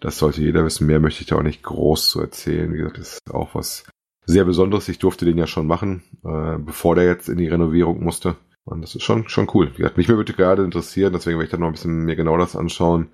Das 0.00 0.18
sollte 0.18 0.40
jeder 0.40 0.64
wissen. 0.64 0.86
Mehr 0.86 1.00
möchte 1.00 1.22
ich 1.22 1.28
da 1.28 1.36
auch 1.36 1.42
nicht 1.42 1.62
groß 1.62 2.10
zu 2.10 2.20
erzählen. 2.20 2.72
Wie 2.72 2.78
gesagt, 2.78 2.98
das 2.98 3.12
ist 3.14 3.34
auch 3.34 3.54
was 3.54 3.84
sehr 4.26 4.44
Besonderes. 4.44 4.88
Ich 4.88 4.98
durfte 4.98 5.24
den 5.24 5.38
ja 5.38 5.46
schon 5.46 5.66
machen, 5.66 6.02
äh, 6.24 6.58
bevor 6.58 6.94
der 6.94 7.04
jetzt 7.04 7.28
in 7.28 7.38
die 7.38 7.48
Renovierung 7.48 8.02
musste. 8.02 8.36
Und 8.64 8.82
das 8.82 8.94
ist 8.94 9.02
schon, 9.02 9.28
schon 9.28 9.48
cool. 9.54 9.70
Wie 9.72 9.78
gesagt, 9.78 9.96
mich 9.96 10.08
würde 10.08 10.32
gerade 10.32 10.64
interessieren, 10.64 11.12
deswegen 11.12 11.38
werde 11.38 11.46
ich 11.46 11.50
dann 11.50 11.60
noch 11.60 11.68
ein 11.68 11.72
bisschen 11.72 12.04
mir 12.04 12.16
genau 12.16 12.36
das 12.36 12.56
anschauen, 12.56 13.08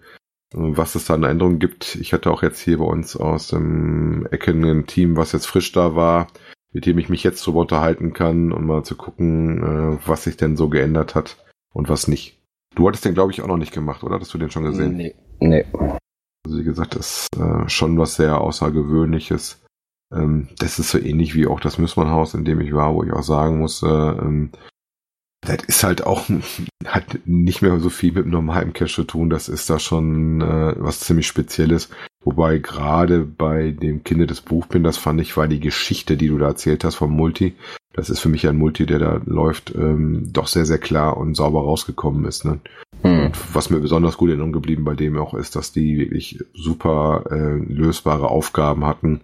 äh, 0.52 0.58
was 0.58 0.94
es 0.94 1.06
da 1.06 1.14
an 1.14 1.22
Änderungen 1.22 1.58
gibt. 1.58 1.94
Ich 1.96 2.12
hatte 2.12 2.30
auch 2.30 2.42
jetzt 2.42 2.60
hier 2.60 2.78
bei 2.78 2.84
uns 2.84 3.16
aus 3.16 3.48
dem 3.48 4.26
Ecken 4.30 4.64
ein 4.64 4.86
Team, 4.86 5.16
was 5.16 5.32
jetzt 5.32 5.46
frisch 5.46 5.72
da 5.72 5.94
war, 5.94 6.28
mit 6.72 6.86
dem 6.86 6.98
ich 6.98 7.08
mich 7.08 7.24
jetzt 7.24 7.46
drüber 7.46 7.60
unterhalten 7.60 8.12
kann, 8.12 8.52
um 8.52 8.66
mal 8.66 8.84
zu 8.84 8.96
gucken, 8.96 9.62
äh, 9.62 9.98
was 10.06 10.24
sich 10.24 10.36
denn 10.36 10.56
so 10.56 10.68
geändert 10.68 11.14
hat 11.14 11.36
und 11.72 11.88
was 11.88 12.08
nicht. 12.08 12.38
Du 12.74 12.86
hattest 12.86 13.04
den, 13.06 13.14
glaube 13.14 13.32
ich, 13.32 13.40
auch 13.40 13.46
noch 13.46 13.56
nicht 13.56 13.72
gemacht, 13.72 14.04
oder? 14.04 14.20
Hast 14.20 14.34
du 14.34 14.38
den 14.38 14.50
schon 14.50 14.64
gesehen? 14.64 14.96
Nee. 14.96 15.14
Nee. 15.40 15.64
Also 16.44 16.58
wie 16.58 16.64
gesagt, 16.64 16.94
das 16.94 17.26
ist 17.32 17.40
äh, 17.40 17.68
schon 17.68 17.98
was 17.98 18.16
sehr 18.16 18.40
Außergewöhnliches. 18.40 19.65
Ähm, 20.14 20.48
das 20.58 20.78
ist 20.78 20.90
so 20.90 20.98
ähnlich 20.98 21.34
wie 21.34 21.46
auch 21.46 21.60
das 21.60 21.78
Müssmannhaus, 21.78 22.34
in 22.34 22.44
dem 22.44 22.60
ich 22.60 22.72
war, 22.72 22.94
wo 22.94 23.02
ich 23.02 23.12
auch 23.12 23.22
sagen 23.22 23.58
muss, 23.58 23.82
äh, 23.82 23.86
ähm, 23.86 24.50
das 25.40 25.64
ist 25.66 25.84
halt 25.84 26.04
auch 26.04 26.28
hat 26.86 27.20
nicht 27.24 27.62
mehr 27.62 27.78
so 27.78 27.90
viel 27.90 28.12
mit 28.12 28.24
einem 28.24 28.32
normalen 28.32 28.72
Cache 28.72 28.94
zu 28.94 29.04
tun. 29.04 29.30
Das 29.30 29.48
ist 29.48 29.68
da 29.70 29.78
schon 29.78 30.40
äh, 30.40 30.74
was 30.78 31.00
ziemlich 31.00 31.26
Spezielles. 31.26 31.88
Wobei 32.24 32.58
gerade 32.58 33.24
bei 33.24 33.70
dem 33.70 34.02
Kinder 34.02 34.26
des 34.26 34.40
Buchbinders 34.40 34.96
fand 34.96 35.20
ich, 35.20 35.36
war 35.36 35.46
die 35.46 35.60
Geschichte, 35.60 36.16
die 36.16 36.28
du 36.28 36.38
da 36.38 36.48
erzählt 36.48 36.82
hast 36.82 36.96
vom 36.96 37.12
Multi, 37.12 37.54
das 37.92 38.10
ist 38.10 38.20
für 38.20 38.28
mich 38.28 38.46
ein 38.46 38.58
Multi, 38.58 38.84
der 38.84 38.98
da 38.98 39.20
läuft, 39.24 39.74
ähm, 39.74 40.30
doch 40.32 40.48
sehr, 40.48 40.66
sehr 40.66 40.78
klar 40.78 41.16
und 41.16 41.34
sauber 41.34 41.60
rausgekommen 41.60 42.24
ist. 42.26 42.44
Ne? 42.44 42.60
Hm. 43.02 43.26
Und 43.26 43.54
was 43.54 43.70
mir 43.70 43.78
besonders 43.78 44.16
gut 44.16 44.26
in 44.26 44.32
Erinnerung 44.32 44.52
geblieben 44.52 44.84
bei 44.84 44.94
dem 44.94 45.16
auch 45.16 45.34
ist, 45.34 45.56
dass 45.56 45.72
die 45.72 45.98
wirklich 45.98 46.40
super 46.52 47.24
äh, 47.30 47.54
lösbare 47.54 48.28
Aufgaben 48.28 48.84
hatten, 48.84 49.22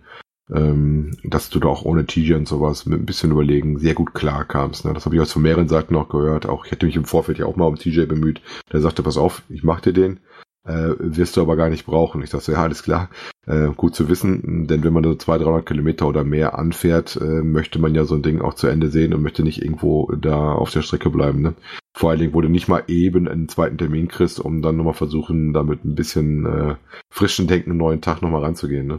ähm, 0.55 1.17
dass 1.25 1.51
du 1.51 1.59
da 1.59 1.69
auch 1.69 1.85
ohne 1.85 2.07
TJ 2.07 2.35
und 2.35 2.49
sowas 2.49 2.87
mit 2.87 3.01
ein 3.01 3.07
bisschen 3.07 3.31
überlegen 3.31 3.79
sehr 3.79 3.95
gut 3.95 4.15
klar 4.15 4.45
kamst. 4.45 4.85
Ne? 4.85 4.93
Das 4.93 5.07
habe 5.07 5.15
ich 5.15 5.21
aus 5.21 5.33
von 5.33 5.43
mehreren 5.43 5.69
Seiten 5.69 5.97
auch 5.97 6.09
gehört. 6.09 6.47
Auch 6.47 6.65
ich 6.65 6.73
hätte 6.73 6.87
mich 6.87 6.97
im 6.97 7.05
Vorfeld 7.05 7.38
ja 7.38 7.47
auch 7.47 7.57
mal 7.57 7.67
um 7.67 7.77
TJ 7.77 8.05
bemüht. 8.05 8.41
Der 8.73 8.81
sagte, 8.81 9.03
pass 9.03 9.17
auf, 9.17 9.43
ich 9.49 9.62
mach 9.62 9.81
dir 9.81 9.93
den. 9.93 10.21
Äh, 10.65 10.95
wirst 10.99 11.37
du 11.37 11.41
aber 11.41 11.57
gar 11.57 11.71
nicht 11.71 11.87
brauchen. 11.87 12.23
Ich 12.23 12.31
dachte, 12.31 12.53
ja, 12.53 12.62
alles 12.62 12.83
klar. 12.83 13.09
Äh, 13.47 13.71
gut 13.77 13.97
zu 13.97 14.09
wissen, 14.09 14.69
denn 14.69 14.85
wenn 14.85 14.93
man 14.93 15.03
so 15.03 15.15
200, 15.15 15.49
300 15.49 15.67
Kilometer 15.67 16.07
oder 16.07 16.23
mehr 16.23 16.57
anfährt, 16.57 17.17
äh, 17.17 17.43
möchte 17.43 17.81
man 17.81 17.97
ja 17.97 18.05
so 18.05 18.15
ein 18.15 18.23
Ding 18.23 18.41
auch 18.41 18.55
zu 18.55 18.69
Ende 18.69 18.88
sehen 18.88 19.12
und 19.12 19.23
möchte 19.23 19.43
nicht 19.43 19.61
irgendwo 19.61 20.12
da 20.12 20.53
auf 20.53 20.71
der 20.71 20.83
Strecke 20.83 21.11
bleiben. 21.11 21.43
Ne? 21.43 21.55
Vor 21.93 22.11
allen 22.11 22.21
Dingen, 22.21 22.35
wo 22.35 22.41
du 22.41 22.49
nicht 22.49 22.69
mal 22.69 22.85
eben 22.87 23.27
einen 23.27 23.49
zweiten 23.49 23.79
Termin 23.79 24.07
kriegst, 24.07 24.38
um 24.38 24.62
dann 24.62 24.77
nochmal 24.77 24.95
versuchen, 24.95 25.53
damit 25.53 25.85
ein 25.85 25.97
bisschen 25.97 26.47
äh, 26.47 26.75
frischen 27.11 27.49
Denken 27.49 27.71
einen 27.71 27.81
neuen 27.81 28.01
Tag 28.01 28.23
nochmal 28.23 28.45
ranzugehen. 28.45 28.87
Ne? 28.87 28.99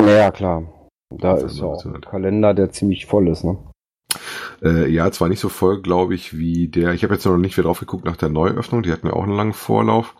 Ja, 0.00 0.30
klar. 0.30 0.81
Da 1.18 1.36
ist 1.36 1.58
ja 1.58 1.66
auch 1.66 1.84
ein 1.84 2.00
Kalender, 2.00 2.54
der 2.54 2.70
ziemlich 2.70 3.06
voll 3.06 3.28
ist, 3.28 3.44
ne? 3.44 3.58
Äh, 4.62 4.88
ja, 4.90 5.10
zwar 5.10 5.28
nicht 5.28 5.40
so 5.40 5.48
voll, 5.48 5.80
glaube 5.82 6.14
ich, 6.14 6.36
wie 6.36 6.68
der. 6.68 6.92
Ich 6.92 7.02
habe 7.02 7.14
jetzt 7.14 7.24
noch 7.26 7.36
nicht 7.36 7.56
wieder 7.56 7.66
drauf 7.66 7.80
geguckt 7.80 8.04
nach 8.04 8.16
der 8.16 8.28
Neuöffnung. 8.28 8.82
Die 8.82 8.92
hatten 8.92 9.06
ja 9.06 9.12
auch 9.14 9.24
einen 9.24 9.36
langen 9.36 9.52
Vorlauf. 9.54 10.14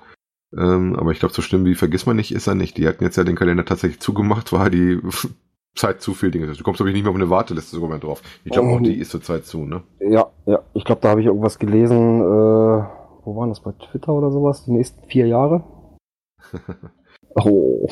Ähm, 0.57 0.97
aber 0.97 1.13
ich 1.13 1.19
glaube, 1.19 1.35
so 1.35 1.43
schlimm 1.43 1.65
wie 1.65 1.75
vergiss 1.75 2.07
man 2.07 2.17
nicht, 2.17 2.33
ist 2.33 2.47
er 2.47 2.55
nicht. 2.55 2.77
Die 2.77 2.87
hatten 2.87 3.05
jetzt 3.05 3.17
ja 3.17 3.25
den 3.25 3.37
Kalender 3.37 3.65
tatsächlich 3.65 4.01
zugemacht, 4.01 4.53
weil 4.53 4.71
die 4.71 5.01
Zeit 5.75 6.03
zu 6.03 6.15
viel 6.15 6.31
Dinge. 6.31 6.47
Du 6.47 6.63
kommst, 6.65 6.79
glaube 6.79 6.91
ich, 6.91 6.95
nicht 6.95 7.05
mehr 7.05 7.11
auf 7.11 7.17
eine 7.17 7.31
Warteliste 7.31 7.77
sogar 7.77 7.89
mehr 7.91 7.99
drauf. 7.99 8.23
Ich 8.45 8.53
glaube, 8.53 8.69
auch 8.69 8.77
Ähm. 8.79 8.85
die 8.85 8.99
ist 8.99 9.11
zurzeit 9.11 9.47
zu, 9.47 9.65
ne? 9.65 9.83
Ja, 10.01 10.27
ja. 10.47 10.61
Ich 10.75 10.85
glaube, 10.85 11.01
da 11.01 11.11
habe 11.11 11.21
ich 11.21 11.27
irgendwas 11.27 11.59
gelesen. 11.59 12.21
Äh, 12.21 12.85
wo 13.25 13.37
waren 13.37 13.51
das 13.51 13.61
bei 13.61 13.73
Twitter 13.73 14.13
oder 14.13 14.31
sowas? 14.31 14.65
Die 14.65 14.73
nächsten 14.73 15.07
vier 15.07 15.27
Jahre? 15.27 15.65
Oh. 17.35 17.89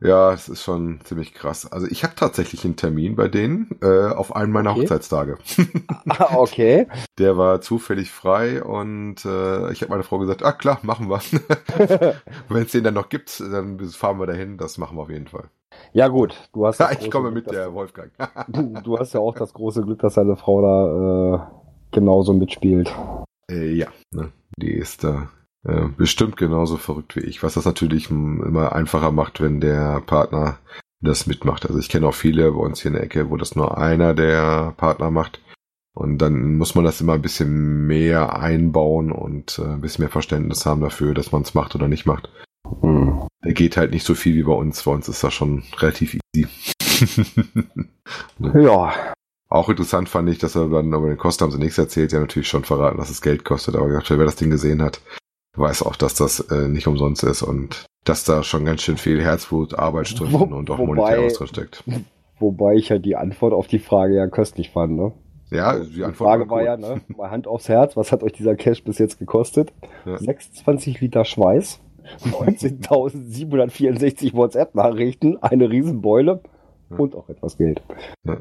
Ja, 0.00 0.32
es 0.32 0.48
ist 0.48 0.62
schon 0.62 1.00
ziemlich 1.04 1.32
krass. 1.32 1.70
Also 1.70 1.86
ich 1.86 2.04
habe 2.04 2.14
tatsächlich 2.14 2.64
einen 2.64 2.76
Termin 2.76 3.16
bei 3.16 3.28
denen 3.28 3.78
äh, 3.80 4.08
auf 4.08 4.36
einen 4.36 4.52
meiner 4.52 4.72
Okay. 4.72 4.82
Hochzeitstage. 4.82 5.38
Ah, 6.08 6.36
okay. 6.36 6.86
Der 7.18 7.36
war 7.36 7.60
zufällig 7.60 8.10
frei 8.10 8.62
und 8.62 9.24
äh, 9.24 9.72
ich 9.72 9.82
habe 9.82 9.90
meiner 9.90 10.04
Frau 10.04 10.18
gesagt, 10.18 10.44
ah 10.44 10.52
klar, 10.52 10.78
machen 10.82 11.08
wir. 11.08 11.20
Wenn 12.48 12.62
es 12.62 12.72
den 12.72 12.84
dann 12.84 12.94
noch 12.94 13.08
gibt, 13.08 13.40
dann 13.40 13.78
fahren 13.80 14.18
wir 14.18 14.26
dahin. 14.26 14.56
Das 14.56 14.78
machen 14.78 14.96
wir 14.96 15.02
auf 15.02 15.10
jeden 15.10 15.26
Fall. 15.26 15.50
Ja 15.92 16.08
gut, 16.08 16.48
du 16.52 16.66
hast 16.66 16.78
Ja, 16.80 16.90
ich 16.92 17.10
komme 17.10 17.32
Glück, 17.32 17.46
mit 17.46 17.54
der 17.54 17.74
Wolfgang. 17.74 18.12
Du, 18.48 18.74
du 18.82 18.98
hast 18.98 19.14
ja 19.14 19.20
auch 19.20 19.34
das 19.34 19.52
große 19.52 19.82
Glück, 19.82 19.98
dass 20.00 20.14
deine 20.14 20.36
Frau 20.36 20.62
da 20.62 21.34
äh, 21.34 21.94
genauso 21.94 22.32
mitspielt. 22.32 22.94
Äh, 23.50 23.72
ja, 23.72 23.88
ne? 24.12 24.32
die 24.58 24.72
ist 24.72 25.04
da 25.04 25.28
äh, 25.64 25.88
bestimmt 25.96 26.36
genauso 26.36 26.76
verrückt 26.76 27.16
wie 27.16 27.20
ich, 27.20 27.42
was 27.42 27.54
das 27.54 27.64
natürlich 27.64 28.10
immer 28.10 28.72
einfacher 28.72 29.12
macht, 29.12 29.40
wenn 29.40 29.60
der 29.60 30.00
Partner 30.00 30.58
das 31.00 31.26
mitmacht. 31.26 31.66
Also 31.66 31.78
ich 31.78 31.88
kenne 31.88 32.06
auch 32.06 32.14
viele 32.14 32.50
bei 32.52 32.58
uns 32.58 32.80
hier 32.80 32.90
in 32.90 32.94
der 32.94 33.04
Ecke, 33.04 33.30
wo 33.30 33.36
das 33.36 33.56
nur 33.56 33.78
einer 33.78 34.14
der 34.14 34.74
Partner 34.76 35.10
macht. 35.10 35.40
Und 35.94 36.18
dann 36.18 36.56
muss 36.56 36.74
man 36.74 36.84
das 36.84 37.00
immer 37.00 37.14
ein 37.14 37.22
bisschen 37.22 37.86
mehr 37.86 38.38
einbauen 38.38 39.10
und 39.10 39.58
äh, 39.58 39.64
ein 39.64 39.80
bisschen 39.80 40.02
mehr 40.02 40.10
Verständnis 40.10 40.66
haben 40.66 40.82
dafür, 40.82 41.14
dass 41.14 41.32
man 41.32 41.42
es 41.42 41.54
macht 41.54 41.74
oder 41.74 41.88
nicht 41.88 42.04
macht. 42.04 42.28
Hm. 42.82 43.26
Da 43.40 43.52
geht 43.52 43.76
halt 43.76 43.92
nicht 43.92 44.04
so 44.04 44.14
viel 44.14 44.34
wie 44.34 44.42
bei 44.42 44.52
uns. 44.52 44.82
Bei 44.82 44.90
uns 44.90 45.08
ist 45.08 45.24
das 45.24 45.32
schon 45.32 45.62
relativ 45.78 46.18
easy. 46.34 46.46
Ja, 48.38 49.12
Auch 49.48 49.68
interessant 49.68 50.08
fand 50.08 50.28
ich, 50.28 50.38
dass 50.38 50.54
er 50.54 50.68
dann 50.68 50.92
über 50.92 51.08
den 51.08 51.18
Kosten 51.18 51.44
haben 51.44 51.50
sie 51.50 51.58
nichts 51.58 51.78
erzählt. 51.78 52.12
Ja, 52.12 52.20
natürlich 52.20 52.48
schon 52.48 52.64
verraten, 52.64 52.98
dass 52.98 53.10
es 53.10 53.22
Geld 53.22 53.44
kostet. 53.44 53.74
Aber 53.74 53.88
gesagt, 53.88 54.10
wer 54.10 54.24
das 54.24 54.36
Ding 54.36 54.50
gesehen 54.50 54.82
hat, 54.82 55.00
weiß 55.58 55.82
auch, 55.82 55.96
dass 55.96 56.14
das 56.14 56.40
äh, 56.40 56.68
nicht 56.68 56.86
umsonst 56.86 57.22
ist 57.24 57.42
und 57.42 57.84
dass 58.04 58.24
da 58.24 58.42
schon 58.42 58.64
ganz 58.64 58.82
schön 58.82 58.96
viel 58.96 59.22
Herzblut, 59.22 59.78
Arbeitsstunden 59.78 60.38
Wo- 60.38 60.44
und 60.56 60.70
auch 60.70 60.78
wobei- 60.78 60.94
monetäres 60.94 61.34
drin 61.34 61.46
steckt. 61.48 61.84
wobei 62.38 62.74
ich 62.74 62.88
ja 62.88 62.98
die 62.98 63.16
Antwort 63.16 63.52
auf 63.52 63.66
die 63.66 63.78
Frage 63.80 64.14
ja 64.16 64.26
köstlich 64.28 64.70
fand. 64.70 64.92
Ne? 64.96 65.12
Ja, 65.50 65.78
die 65.78 65.94
Die 65.94 66.04
Antwort 66.04 66.28
Frage 66.28 66.48
war 66.50 66.58
cool. 66.58 66.64
ja, 66.64 66.76
ne, 66.76 67.00
mal 67.08 67.30
Hand 67.30 67.46
aufs 67.46 67.68
Herz, 67.68 67.96
was 67.96 68.12
hat 68.12 68.22
euch 68.22 68.32
dieser 68.32 68.56
Cash 68.56 68.82
bis 68.84 68.98
jetzt 68.98 69.18
gekostet? 69.18 69.72
Ja. 70.04 70.18
26 70.18 71.00
Liter 71.00 71.24
Schweiß, 71.24 71.80
19.764 72.24 74.34
WhatsApp-Nachrichten, 74.34 75.36
eine 75.42 75.70
Riesenbeule 75.70 76.40
Ja. 76.90 76.96
und 76.98 77.14
auch 77.14 77.28
etwas 77.28 77.56
Geld. 77.58 77.80
Ja, 78.24 78.38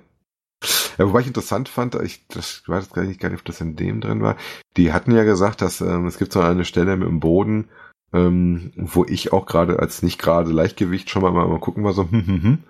wobei 0.97 1.21
ich 1.21 1.27
interessant 1.27 1.69
fand, 1.69 1.95
ich 1.95 2.27
das 2.27 2.61
ich 2.63 2.69
weiß 2.69 2.85
jetzt 2.85 2.93
gar 2.93 3.03
nicht, 3.03 3.19
gar 3.19 3.29
nicht, 3.29 3.39
ob 3.39 3.45
das 3.45 3.61
in 3.61 3.75
dem 3.75 4.01
drin 4.01 4.21
war. 4.21 4.35
Die 4.77 4.93
hatten 4.93 5.11
ja 5.11 5.23
gesagt, 5.23 5.61
dass 5.61 5.81
ähm, 5.81 6.07
es 6.07 6.17
gibt 6.17 6.31
so 6.31 6.39
eine 6.39 6.65
Stelle 6.65 6.95
mit 6.97 7.07
dem 7.07 7.19
Boden, 7.19 7.69
ähm, 8.13 8.71
wo 8.75 9.05
ich 9.05 9.33
auch 9.33 9.45
gerade 9.45 9.79
als 9.79 10.03
nicht 10.03 10.19
gerade 10.19 10.51
Leichtgewicht 10.51 11.09
schon 11.09 11.21
mal, 11.21 11.31
mal, 11.31 11.47
mal 11.47 11.59
gucken 11.59 11.83
war 11.83 11.93
so, 11.93 12.09
hm, 12.09 12.27
hm, 12.27 12.43
hm. 12.43 12.63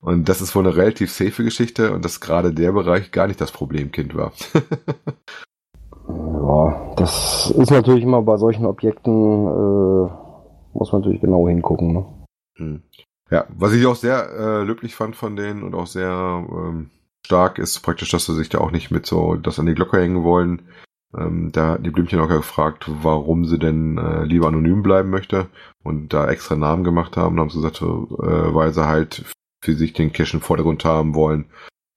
Und 0.00 0.28
das 0.28 0.42
ist 0.42 0.54
wohl 0.54 0.66
eine 0.66 0.76
relativ 0.76 1.10
safe 1.10 1.42
Geschichte 1.42 1.92
und 1.92 2.04
dass 2.04 2.20
gerade 2.20 2.52
der 2.52 2.72
Bereich 2.72 3.10
gar 3.10 3.26
nicht 3.26 3.40
das 3.40 3.52
Problemkind 3.52 4.14
war. 4.14 4.32
Ja, 6.06 6.92
das 6.96 7.50
ist 7.56 7.70
natürlich 7.70 8.02
immer 8.02 8.20
bei 8.22 8.36
solchen 8.36 8.66
Objekten, 8.66 9.12
äh, 9.46 10.10
muss 10.74 10.92
man 10.92 11.00
natürlich 11.00 11.20
genau 11.20 11.48
hingucken. 11.48 11.94
Ne? 11.94 12.06
Hm. 12.56 12.82
Ja, 13.30 13.46
was 13.48 13.72
ich 13.72 13.86
auch 13.86 13.96
sehr 13.96 14.28
äh, 14.30 14.62
löblich 14.64 14.94
fand 14.94 15.16
von 15.16 15.34
denen 15.34 15.62
und 15.62 15.74
auch 15.74 15.86
sehr 15.86 16.46
ähm, 16.50 16.90
stark 17.24 17.58
ist 17.58 17.80
praktisch, 17.80 18.10
dass 18.10 18.26
sie 18.26 18.34
sich 18.34 18.48
da 18.48 18.58
auch 18.58 18.70
nicht 18.70 18.90
mit 18.90 19.06
so 19.06 19.36
das 19.36 19.58
an 19.58 19.66
die 19.66 19.74
Glocke 19.74 19.98
hängen 19.98 20.24
wollen. 20.24 20.62
Ähm, 21.16 21.52
da 21.52 21.70
hatten 21.70 21.84
die 21.84 21.90
Blümchen 21.90 22.20
auch 22.20 22.28
gefragt, 22.28 22.86
warum 23.02 23.44
sie 23.44 23.58
denn 23.58 23.98
äh, 23.98 24.24
lieber 24.24 24.48
anonym 24.48 24.82
bleiben 24.82 25.10
möchte 25.10 25.46
und 25.82 26.12
da 26.12 26.28
extra 26.28 26.56
Namen 26.56 26.84
gemacht 26.84 27.16
haben. 27.16 27.36
Da 27.36 27.42
haben 27.42 27.50
sie 27.50 27.60
gesagt, 27.60 27.82
äh, 27.82 28.54
weil 28.54 28.72
sie 28.72 28.86
halt 28.86 29.24
für 29.62 29.74
sich 29.74 29.92
den 29.92 30.12
Cash 30.12 30.34
im 30.34 30.40
Vordergrund 30.40 30.84
haben 30.84 31.14
wollen 31.14 31.46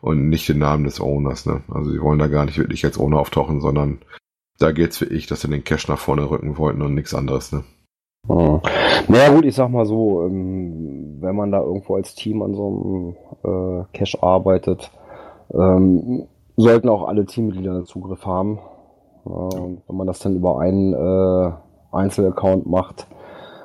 und 0.01 0.29
nicht 0.29 0.47
den 0.47 0.59
Namen 0.59 0.83
des 0.83 1.01
Owners. 1.01 1.45
Ne? 1.45 1.61
Also 1.69 1.91
sie 1.91 2.01
wollen 2.01 2.19
da 2.19 2.27
gar 2.27 2.45
nicht 2.45 2.57
wirklich 2.57 2.85
als 2.85 2.99
Owner 2.99 3.19
auftauchen, 3.19 3.59
sondern 3.59 3.99
da 4.59 4.71
geht's 4.71 4.97
für 4.97 5.05
ich, 5.05 5.27
dass 5.27 5.41
sie 5.41 5.49
den 5.49 5.63
Cash 5.63 5.87
nach 5.87 5.99
vorne 5.99 6.29
rücken 6.29 6.57
wollten 6.57 6.81
und 6.81 6.93
nichts 6.93 7.13
anderes. 7.13 7.51
Ne? 7.51 7.63
Hm. 8.27 8.61
Naja 9.07 9.33
gut, 9.33 9.45
ich 9.45 9.55
sag 9.55 9.69
mal 9.69 9.85
so, 9.85 10.25
ähm, 10.25 11.17
wenn 11.21 11.35
man 11.35 11.51
da 11.51 11.61
irgendwo 11.61 11.95
als 11.95 12.13
Team 12.15 12.41
an 12.41 12.53
so 12.53 13.15
einem 13.43 13.81
äh, 13.81 13.97
Cache 13.97 14.21
arbeitet, 14.21 14.91
ähm, 15.53 16.27
sollten 16.55 16.89
auch 16.89 17.07
alle 17.07 17.25
Teammitglieder 17.25 17.71
einen 17.71 17.85
Zugriff 17.85 18.25
haben. 18.25 18.59
Ja, 19.25 19.31
und 19.31 19.81
wenn 19.87 19.95
man 19.95 20.07
das 20.07 20.19
dann 20.19 20.35
über 20.35 20.59
einen 20.59 20.93
äh, 20.93 21.51
Einzelaccount 21.91 22.65
macht, 22.65 23.07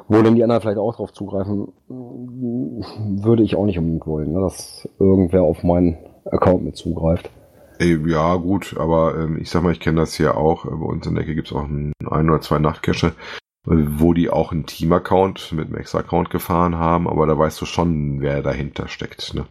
wo 0.08 0.20
dann 0.22 0.34
die 0.34 0.42
anderen 0.42 0.60
vielleicht 0.60 0.78
auch 0.78 0.94
drauf 0.94 1.12
zugreifen, 1.12 1.72
mm, 1.88 3.24
würde 3.24 3.42
ich 3.42 3.56
auch 3.56 3.64
nicht 3.64 3.78
unbedingt 3.78 4.06
wollen, 4.06 4.32
ne, 4.32 4.40
dass 4.40 4.88
irgendwer 4.98 5.42
auf 5.42 5.62
meinen 5.62 5.96
Account 6.30 6.64
mit 6.64 6.76
zugreift. 6.76 7.30
Ey, 7.78 7.98
Ja, 8.08 8.36
gut, 8.36 8.76
aber 8.78 9.16
ähm, 9.16 9.38
ich 9.40 9.50
sag 9.50 9.62
mal, 9.62 9.72
ich 9.72 9.80
kenne 9.80 10.00
das 10.00 10.14
hier 10.14 10.36
auch. 10.36 10.66
Äh, 10.66 10.70
Bei 10.70 10.86
uns 10.86 11.06
in 11.06 11.14
der 11.14 11.24
Ecke 11.24 11.34
gibt's 11.34 11.52
auch 11.52 11.64
ein, 11.64 11.92
ein 12.08 12.30
oder 12.30 12.40
zwei 12.40 12.58
Nachtcache, 12.58 13.08
äh, 13.08 13.70
wo 13.70 14.12
die 14.12 14.30
auch 14.30 14.52
einen 14.52 14.66
Team-Account 14.66 15.52
mit 15.52 15.66
einem 15.66 15.76
Extra-Account 15.76 16.30
gefahren 16.30 16.76
haben, 16.78 17.08
aber 17.08 17.26
da 17.26 17.38
weißt 17.38 17.60
du 17.60 17.64
schon, 17.64 18.20
wer 18.20 18.42
dahinter 18.42 18.88
steckt. 18.88 19.34
Ne? 19.34 19.46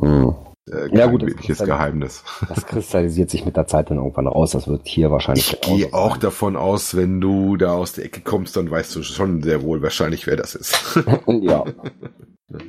Hm. 0.00 0.34
Äh, 0.70 0.96
Ja, 0.96 1.06
gut, 1.06 1.22
das 1.22 1.30
wirkliches 1.30 1.58
Geheimnis. 1.64 2.24
Das 2.48 2.66
kristallisiert 2.66 3.30
sich 3.30 3.44
mit 3.44 3.56
der 3.56 3.66
Zeit 3.66 3.90
dann 3.90 3.98
irgendwann 3.98 4.26
raus. 4.26 4.52
Das 4.52 4.68
wird 4.68 4.86
hier 4.86 5.10
wahrscheinlich 5.10 5.52
Ich 5.52 5.60
gehe 5.60 5.92
auch 5.94 6.12
sein. 6.12 6.20
davon 6.20 6.56
aus, 6.56 6.96
wenn 6.96 7.20
du 7.20 7.56
da 7.56 7.72
aus 7.72 7.92
der 7.92 8.04
Ecke 8.04 8.20
kommst, 8.20 8.56
dann 8.56 8.70
weißt 8.70 8.94
du 8.96 9.02
schon 9.02 9.42
sehr 9.42 9.62
wohl 9.62 9.82
wahrscheinlich, 9.82 10.26
wer 10.26 10.36
das 10.36 10.54
ist. 10.54 10.98
ja. 11.26 11.64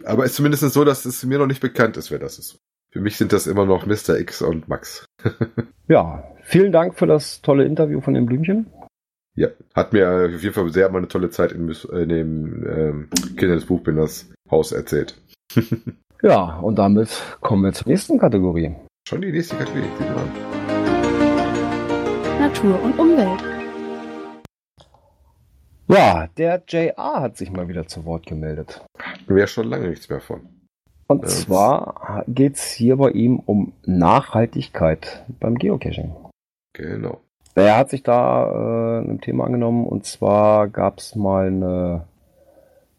aber 0.06 0.24
es 0.24 0.32
ist 0.32 0.36
zumindest 0.38 0.64
so, 0.74 0.84
dass 0.84 1.06
es 1.06 1.24
mir 1.26 1.38
noch 1.40 1.48
nicht 1.48 1.62
bekannt 1.62 1.98
ist, 1.98 2.12
wer 2.12 2.20
das 2.20 2.38
ist. 2.40 2.58
Für 2.92 3.00
mich 3.00 3.16
sind 3.18 3.32
das 3.32 3.48
immer 3.48 3.66
noch 3.66 3.86
Mr. 3.86 4.20
X 4.20 4.42
und 4.42 4.68
Max. 4.68 5.06
Ja, 5.88 6.24
vielen 6.44 6.72
Dank 6.72 6.98
für 6.98 7.06
das 7.06 7.42
tolle 7.42 7.66
Interview 7.66 8.00
von 8.00 8.14
den 8.14 8.26
Blümchen. 8.26 8.68
Ja, 9.36 9.50
hat 9.74 9.92
mir 9.92 10.30
auf 10.34 10.42
jeden 10.42 10.54
Fall 10.54 10.72
sehr 10.72 10.90
mal 10.90 11.00
eine 11.00 11.10
tolle 11.10 11.30
Zeit 11.30 11.52
in, 11.52 11.68
in 11.70 12.08
dem 12.10 12.66
ähm, 12.66 13.10
Kinder 13.36 13.56
des 13.56 13.66
Buchbinders 13.66 14.30
Haus 14.50 14.72
erzählt. 14.72 15.22
Ja, 16.22 16.60
und 16.60 16.78
damit 16.78 17.10
kommen 17.42 17.64
wir 17.64 17.74
zur 17.74 17.88
nächsten 17.88 18.20
Kategorie. 18.20 18.76
Schon 19.08 19.22
die 19.22 19.32
nächste 19.32 19.56
Kategorie. 19.56 19.88
sieh 19.98 20.04
mal 20.06 20.18
an. 20.18 20.30
Natur 22.40 22.82
und 22.84 23.00
Umwelt. 23.00 23.44
Ja, 25.88 26.28
der 26.38 26.62
JR 26.68 27.22
hat 27.22 27.38
sich 27.38 27.52
mal 27.52 27.68
wieder 27.68 27.86
zu 27.88 28.06
Wort 28.06 28.26
gemeldet. 28.26 28.82
Wäre 29.28 29.48
schon 29.48 29.68
lange 29.68 29.90
nichts 29.90 30.10
mehr 30.10 30.22
von. 30.22 30.42
Und 31.08 31.24
Ja. 31.24 31.28
zwar 31.28 32.24
geht's 32.28 32.72
hier 32.72 32.96
bei 32.98 33.10
ihm 33.10 33.40
um 33.46 33.74
Nachhaltigkeit 33.86 35.26
beim 35.40 35.56
Geocaching. 35.58 36.14
Genau. 36.74 37.20
Er 37.56 37.76
hat 37.78 37.90
sich 37.90 38.04
da 38.04 38.46
äh, 38.46 39.00
einem 39.04 39.20
Thema 39.20 39.44
angenommen 39.46 39.86
und 39.86 40.06
zwar 40.06 40.70
gab's 40.70 41.16
mal 41.16 41.48
eine 41.48 42.06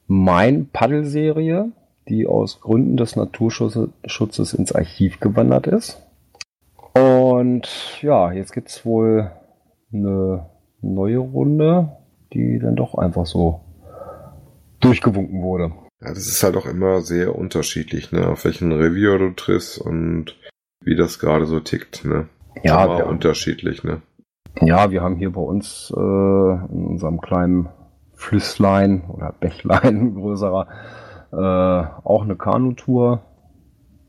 Main-Paddel-Serie, 0.09 1.71
die 2.09 2.27
aus 2.27 2.61
Gründen 2.61 2.97
des 2.97 3.17
Naturschutzes 3.17 3.89
Schutzes 4.07 4.55
ins 4.55 4.73
Archiv 4.73 5.21
gewandert 5.21 5.67
ist. 5.67 6.03
Und 6.95 7.69
ja, 8.03 8.33
jetzt 8.33 8.53
gibt's 8.53 8.85
wohl 8.85 9.31
eine 9.93 10.47
neue 10.81 11.19
Runde, 11.19 11.97
die 12.33 12.59
dann 12.59 12.77
doch 12.77 12.95
einfach 12.97 13.27
so 13.27 13.61
durchgewunken 14.81 15.43
wurde. 15.43 15.73
Ja, 16.01 16.09
das 16.09 16.27
ist 16.27 16.43
halt 16.43 16.57
auch 16.57 16.67
immer 16.67 17.01
sehr 17.03 17.37
unterschiedlich, 17.37 18.11
ne? 18.13 18.27
Auf 18.29 18.45
welchen 18.45 18.73
Reviewer 18.73 19.19
du 19.19 19.31
triffst 19.31 19.79
und 19.79 20.37
wie 20.85 20.97
das 20.97 21.19
gerade 21.19 21.47
so 21.47 21.61
tickt, 21.61 22.05
ne? 22.05 22.29
Ja, 22.65 22.85
immer 22.85 22.99
wir- 22.99 23.07
unterschiedlich, 23.07 23.85
ne? 23.85 24.03
Ja, 24.61 24.91
wir 24.91 25.03
haben 25.03 25.17
hier 25.17 25.31
bei 25.33 25.41
uns 25.41 25.91
äh, 25.97 26.01
in 26.01 26.87
unserem 26.87 27.21
kleinen 27.23 27.69
Flüsslein 28.15 29.03
oder 29.09 29.33
Bächlein 29.41 30.15
größerer 30.17 30.67
äh, 31.33 31.37
auch 31.37 32.23
eine 32.23 32.37
Kanutour. 32.37 33.23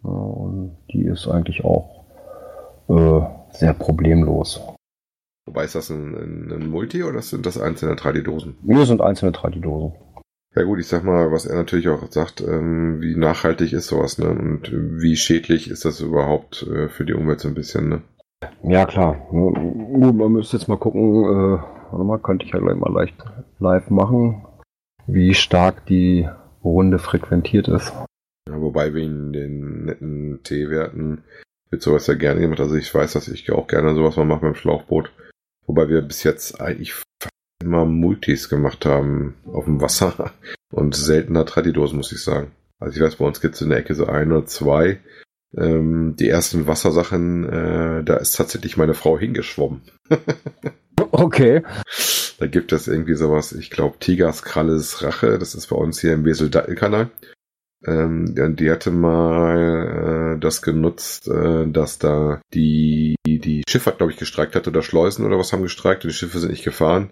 Ja, 0.03 0.09
und 0.09 0.77
die 0.91 1.05
ist 1.05 1.27
eigentlich 1.27 1.63
auch 1.63 2.05
äh, 2.89 3.21
sehr 3.51 3.73
problemlos. 3.73 4.61
Wobei 5.45 5.65
ist 5.65 5.75
das 5.75 5.89
ein, 5.89 6.15
ein, 6.15 6.51
ein 6.51 6.69
Multi 6.69 7.03
oder 7.03 7.21
sind 7.21 7.45
das 7.45 7.59
einzelne 7.59 7.95
Tradidosen? 7.95 8.57
Wir 8.61 8.85
sind 8.85 9.01
einzelne 9.01 9.31
Tradidosen. 9.31 9.93
Ja 10.55 10.63
gut, 10.63 10.79
ich 10.79 10.87
sag 10.87 11.03
mal, 11.03 11.31
was 11.31 11.45
er 11.45 11.55
natürlich 11.55 11.89
auch 11.89 12.03
sagt, 12.11 12.41
ähm, 12.41 13.01
wie 13.01 13.15
nachhaltig 13.15 13.73
ist 13.73 13.87
sowas, 13.87 14.19
ne? 14.19 14.29
Und 14.29 14.71
wie 14.71 15.15
schädlich 15.15 15.69
ist 15.69 15.83
das 15.83 15.99
überhaupt 15.99 16.63
äh, 16.63 16.89
für 16.89 17.05
die 17.05 17.13
Umwelt 17.13 17.39
so 17.39 17.47
ein 17.47 17.55
bisschen, 17.55 17.89
ne? 17.89 18.01
Ja, 18.61 18.85
klar. 18.85 19.15
Gut, 19.31 20.15
man 20.15 20.31
müsste 20.31 20.57
jetzt 20.57 20.67
mal 20.67 20.77
gucken, 20.77 21.23
äh, 21.23 21.59
warte 21.91 22.03
mal, 22.05 22.19
könnte 22.19 22.45
ich 22.45 22.51
ja 22.51 22.59
gleich 22.59 22.77
mal 22.77 22.93
leicht 22.93 23.15
live 23.59 23.89
machen, 23.89 24.45
wie 25.07 25.33
stark 25.33 25.85
die 25.87 26.29
Runde 26.63 26.99
frequentiert 26.99 27.67
ist. 27.67 27.93
Ja, 28.47 28.61
wobei 28.61 28.93
wegen 28.93 29.33
den 29.33 29.85
netten 29.85 30.41
T-Werten 30.43 31.23
wird 31.69 31.81
sowas 31.81 32.07
ja 32.07 32.13
gerne 32.13 32.41
gemacht. 32.41 32.59
Also 32.59 32.75
ich 32.75 32.93
weiß, 32.93 33.13
dass 33.13 33.27
ich 33.27 33.51
auch 33.51 33.67
gerne 33.67 33.95
sowas 33.95 34.15
mal 34.17 34.25
mache 34.25 34.41
beim 34.41 34.55
Schlauchboot. 34.55 35.11
Wobei 35.65 35.87
wir 35.89 36.01
bis 36.01 36.23
jetzt 36.23 36.59
eigentlich 36.59 36.93
immer 37.61 37.85
Multis 37.85 38.49
gemacht 38.49 38.85
haben 38.85 39.35
auf 39.45 39.65
dem 39.65 39.81
Wasser 39.81 40.33
und 40.71 40.95
seltener 40.95 41.45
Tradidos, 41.45 41.93
muss 41.93 42.11
ich 42.11 42.23
sagen. 42.23 42.51
Also 42.79 42.97
ich 42.97 43.03
weiß, 43.03 43.15
bei 43.15 43.25
uns 43.25 43.39
gibt 43.39 43.55
es 43.55 43.61
in 43.61 43.69
der 43.69 43.79
Ecke 43.79 43.95
so 43.95 44.05
ein 44.05 44.31
oder 44.31 44.45
zwei. 44.45 44.99
Ähm, 45.55 46.15
die 46.17 46.27
ersten 46.27 46.67
Wassersachen, 46.67 47.47
äh, 47.47 48.03
da 48.03 48.17
ist 48.17 48.35
tatsächlich 48.35 48.75
meine 48.75 48.93
Frau 48.93 49.17
hingeschwommen. 49.17 49.81
Okay. 51.11 51.61
Da 52.43 52.47
gibt 52.47 52.73
es 52.73 52.89
irgendwie 52.89 53.13
sowas, 53.13 53.53
ich 53.53 53.69
glaube, 53.69 53.99
Tigers 53.99 54.43
Kralles 54.43 55.01
Rache, 55.01 55.39
das 55.39 55.55
ist 55.55 55.67
bei 55.67 55.77
uns 55.77 56.01
hier 56.01 56.11
im 56.11 56.25
Wesel-Dattel-Kanal. 56.25 57.09
Ähm, 57.85 58.35
die 58.57 58.69
hatte 58.69 58.91
mal 58.91 60.35
äh, 60.35 60.39
das 60.41 60.61
genutzt, 60.61 61.29
äh, 61.29 61.65
dass 61.65 61.99
da 61.99 62.41
die, 62.53 63.15
die 63.25 63.63
Schifffahrt, 63.65 63.99
glaube 63.99 64.11
ich, 64.11 64.19
gestreikt 64.19 64.55
hat 64.55 64.67
oder 64.67 64.81
Schleusen 64.81 65.25
oder 65.25 65.39
was 65.39 65.53
haben 65.53 65.61
gestreikt 65.63 66.03
und 66.03 66.11
die 66.11 66.17
Schiffe 66.17 66.37
sind 66.37 66.51
nicht 66.51 66.65
gefahren. 66.65 67.11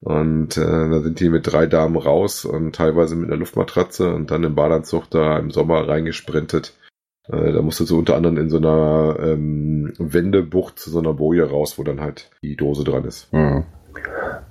Und 0.00 0.58
äh, 0.58 0.90
da 0.90 1.00
sind 1.00 1.20
die 1.20 1.30
mit 1.30 1.50
drei 1.50 1.66
Damen 1.66 1.96
raus 1.96 2.44
und 2.44 2.74
teilweise 2.74 3.16
mit 3.16 3.30
einer 3.30 3.38
Luftmatratze 3.38 4.12
und 4.12 4.30
dann 4.30 4.44
im 4.44 4.54
Badeanzug 4.54 5.08
da 5.08 5.38
im 5.38 5.50
Sommer 5.50 5.88
reingesprintet. 5.88 6.74
Äh, 7.28 7.52
da 7.52 7.62
musste 7.62 7.84
so 7.84 7.96
unter 7.96 8.14
anderem 8.14 8.36
in 8.36 8.50
so 8.50 8.58
einer 8.58 9.16
ähm, 9.20 9.94
Wendebucht 9.96 10.78
zu 10.78 10.90
so 10.90 10.98
einer 10.98 11.14
Boje 11.14 11.48
raus, 11.48 11.78
wo 11.78 11.82
dann 11.82 12.02
halt 12.02 12.30
die 12.42 12.56
Dose 12.56 12.84
dran 12.84 13.06
ist. 13.06 13.32
Hm. 13.32 13.64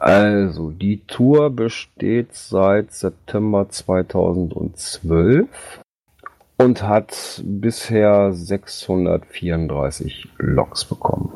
Also, 0.06 0.70
die 0.70 1.02
Tour 1.08 1.50
besteht 1.50 2.36
seit 2.36 2.94
September 2.94 3.68
2012 3.68 5.48
und 6.60 6.84
hat 6.84 7.42
bisher 7.44 8.32
634 8.32 10.28
Loks 10.38 10.86
bekommen. 10.86 11.34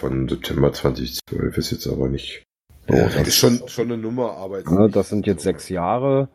Von 0.00 0.28
September 0.28 0.72
2012 0.72 1.56
ist 1.56 1.70
jetzt 1.70 1.86
aber 1.86 2.08
nicht. 2.08 2.42
So, 2.88 2.96
das 2.96 3.14
das 3.14 3.28
ist 3.28 3.36
schon, 3.36 3.62
schon 3.68 3.92
eine 3.92 3.96
Nummer, 3.96 4.38
aber 4.38 4.58
jetzt 4.58 4.72
Ne, 4.72 4.90
das 4.90 5.08
sind 5.08 5.28
jetzt 5.28 5.44
sechs 5.44 5.68
Jahre, 5.68 6.28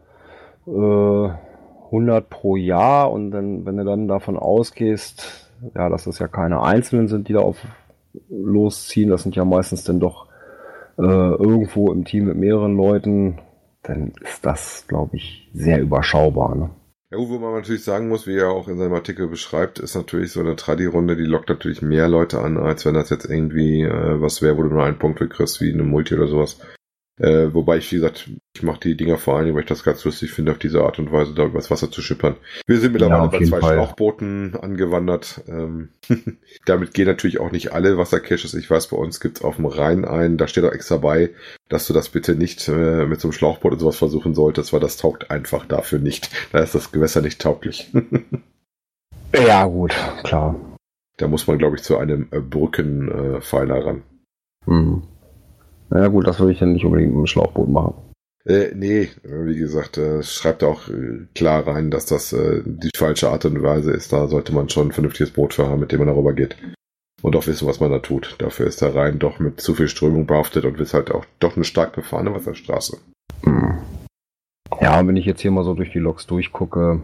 äh, 0.67 0.71
100 0.71 2.29
pro 2.29 2.55
Jahr 2.55 3.11
und 3.11 3.31
dann, 3.31 3.65
wenn 3.65 3.75
du 3.75 3.83
dann 3.83 4.07
davon 4.07 4.37
ausgehst, 4.37 5.51
ja, 5.75 5.89
dass 5.89 6.05
das 6.05 6.19
ja 6.19 6.29
keine 6.29 6.63
Einzelnen 6.63 7.09
sind, 7.09 7.27
die 7.27 7.33
da 7.33 7.41
auf 7.41 7.57
losziehen, 8.29 9.09
das 9.09 9.23
sind 9.23 9.35
ja 9.35 9.43
meistens 9.43 9.83
dann 9.83 9.99
doch 9.99 10.29
äh, 10.97 11.01
irgendwo 11.01 11.91
im 11.91 12.05
Team 12.05 12.25
mit 12.25 12.37
mehreren 12.37 12.75
Leuten, 12.75 13.39
dann 13.83 14.13
ist 14.21 14.45
das, 14.45 14.85
glaube 14.87 15.17
ich, 15.17 15.49
sehr 15.53 15.81
überschaubar. 15.81 16.55
Ne? 16.55 16.69
Ja, 17.11 17.19
wo 17.19 17.37
man 17.37 17.53
natürlich 17.53 17.83
sagen 17.83 18.09
muss, 18.09 18.27
wie 18.27 18.37
er 18.37 18.49
auch 18.49 18.67
in 18.67 18.77
seinem 18.77 18.93
Artikel 18.93 19.27
beschreibt, 19.27 19.79
ist 19.79 19.95
natürlich 19.95 20.31
so 20.31 20.39
eine 20.39 20.55
Tradi-Runde, 20.55 21.15
die 21.15 21.23
lockt 21.23 21.49
natürlich 21.49 21.81
mehr 21.81 22.09
Leute 22.09 22.41
an, 22.41 22.57
als 22.57 22.85
wenn 22.85 22.95
das 22.95 23.09
jetzt 23.09 23.29
irgendwie 23.29 23.83
äh, 23.83 24.21
was 24.21 24.41
wäre, 24.41 24.57
wo 24.57 24.63
du 24.63 24.69
nur 24.69 24.83
einen 24.83 24.99
Punkt 24.99 25.19
kriegst, 25.29 25.61
wie 25.61 25.71
eine 25.71 25.83
Multi 25.83 26.15
oder 26.15 26.27
sowas. 26.27 26.59
Äh, 27.17 27.53
wobei 27.53 27.77
ich, 27.77 27.89
wie 27.91 27.95
gesagt, 27.95 28.29
ich 28.53 28.63
mache 28.63 28.81
die 28.81 28.97
Dinger 28.97 29.17
vor 29.17 29.41
Dingen, 29.41 29.55
weil 29.55 29.63
ich 29.63 29.69
das 29.69 29.85
ganz 29.85 30.03
lustig 30.03 30.31
finde, 30.31 30.51
auf 30.51 30.57
diese 30.57 30.81
Art 30.81 30.99
und 30.99 31.13
Weise 31.13 31.33
da 31.33 31.45
übers 31.45 31.71
Wasser 31.71 31.89
zu 31.89 32.01
schippern. 32.01 32.35
Wir 32.67 32.77
sind 32.79 32.91
mittlerweile 32.91 33.21
auf 33.21 33.31
bei 33.31 33.43
zwei 33.45 33.61
Fall. 33.61 33.75
Schlauchbooten 33.75 34.55
angewandert. 34.55 35.41
Ähm, 35.47 35.89
damit 36.65 36.93
gehen 36.93 37.07
natürlich 37.07 37.39
auch 37.39 37.51
nicht 37.51 37.71
alle 37.71 37.97
Wassercaches. 37.97 38.53
Ich 38.53 38.69
weiß, 38.69 38.87
bei 38.87 38.97
uns 38.97 39.21
gibt's 39.21 39.41
auf 39.41 39.55
dem 39.55 39.65
Rhein 39.65 40.03
einen, 40.03 40.37
da 40.37 40.47
steht 40.47 40.65
auch 40.65 40.73
extra 40.73 40.97
bei, 40.97 41.29
dass 41.69 41.87
du 41.87 41.93
das 41.93 42.09
bitte 42.09 42.35
nicht 42.35 42.67
äh, 42.67 43.05
mit 43.05 43.21
so 43.21 43.29
einem 43.29 43.33
Schlauchboot 43.33 43.73
und 43.73 43.79
sowas 43.79 43.97
versuchen 43.97 44.35
solltest, 44.35 44.73
weil 44.73 44.81
das 44.81 44.97
taugt 44.97 45.31
einfach 45.31 45.65
dafür 45.65 45.99
nicht. 45.99 46.29
Da 46.51 46.59
ist 46.59 46.75
das 46.75 46.91
Gewässer 46.91 47.21
nicht 47.21 47.41
tauglich. 47.41 47.91
Ja, 49.33 49.65
gut, 49.65 49.93
klar. 50.23 50.55
Da 51.17 51.27
muss 51.27 51.45
man, 51.47 51.57
glaube 51.57 51.75
ich, 51.75 51.83
zu 51.83 51.97
einem 51.97 52.27
äh, 52.31 52.39
Brückenpfeiler 52.39 53.41
Pfeiler 53.41 53.85
ran. 53.85 54.03
Hm. 54.65 55.03
Ja 55.95 56.07
gut, 56.07 56.27
das 56.27 56.39
würde 56.39 56.51
ich 56.51 56.59
dann 56.59 56.73
nicht 56.73 56.85
unbedingt 56.85 57.11
mit 57.11 57.19
dem 57.19 57.27
Schlauchboot 57.27 57.69
machen. 57.69 57.93
Äh, 58.45 58.71
nee, 58.75 59.09
wie 59.23 59.57
gesagt, 59.57 59.97
äh, 59.97 60.21
schreibt 60.21 60.63
auch 60.63 60.87
äh, 60.87 61.25
klar 61.33 61.65
rein, 61.65 61.89
dass 61.89 62.05
das 62.05 62.31
äh, 62.31 62.61
die 62.63 62.91
falsche 62.95 63.29
Art 63.29 63.45
und 63.45 63.63
Weise 63.63 63.91
ist. 63.91 64.13
Da 64.13 64.27
sollte 64.27 64.53
man 64.53 64.69
schon 64.69 64.89
ein 64.89 64.91
vernünftiges 64.91 65.31
Boot 65.31 65.55
für 65.55 65.67
haben, 65.67 65.79
mit 65.79 65.91
dem 65.91 65.99
man 65.99 66.07
darüber 66.07 66.33
geht. 66.33 66.55
Und 67.23 67.35
auch 67.35 67.47
wissen, 67.47 67.67
was 67.67 67.79
man 67.79 67.91
da 67.91 67.99
tut. 67.99 68.35
Dafür 68.37 68.67
ist 68.67 68.81
der 68.81 68.93
Rhein 68.93 69.17
doch 69.17 69.39
mit 69.39 69.61
zu 69.61 69.73
viel 69.73 69.87
Strömung 69.87 70.27
behaftet 70.27 70.65
und 70.65 70.79
ist 70.79 70.93
halt 70.93 71.09
auch 71.09 71.25
doch 71.39 71.55
eine 71.55 71.65
stark 71.65 71.93
befahrene 71.93 72.35
Wasserstraße. 72.35 72.97
Hm. 73.43 73.79
Ja, 74.79 75.07
wenn 75.07 75.15
ich 75.15 75.25
jetzt 75.25 75.41
hier 75.41 75.51
mal 75.51 75.63
so 75.63 75.73
durch 75.73 75.91
die 75.91 75.99
Loks 75.99 76.27
durchgucke, 76.27 77.01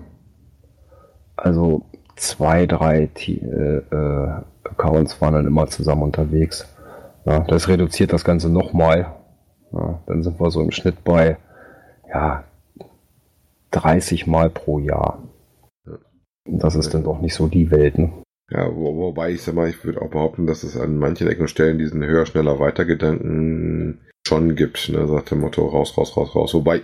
also 1.38 1.86
zwei, 2.18 2.68
drei 2.68 3.10
T 3.16 3.38
äh, 3.38 3.78
äh, 3.78 4.44
Accounts 4.64 5.20
waren 5.22 5.34
dann 5.34 5.48
immer 5.48 5.66
zusammen 5.68 6.04
unterwegs. 6.04 6.68
Ja, 7.26 7.40
das 7.42 7.68
reduziert 7.68 8.14
das 8.14 8.24
Ganze 8.24 8.50
nochmal. 8.50 9.16
Ja, 9.72 10.02
dann 10.08 10.24
sind 10.24 10.40
wir 10.40 10.52
so 10.52 10.62
im 10.62 10.72
Schnitt 10.72 11.04
bei 11.04 11.38
ja, 12.10 12.44
30 13.72 14.28
Mal 14.28 14.50
pro 14.50 14.80
Jahr. 14.80 15.24
Ja. 15.86 15.98
Das 16.46 16.76
ist 16.76 16.94
dann 16.94 17.04
doch 17.04 17.22
nicht 17.22 17.34
so 17.34 17.48
die 17.48 17.72
Welt, 17.72 17.98
ne? 17.98 18.12
Ja, 18.50 18.76
wo, 18.76 18.98
wobei 18.98 19.32
ich 19.32 19.44
sag 19.44 19.56
mal, 19.56 19.70
ich 19.70 19.84
würde 19.86 20.02
auch 20.02 20.10
behaupten, 20.10 20.46
dass 20.46 20.64
es 20.64 20.76
an 20.76 20.98
manchen 20.98 21.28
Ecken 21.28 21.44
und 21.44 21.48
Stellen 21.48 21.78
diesen 21.78 22.04
höher, 22.04 22.26
schneller, 22.26 22.60
weiter 22.60 22.84
Gedanken 22.84 24.02
schon 24.28 24.56
gibt, 24.56 24.90
ne, 24.90 25.08
sagt 25.08 25.32
der 25.32 25.38
Motto 25.38 25.66
raus, 25.66 25.98
raus, 25.98 26.18
raus, 26.18 26.36
raus. 26.36 26.54
Wobei 26.54 26.82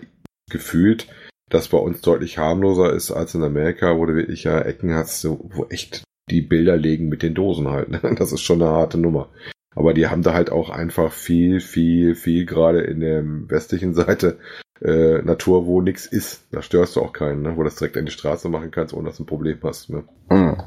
gefühlt 0.50 1.08
das 1.50 1.68
bei 1.68 1.78
uns 1.78 2.02
deutlich 2.02 2.38
harmloser 2.38 2.94
ist 2.94 3.12
als 3.12 3.36
in 3.36 3.44
Amerika, 3.44 3.98
wo 3.98 4.06
du 4.06 4.16
wirklich 4.16 4.46
ja 4.46 4.60
Ecken 4.62 4.94
hast, 4.94 5.26
wo 5.26 5.66
echt 5.70 6.04
die 6.30 6.42
Bilder 6.42 6.78
legen 6.78 7.10
mit 7.10 7.22
den 7.22 7.34
Dosen 7.34 7.70
halt. 7.70 7.90
Ne? 7.90 8.00
Das 8.18 8.32
ist 8.32 8.42
schon 8.42 8.62
eine 8.62 8.72
harte 8.72 8.98
Nummer. 8.98 9.30
Aber 9.78 9.94
die 9.94 10.08
haben 10.08 10.24
da 10.24 10.34
halt 10.34 10.52
auch 10.52 10.72
einfach 10.72 11.12
viel, 11.12 11.60
viel, 11.60 12.16
viel 12.16 12.48
gerade 12.48 12.82
in 12.82 13.00
der 13.00 13.24
westlichen 13.24 13.94
Seite 13.94 14.40
äh, 14.82 15.22
Natur, 15.22 15.68
wo 15.68 15.82
nichts 15.82 16.08
ist. 16.08 16.48
Da 16.52 16.64
störst 16.64 16.96
du 16.96 17.02
auch 17.02 17.14
keinen, 17.14 17.44
ne? 17.44 17.58
wo 17.58 17.64
das 17.64 17.76
direkt 17.76 17.96
an 17.96 18.06
die 18.06 18.12
Straße 18.12 18.50
machen 18.50 18.72
kannst, 18.72 18.96
ohne 18.96 19.10
dass 19.10 19.18
du 19.18 19.24
ein 19.24 19.28
Problem 19.28 19.60
hast. 19.62 19.92
Ne? 19.92 20.04
Hm. 20.30 20.58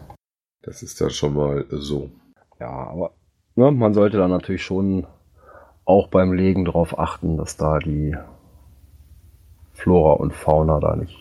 Das 0.63 0.85
ist 0.85 1.01
dann 1.01 1.11
schon 1.11 1.35
mal 1.35 1.67
so. 1.71 2.11
Ja, 2.61 2.69
aber 2.71 3.15
ne, 3.57 3.73
man 3.73 3.95
sollte 3.95 4.17
da 4.17 4.29
natürlich 4.29 4.63
schon 4.63 5.09
auch 5.85 6.07
beim 6.07 6.33
Legen 6.33 6.65
darauf 6.65 6.97
achten, 6.97 7.37
dass 7.37 7.57
da 7.57 7.81
die 7.81 8.17
Flora 9.73 10.13
und 10.13 10.35
Fauna 10.35 10.79
da 10.79 10.95
nicht 10.95 11.17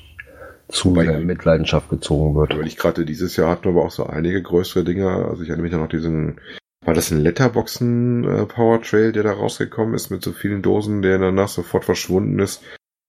zu 0.68 0.92
Wobei- 0.92 1.06
sehr 1.06 1.18
in 1.18 1.26
Mitleidenschaft 1.26 1.90
gezogen 1.90 2.36
wird. 2.36 2.56
Weil 2.56 2.68
ich 2.68 2.78
gerade 2.78 3.04
dieses 3.04 3.36
Jahr 3.36 3.50
hatten 3.50 3.64
wir 3.64 3.72
aber 3.72 3.86
auch 3.86 3.92
so 3.92 4.06
einige 4.06 4.44
größere 4.44 4.84
Dinger. 4.84 5.26
Also 5.28 5.42
ich 5.42 5.50
erinnere 5.50 5.64
mich 5.64 5.74
noch 5.74 5.90
diesen, 5.90 6.40
war 6.86 6.94
das 6.94 7.12
ein 7.12 7.22
Letterboxen 7.22 8.24
äh, 8.24 9.12
der 9.12 9.24
da 9.24 9.34
rausgekommen 9.34 9.94
ist 9.94 10.10
mit 10.10 10.24
so 10.24 10.32
vielen 10.32 10.62
Dosen, 10.62 11.02
der 11.02 11.20
danach 11.20 11.50
sofort 11.50 11.86
verschwunden 11.86 12.40
ist. 12.40 12.64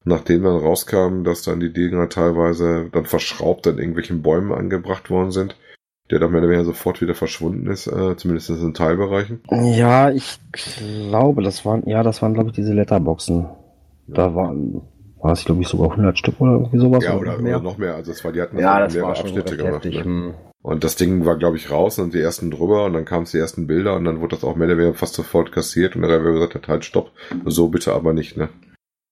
Nachdem 0.05 0.45
dann 0.45 0.57
rauskam, 0.57 1.25
dass 1.25 1.43
dann 1.43 1.61
die 1.61 1.73
Dinger 1.73 2.09
teilweise 2.09 2.89
dann 2.91 3.05
verschraubt 3.05 3.67
an 3.67 3.79
irgendwelchen 3.79 4.23
Bäumen 4.23 4.53
angebracht 4.53 5.11
worden 5.11 5.31
sind, 5.31 5.57
der 6.11 6.19
dann 6.19 6.31
mehr 6.33 6.41
oder 6.41 6.49
weniger 6.49 6.65
sofort 6.65 7.03
wieder 7.03 7.15
verschwunden 7.15 7.67
ist, 7.69 7.87
äh, 7.87 8.17
zumindest 8.17 8.51
in 8.51 8.75
Teilbereichen. 8.75 9.41
Ja, 9.51 10.11
ich 10.11 10.39
glaube, 11.11 11.43
das 11.43 11.65
waren, 11.67 11.87
ja, 11.87 12.03
das 12.03 12.23
waren, 12.23 12.33
glaube 12.35 12.49
ich, 12.49 12.57
diese 12.57 12.73
Letterboxen. 12.73 13.47
Da 14.07 14.35
waren, 14.35 14.81
war 15.21 15.33
es, 15.33 15.45
glaube 15.45 15.61
ich, 15.61 15.69
sogar 15.69 15.91
100 15.91 16.19
Stück 16.19 16.41
oder 16.41 16.53
irgendwie 16.53 16.79
sowas. 16.79 17.05
Ja, 17.05 17.17
oder, 17.17 17.33
noch 17.33 17.41
oder 17.41 17.61
noch 17.61 17.79
mehr. 17.79 17.95
Also 17.95 18.13
es 18.13 18.25
war, 18.25 18.33
die 18.33 18.41
hatten 18.41 18.59
Ja, 18.59 18.81
das 18.81 18.99
war 19.01 19.15
schon 19.15 19.27
Abschnitte 19.27 19.57
gemacht. 19.57 19.85
heftig. 19.85 20.05
Ne? 20.05 20.35
Und 20.63 20.85
das 20.85 20.97
Ding 20.97 21.25
war, 21.25 21.37
glaube 21.37 21.57
ich, 21.57 21.71
raus 21.71 21.99
und 21.99 22.13
die 22.13 22.21
ersten 22.21 22.51
drüber 22.51 22.85
und 22.85 22.93
dann 22.93 23.07
kamen 23.07 23.25
die 23.25 23.39
ersten 23.39 23.67
Bilder 23.67 23.97
und 23.97 24.05
dann 24.05 24.21
wurde 24.21 24.37
das 24.37 24.45
auch 24.45 24.57
mehr 24.57 24.69
oder 24.69 24.77
weniger 24.77 24.95
fast 24.95 25.15
sofort 25.15 25.53
kassiert 25.53 25.97
und 25.97 26.03
der 26.03 26.11
Reviewer 26.11 26.35
gesagt 26.35 26.55
hat, 26.55 26.69
halt 26.69 26.85
stopp, 26.85 27.13
so 27.47 27.69
bitte 27.69 27.95
aber 27.95 28.13
nicht, 28.13 28.37
ne? 28.37 28.51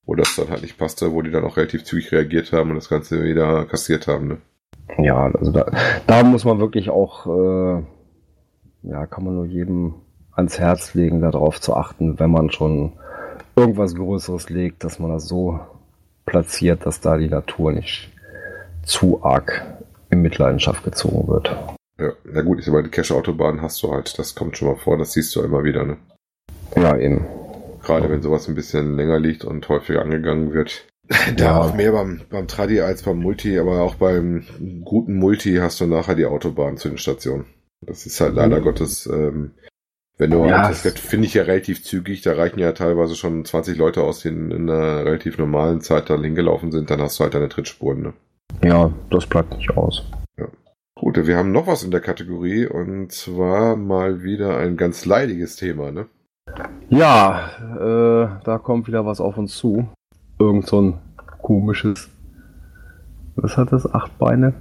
Wo 0.05 0.15
das 0.15 0.37
dann 0.37 0.51
halt 0.51 0.63
nicht 0.63 0.77
passte, 0.77 1.13
wo 1.13 1.23
die 1.23 1.31
dann 1.31 1.45
auch 1.45 1.57
relativ 1.57 1.85
zügig 1.85 2.13
reagiert 2.13 2.53
haben 2.53 2.71
und 2.71 2.77
das 2.77 2.91
Ganze 2.91 3.25
wieder 3.25 3.65
kassiert 3.65 4.07
haben, 4.07 4.29
ne? 4.29 4.37
Ja, 4.99 5.31
also 5.33 5.51
da, 5.51 5.71
da 6.07 6.23
muss 6.23 6.45
man 6.45 6.59
wirklich 6.61 6.91
auch, 6.91 7.27
äh, 7.27 7.83
ja, 8.83 9.07
kann 9.07 9.25
man 9.25 9.35
nur 9.35 9.47
jedem 9.47 9.95
ans 10.33 10.59
Herz 10.59 10.95
legen, 10.95 11.23
darauf 11.23 11.61
zu 11.61 11.75
achten, 11.75 12.19
wenn 12.19 12.31
man 12.31 12.51
schon 12.51 12.93
irgendwas 13.57 13.95
Größeres 13.95 14.51
legt, 14.51 14.85
dass 14.85 14.99
man 14.99 15.11
das 15.11 15.27
so 15.27 15.61
platziert, 16.27 16.85
dass 16.85 17.01
da 17.01 17.17
die 17.17 17.29
Natur 17.29 17.73
nicht 17.73 18.11
zu 18.83 19.23
arg 19.23 19.78
in 20.11 20.23
Mitleidenschaft 20.23 20.85
gezogen 20.85 21.29
wird. 21.29 21.55
Ja, 21.99 22.13
na 22.25 22.43
gut, 22.43 22.61
ich 22.61 22.67
die 22.67 22.89
Cache-Autobahn 22.91 23.61
hast 23.61 23.83
du 23.83 23.93
halt, 23.93 24.19
das 24.19 24.35
kommt 24.35 24.57
schon 24.57 24.69
mal 24.69 24.77
vor, 24.77 24.97
das 24.99 25.13
siehst 25.13 25.35
du 25.35 25.43
immer 25.43 25.65
wieder, 25.65 25.85
ne? 25.85 25.97
Ja, 26.77 26.97
eben. 26.97 27.27
Gerade 27.83 28.09
wenn 28.11 28.23
sowas 28.23 28.49
ein 28.49 28.55
bisschen 28.55 28.97
länger 28.97 29.19
liegt 29.19 29.45
und 29.45 29.69
häufiger 29.69 30.03
angegangen 30.03 30.53
wird. 30.53 30.87
Da 31.37 31.45
Ja. 31.45 31.61
auch 31.61 31.75
mehr 31.75 31.93
beim, 31.93 32.21
beim 32.31 32.47
Tradi 32.47 32.81
als 32.83 33.03
beim 33.03 33.19
Multi, 33.19 33.59
aber 33.59 33.81
auch 33.81 33.95
beim 33.95 34.45
guten 34.85 35.15
Multi 35.19 35.57
hast 35.57 35.81
du 35.81 35.87
nachher 35.87 36.15
die 36.15 36.27
Autobahn 36.27 36.77
zu 36.77 36.89
den 36.89 36.99
Stationen. 36.99 37.47
Das 37.81 38.05
ist 38.07 38.21
halt 38.21 38.35
leider 38.35 38.59
Mhm. 38.61 38.65
Gottes, 38.65 39.07
ähm, 39.07 39.53
wenn 40.19 40.31
du, 40.31 40.45
Ja, 40.45 40.69
das 40.69 40.85
es- 40.85 41.01
finde 41.01 41.27
ich 41.27 41.35
ja 41.35 41.45
relativ 41.45 41.83
zügig, 41.83 42.23
da 42.23 42.35
reichen 42.35 42.59
ja 42.59 42.73
teilweise 42.73 43.15
schon 43.17 43.45
20 43.45 43.79
Leute 43.79 44.03
aus, 44.03 44.21
die 44.21 44.29
in, 44.29 44.51
in 44.51 44.69
einer 44.69 45.05
relativ 45.07 45.39
normalen 45.39 45.81
Zeit 45.81 46.11
dann 46.11 46.23
hingelaufen 46.25 46.73
sind, 46.73 46.91
dann 46.91 47.01
hast 47.01 47.19
du 47.19 47.25
halt 47.25 47.35
deine 47.35 47.49
Trittspuren, 47.49 48.03
ne? 48.03 48.13
Ja, 48.63 48.93
das 49.11 49.27
bleibt 49.27 49.57
nicht 49.57 49.71
aus. 49.77 50.05
Gut, 50.95 51.27
wir 51.27 51.37
haben 51.37 51.53
noch 51.53 51.69
was 51.69 51.85
in 51.85 51.93
der 51.93 52.01
Kategorie 52.01 52.67
und 52.67 53.13
zwar 53.13 53.77
mal 53.77 54.25
wieder 54.25 54.59
ein 54.59 54.77
ganz 54.77 55.05
leidiges 55.07 55.55
Thema, 55.55 55.93
ne? 55.93 56.07
Ja, 56.89 57.51
äh, 57.77 58.45
da 58.45 58.59
kommt 58.59 58.89
wieder 58.89 59.07
was 59.07 59.21
auf 59.21 59.39
uns 59.39 59.57
zu. 59.57 59.89
Irgend 60.41 60.67
so 60.67 60.81
ein 60.81 60.99
komisches 61.41 62.11
Was 63.37 63.57
hat 63.57 63.71
das? 63.71 63.93
Acht 63.95 64.19
Beine? 64.19 64.55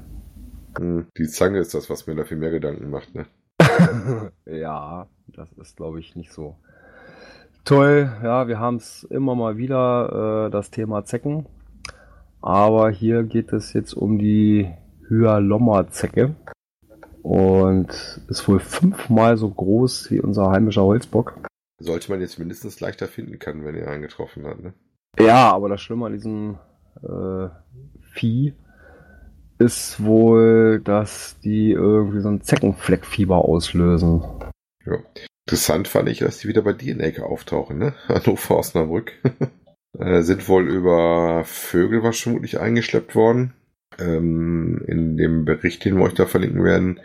Hm, 0.78 1.08
Die 1.18 1.28
Zange 1.28 1.58
ist 1.58 1.74
das, 1.74 1.90
was 1.90 2.06
mir 2.06 2.16
da 2.16 2.24
viel 2.24 2.38
mehr 2.38 2.52
Gedanken 2.52 2.92
macht, 2.92 3.16
ne? 3.16 3.26
ja, 4.46 5.08
das 5.28 5.52
ist, 5.54 5.76
glaube 5.76 6.00
ich, 6.00 6.16
nicht 6.16 6.32
so 6.32 6.56
toll. 7.66 8.12
Ja, 8.24 8.48
wir 8.48 8.60
haben 8.60 8.76
es 8.76 9.04
immer 9.06 9.34
mal 9.34 9.58
wieder, 9.58 10.46
äh, 10.48 10.52
das 10.52 10.70
Thema 10.70 11.04
Zecken. 11.04 11.48
Aber 12.48 12.92
hier 12.92 13.24
geht 13.24 13.52
es 13.52 13.74
jetzt 13.74 13.94
um 13.94 14.18
die 14.18 14.72
Hyalomma-Zecke. 15.10 16.34
Und 17.22 18.22
ist 18.30 18.48
wohl 18.48 18.62
fünfmal 18.62 19.36
so 19.36 19.50
groß 19.50 20.12
wie 20.12 20.22
unser 20.22 20.50
heimischer 20.50 20.84
Holzbock. 20.84 21.42
Sollte 21.78 22.10
man 22.10 22.22
jetzt 22.22 22.40
mindestens 22.40 22.80
leichter 22.80 23.10
finden 23.10 23.38
können, 23.38 23.66
wenn 23.66 23.76
er 23.76 23.92
einen 23.92 24.02
getroffen 24.02 24.48
hat, 24.48 24.62
ne? 24.64 24.74
Ja, 25.20 25.52
aber 25.52 25.68
das 25.68 25.82
Schlimme 25.82 26.06
an 26.06 26.14
diesem 26.14 26.58
äh, 27.04 27.50
Vieh 28.14 28.54
ist 29.60 30.02
wohl, 30.02 30.80
dass 30.80 31.38
die 31.42 31.72
irgendwie 31.72 32.22
so 32.22 32.30
ein 32.30 32.44
Zeckenfleckfieber 32.44 33.44
auslösen. 33.44 34.24
Ja. 34.86 35.00
Interessant 35.46 35.90
fand 35.90 36.08
ich, 36.08 36.20
dass 36.20 36.38
die 36.38 36.48
wieder 36.48 36.62
bei 36.62 36.72
dir 36.72 36.94
in 36.94 37.00
der 37.00 37.08
Ecke 37.08 37.26
auftauchen, 37.26 37.78
ne? 37.78 37.94
Hannover, 38.08 38.58
Osnabrück. 38.58 39.12
äh, 39.98 40.22
sind 40.22 40.48
wohl 40.48 40.68
über 40.68 41.44
Vögel 41.46 42.04
wahrscheinlich 42.04 42.60
eingeschleppt 42.60 43.16
worden. 43.16 43.54
Ähm, 44.00 44.84
in 44.88 45.18
dem 45.18 45.46
Bericht, 45.46 45.86
den 45.86 45.98
wir 45.98 46.04
euch 46.04 46.14
da 46.14 46.26
verlinken 46.26 46.64
werden, 46.64 47.00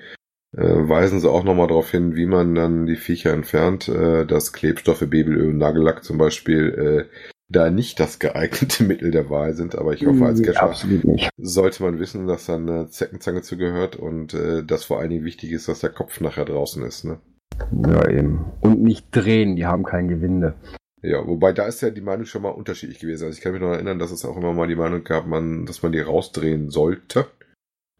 äh, 0.54 0.62
weisen 0.62 1.20
sie 1.20 1.30
auch 1.30 1.44
nochmal 1.44 1.68
darauf 1.68 1.90
hin, 1.90 2.14
wie 2.14 2.26
man 2.26 2.54
dann 2.54 2.86
die 2.86 2.96
Viecher 2.96 3.32
entfernt, 3.32 3.88
äh, 3.88 4.26
dass 4.26 4.52
Klebstoffe, 4.52 5.00
Babelöl 5.00 5.50
und 5.50 5.58
Nagellack 5.58 6.04
zum 6.04 6.18
Beispiel 6.18 7.08
äh, 7.10 7.16
da 7.48 7.70
nicht 7.70 8.00
das 8.00 8.18
geeignete 8.18 8.84
Mittel 8.84 9.10
der 9.10 9.30
Wahl 9.30 9.54
sind, 9.54 9.76
aber 9.76 9.94
ich 9.94 10.06
hoffe, 10.06 10.26
als 10.26 10.40
nicht. 10.40 11.30
sollte 11.36 11.82
man 11.82 11.98
wissen, 11.98 12.26
dass 12.26 12.46
da 12.46 12.56
eine 12.56 12.88
Zeckenzange 12.88 13.42
zugehört 13.42 13.96
und 13.96 14.34
äh, 14.34 14.64
dass 14.64 14.84
vor 14.84 14.98
allen 14.98 15.10
Dingen 15.10 15.24
wichtig 15.24 15.52
ist, 15.52 15.68
dass 15.68 15.80
der 15.80 15.90
Kopf 15.90 16.20
nachher 16.20 16.44
draußen 16.44 16.82
ist. 16.84 17.04
Ne? 17.04 17.18
Ja, 17.86 18.08
eben. 18.08 18.44
Und 18.60 18.82
nicht 18.82 19.06
drehen, 19.10 19.56
die 19.56 19.66
haben 19.66 19.84
kein 19.84 20.08
Gewinde. 20.08 20.54
Ja, 21.02 21.26
wobei 21.26 21.52
da 21.52 21.66
ist 21.66 21.82
ja 21.82 21.90
die 21.90 22.00
Meinung 22.00 22.26
schon 22.26 22.42
mal 22.42 22.50
unterschiedlich 22.50 23.00
gewesen. 23.00 23.24
Also 23.24 23.36
ich 23.36 23.42
kann 23.42 23.52
mich 23.52 23.60
noch 23.60 23.72
erinnern, 23.72 23.98
dass 23.98 24.12
es 24.12 24.24
auch 24.24 24.36
immer 24.36 24.52
mal 24.52 24.68
die 24.68 24.76
Meinung 24.76 25.02
gab, 25.02 25.26
man, 25.26 25.66
dass 25.66 25.82
man 25.82 25.90
die 25.90 26.00
rausdrehen 26.00 26.70
sollte. 26.70 27.26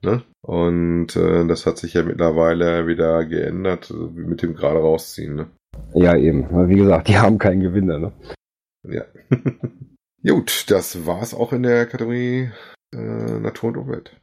Ne? 0.03 0.22
Und 0.40 1.16
äh, 1.16 1.46
das 1.46 1.66
hat 1.66 1.78
sich 1.78 1.94
ja 1.94 2.03
mittlerweile 2.03 2.86
wieder 2.86 3.24
geändert 3.24 3.92
mit 4.14 4.42
dem 4.42 4.55
gerade 4.55 4.78
rausziehen. 4.78 5.34
Ne? 5.34 5.50
Ja, 5.94 6.16
eben. 6.16 6.68
Wie 6.68 6.76
gesagt, 6.76 7.09
die 7.09 7.18
haben 7.18 7.38
kein 7.38 7.61
Gewinde, 7.61 7.98
ne? 7.98 8.12
Ja. 8.88 9.05
Gut, 10.34 10.70
das 10.70 11.05
war's 11.07 11.34
auch 11.34 11.53
in 11.53 11.64
der 11.64 11.86
Kategorie 11.86 12.50
äh, 12.94 13.38
Natur 13.40 13.70
und 13.70 13.76
Umwelt. 13.78 14.16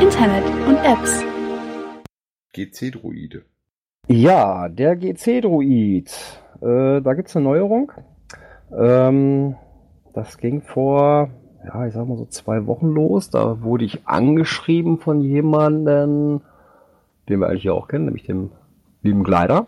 Internet 0.00 0.44
und 0.66 0.76
Apps. 0.84 1.22
GC-Druide. 2.52 3.44
Ja, 4.08 4.68
der 4.68 4.96
GC-Druid. 4.96 6.10
Äh, 6.60 7.00
da 7.00 7.14
gibt's 7.14 7.36
eine 7.36 7.44
Neuerung. 7.44 7.92
Ähm, 8.76 9.54
das 10.12 10.38
ging 10.38 10.60
vor, 10.60 11.30
ja, 11.64 11.86
ich 11.86 11.94
sag 11.94 12.08
mal 12.08 12.16
so 12.16 12.26
zwei 12.26 12.66
Wochen 12.66 12.88
los. 12.88 13.30
Da 13.30 13.62
wurde 13.62 13.84
ich 13.84 14.06
angeschrieben 14.08 14.98
von 14.98 15.20
jemandem, 15.20 16.40
den 17.28 17.40
wir 17.40 17.48
eigentlich 17.48 17.70
auch 17.70 17.86
kennen, 17.86 18.06
nämlich 18.06 18.26
dem 18.26 18.50
lieben 19.02 19.22
Gleiter. 19.22 19.66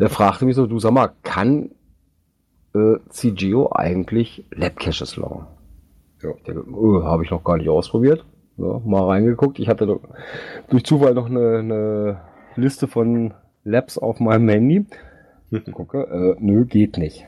Der 0.00 0.10
fragte 0.10 0.46
mich 0.46 0.56
so, 0.56 0.66
du 0.66 0.80
sag 0.80 0.92
mal, 0.92 1.12
kann 1.22 1.70
äh, 2.74 2.96
CGO 3.08 3.70
eigentlich 3.72 4.44
Lab-Caches 4.50 5.16
loggen? 5.16 5.46
Ja. 6.22 6.30
Oh, 6.72 7.04
habe 7.04 7.24
ich 7.24 7.30
noch 7.30 7.44
gar 7.44 7.56
nicht 7.56 7.68
ausprobiert. 7.68 8.24
Ja, 8.56 8.80
mal 8.84 9.06
reingeguckt. 9.06 9.60
Ich 9.60 9.68
hatte 9.68 10.00
durch 10.68 10.84
Zufall 10.84 11.14
noch 11.14 11.26
eine, 11.26 11.58
eine 11.58 12.20
Liste 12.56 12.88
von 12.88 13.32
Labs 13.64 13.98
auf 13.98 14.20
meinem 14.20 14.48
Handy. 14.48 14.86
Gucke, 15.72 16.02
äh, 16.02 16.36
nö, 16.40 16.64
geht 16.64 16.96
nicht. 16.98 17.26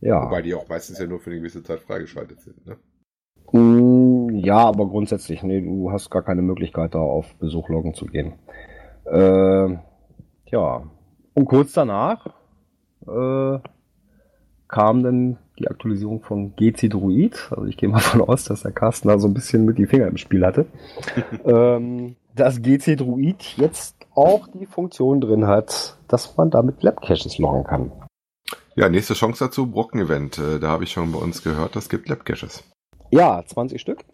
Ja. 0.00 0.24
Wobei 0.26 0.42
die 0.42 0.54
auch 0.54 0.68
meistens 0.68 0.98
ja 0.98 1.06
nur 1.06 1.20
für 1.20 1.30
eine 1.30 1.38
gewisse 1.38 1.62
Zeit 1.62 1.80
freigeschaltet 1.80 2.40
sind. 2.40 2.66
Ne? 2.66 2.76
Mm, 3.52 4.30
Ja, 4.36 4.58
aber 4.58 4.88
grundsätzlich, 4.88 5.42
nee, 5.42 5.60
du 5.60 5.92
hast 5.92 6.10
gar 6.10 6.22
keine 6.22 6.42
Möglichkeit, 6.42 6.94
da 6.94 6.98
auf 6.98 7.34
Besuch 7.36 7.68
loggen 7.68 7.94
zu 7.94 8.06
gehen. 8.06 8.34
Äh, 9.04 9.76
ja. 10.46 10.82
Und 11.34 11.44
kurz 11.46 11.72
danach 11.72 12.26
äh, 13.06 13.58
kam 14.68 15.02
dann 15.02 15.38
die 15.58 15.68
Aktualisierung 15.68 16.22
von 16.22 16.56
GC 16.56 16.90
Druid. 16.90 17.48
Also 17.52 17.66
ich 17.66 17.76
gehe 17.76 17.88
mal 17.88 17.98
davon 18.02 18.22
aus, 18.22 18.44
dass 18.44 18.62
der 18.62 18.72
Carsten 18.72 19.08
da 19.08 19.18
so 19.18 19.28
ein 19.28 19.34
bisschen 19.34 19.64
mit 19.64 19.78
die 19.78 19.86
Finger 19.86 20.08
im 20.08 20.16
Spiel 20.16 20.44
hatte. 20.44 20.66
ähm, 21.44 22.16
dass 22.34 22.60
GC 22.62 22.96
Druid 22.96 23.42
jetzt 23.56 23.96
auch 24.14 24.48
die 24.48 24.66
Funktion 24.66 25.20
drin 25.20 25.46
hat, 25.46 25.96
dass 26.08 26.36
man 26.36 26.50
damit 26.50 26.82
Lab-Caches 26.82 27.38
loggen 27.38 27.64
kann. 27.64 27.92
Ja, 28.74 28.88
nächste 28.88 29.14
Chance 29.14 29.44
dazu, 29.44 29.70
Brocken-Event. 29.70 30.38
Äh, 30.38 30.58
Da 30.58 30.68
habe 30.68 30.84
ich 30.84 30.92
schon 30.92 31.12
bei 31.12 31.18
uns 31.18 31.42
gehört, 31.42 31.76
das 31.76 31.88
gibt 31.88 32.08
Lab-Caches. 32.08 32.64
Ja, 33.10 33.42
20 33.44 33.80
Stück. 33.80 34.04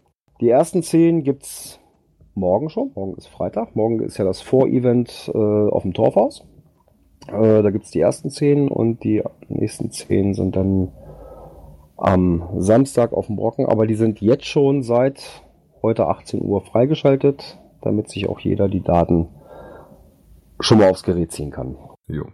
Die 0.41 0.49
ersten 0.49 0.83
10 0.83 1.23
gibt's 1.25 1.79
morgen 2.35 2.71
schon. 2.71 2.93
Morgen 2.95 3.15
ist 3.17 3.29
Freitag. 3.29 3.77
Morgen 3.77 4.01
ist 4.01 4.19
ja 4.19 4.25
das 4.25 4.41
Vorevent 4.41 5.31
äh, 5.35 5.39
auf 5.39 5.83
dem 5.83 5.95
Torfhaus. 5.95 6.45
Äh, 7.29 7.63
da 7.63 7.71
gibt's 7.71 7.91
die 7.91 8.01
ersten 8.01 8.31
10 8.31 8.69
und 8.69 9.05
die 9.05 9.23
nächsten 9.49 9.91
10 9.91 10.35
sind 10.35 10.57
dann 10.57 10.93
am 11.97 12.49
Samstag 12.59 13.13
auf 13.13 13.27
dem 13.27 13.37
Brocken. 13.37 13.67
Aber 13.67 13.87
die 13.87 13.97
sind 13.97 14.21
jetzt 14.21 14.47
schon 14.47 14.83
seit 14.83 15.43
heute 15.83 16.07
18 16.07 16.43
Uhr 16.43 16.61
freigeschaltet, 16.63 17.59
damit 17.83 18.09
sich 18.09 18.29
auch 18.29 18.41
jeder 18.41 18.69
die 18.69 18.83
Daten 18.83 19.29
schon 20.61 20.79
mal 20.79 20.91
aufs 20.91 21.03
Gerät 21.03 21.33
ziehen 21.33 21.51
kann. 21.51 21.77
Jo. 22.07 22.27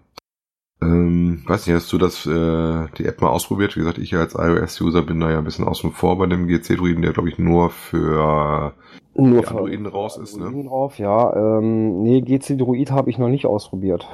Ähm, 0.83 1.43
weiß 1.47 1.67
nicht, 1.67 1.77
hast 1.77 1.93
du 1.93 1.99
das, 1.99 2.27
äh, 2.27 2.87
die 2.99 3.07
App 3.07 3.21
mal 3.21 3.31
ausprobiert? 3.31 3.75
Wie 3.77 3.81
gesagt, 3.81 3.99
ich 3.99 4.15
als 4.15 4.35
iOS-User 4.35 5.03
bin 5.03 5.21
da 5.21 5.31
ja 5.31 5.39
ein 5.39 5.45
bisschen 5.45 5.67
außen 5.67 5.93
vor 5.93 6.19
bei 6.19 6.27
dem 6.27 6.47
GC-Druiden, 6.47 7.03
der 7.03 7.13
glaube 7.13 7.29
ich 7.29 7.39
nur 7.39 7.71
für 7.71 8.75
Nur 9.15 9.41
die 9.41 9.47
Androiden 9.47 9.87
raus 9.87 10.19
ist, 10.19 10.37
ne? 10.37 10.47
Androiden 10.47 10.69
drauf, 10.69 10.99
ja. 10.99 11.35
Ähm, 11.35 12.03
nee, 12.03 12.21
GC 12.21 12.59
Druid 12.59 12.91
habe 12.91 13.11
ich 13.11 13.19
noch 13.19 13.29
nicht 13.29 13.47
ausprobiert. 13.47 14.07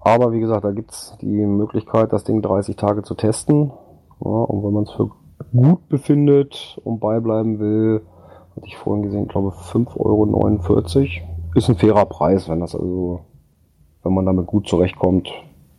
Aber 0.00 0.32
wie 0.32 0.40
gesagt, 0.40 0.64
da 0.64 0.70
gibt's 0.70 1.16
die 1.20 1.26
Möglichkeit, 1.26 2.12
das 2.12 2.24
Ding 2.24 2.40
30 2.40 2.76
Tage 2.76 3.02
zu 3.02 3.14
testen. 3.14 3.72
Ja, 4.24 4.30
und 4.30 4.64
wenn 4.64 4.72
man 4.72 4.84
es 4.84 4.92
für 4.92 5.10
gut 5.52 5.88
befindet 5.88 6.78
und 6.84 7.00
beibleiben 7.00 7.58
will, 7.58 8.02
hatte 8.56 8.66
ich 8.66 8.76
vorhin 8.76 9.02
gesehen, 9.02 9.28
glaube 9.28 9.50
5,49 9.50 9.90
Euro. 9.98 11.18
Ist 11.54 11.68
ein 11.68 11.76
fairer 11.76 12.06
Preis, 12.06 12.48
wenn 12.48 12.60
das 12.60 12.74
also, 12.74 13.20
wenn 14.02 14.14
man 14.14 14.26
damit 14.26 14.46
gut 14.46 14.68
zurechtkommt. 14.68 15.30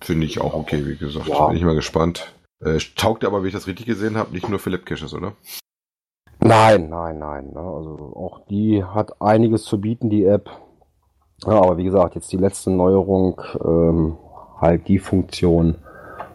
Finde 0.01 0.26
ich 0.26 0.39
auch 0.39 0.53
okay, 0.53 0.86
wie 0.86 0.97
gesagt. 0.97 1.28
Ja. 1.28 1.47
Bin 1.47 1.57
ich 1.57 1.63
mal 1.63 1.76
gespannt. 1.76 2.34
Äh, 2.63 2.80
taugt 2.95 3.26
aber, 3.26 3.43
wie 3.43 3.47
ich 3.47 3.53
das 3.53 3.67
richtig 3.67 3.86
gesehen 3.86 4.17
habe, 4.17 4.34
nicht 4.34 4.49
nur 4.49 4.59
für 4.59 4.70
Lab-Caches, 4.70 5.13
oder? 5.13 5.34
Nein, 6.41 6.89
nein, 6.89 7.20
nein. 7.20 7.51
Ne? 7.53 7.59
Also 7.59 8.13
auch 8.15 8.45
die 8.49 8.84
hat 8.84 9.22
einiges 9.22 9.63
zu 9.63 9.80
bieten, 9.80 10.09
die 10.09 10.26
App. 10.26 10.49
Ja, 11.45 11.53
aber 11.53 11.78
wie 11.78 11.84
gesagt, 11.86 12.15
jetzt 12.15 12.32
die 12.32 12.38
letzte 12.38 12.70
Neuerung, 12.70 13.41
ähm, 13.63 14.17
halt 14.59 14.88
die 14.88 14.99
Funktion, 14.99 15.76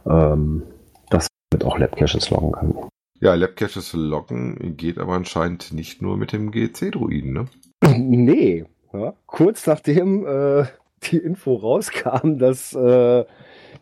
ähm, 0.07 0.63
dass 1.11 1.25
man 1.25 1.59
mit 1.59 1.65
auch 1.65 1.79
Lab-Caches 1.79 2.31
loggen 2.31 2.53
kann. 2.53 2.75
Ja, 3.21 3.35
Lab-Caches 3.35 3.93
loggen 3.93 4.77
geht 4.77 4.99
aber 4.99 5.13
anscheinend 5.13 5.73
nicht 5.73 6.03
nur 6.03 6.17
mit 6.17 6.33
dem 6.33 6.51
GC-Druiden, 6.51 7.33
ne? 7.33 7.47
nee, 7.99 8.65
ja, 8.93 9.15
kurz 9.27 9.67
nachdem 9.67 10.27
äh, 10.27 10.65
die 11.11 11.19
Info 11.19 11.55
rauskam, 11.55 12.39
dass 12.39 12.75
äh, 12.75 13.25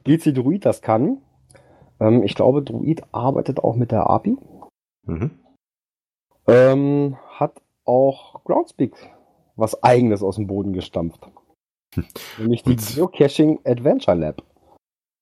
GC 0.05 0.35
Druid 0.35 0.65
das 0.65 0.83
kann, 0.83 1.19
ähm, 2.01 2.23
ich 2.23 2.35
glaube, 2.35 2.63
Druid 2.63 3.03
arbeitet 3.13 3.61
auch 3.61 3.77
mit 3.77 3.93
der 3.93 4.09
API, 4.11 4.37
Mhm. 5.07 5.31
ähm, 6.47 7.17
hat 7.29 7.61
auch 7.85 8.45
Groundspeak 8.45 8.95
was 9.57 9.83
eigenes 9.83 10.23
aus 10.23 10.37
dem 10.37 10.47
Boden 10.47 10.73
gestampft. 10.73 11.29
Nämlich 12.39 12.63
die 12.63 12.77
Geocaching 12.77 13.61
Adventure 13.65 14.17
Lab. 14.17 14.43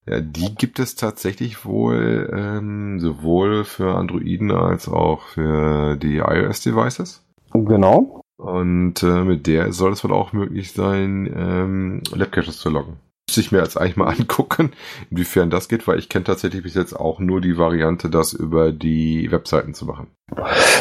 Ja, 0.06 0.20
die 0.20 0.54
gibt 0.54 0.78
es 0.78 0.94
tatsächlich 0.94 1.64
wohl 1.64 2.30
ähm, 2.34 3.00
sowohl 3.00 3.64
für 3.64 3.94
Androiden 3.94 4.50
als 4.50 4.88
auch 4.88 5.22
für 5.22 5.96
die 5.96 6.18
iOS-Devices. 6.18 7.26
Genau. 7.52 8.22
Und 8.40 9.02
äh, 9.02 9.22
mit 9.22 9.46
der 9.46 9.70
soll 9.70 9.92
es 9.92 10.02
wohl 10.02 10.14
auch 10.14 10.32
möglich 10.32 10.72
sein, 10.72 11.30
ähm, 11.36 12.02
Lab-Caches 12.14 12.58
zu 12.58 12.70
loggen. 12.70 12.96
Müsste 13.28 13.42
ich 13.42 13.52
mir 13.52 13.58
jetzt 13.58 13.78
eigentlich 13.78 13.98
mal 13.98 14.08
angucken, 14.18 14.72
inwiefern 15.10 15.50
das 15.50 15.68
geht, 15.68 15.86
weil 15.86 15.98
ich 15.98 16.08
kenne 16.08 16.24
tatsächlich 16.24 16.62
bis 16.62 16.74
jetzt 16.74 16.94
auch 16.94 17.18
nur 17.18 17.42
die 17.42 17.58
Variante, 17.58 18.08
das 18.08 18.32
über 18.32 18.72
die 18.72 19.30
Webseiten 19.30 19.74
zu 19.74 19.84
machen. 19.84 20.06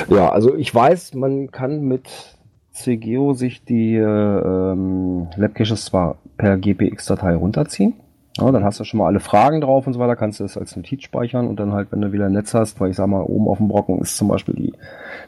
Ja, 0.08 0.30
also 0.30 0.56
ich 0.56 0.74
weiß, 0.74 1.16
man 1.16 1.52
kann 1.52 1.82
mit 1.82 2.08
CGO 2.72 3.34
sich 3.34 3.66
die 3.66 3.96
äh, 3.96 4.04
ähm, 4.04 5.28
Lab-Caches 5.36 5.84
zwar 5.84 6.18
per 6.38 6.56
GPX-Datei 6.56 7.36
runterziehen. 7.36 7.96
Ja, 8.38 8.50
dann 8.54 8.64
hast 8.64 8.80
du 8.80 8.86
schon 8.86 9.00
mal 9.00 9.08
alle 9.08 9.20
Fragen 9.20 9.60
drauf 9.60 9.86
und 9.86 9.92
so 9.92 10.00
weiter, 10.00 10.16
kannst 10.16 10.40
du 10.40 10.46
das 10.46 10.58
als 10.58 10.78
Notiz 10.78 11.04
speichern 11.04 11.46
und 11.46 11.60
dann 11.60 11.74
halt, 11.74 11.92
wenn 11.92 12.00
du 12.00 12.14
wieder 12.14 12.28
ein 12.28 12.32
Netz 12.32 12.54
hast, 12.54 12.80
weil 12.80 12.92
ich 12.92 12.96
sag 12.96 13.08
mal, 13.08 13.22
oben 13.22 13.50
auf 13.50 13.58
dem 13.58 13.68
Brocken 13.68 14.00
ist 14.00 14.16
zum 14.16 14.30
Beispiel 14.30 14.56
die 14.56 14.74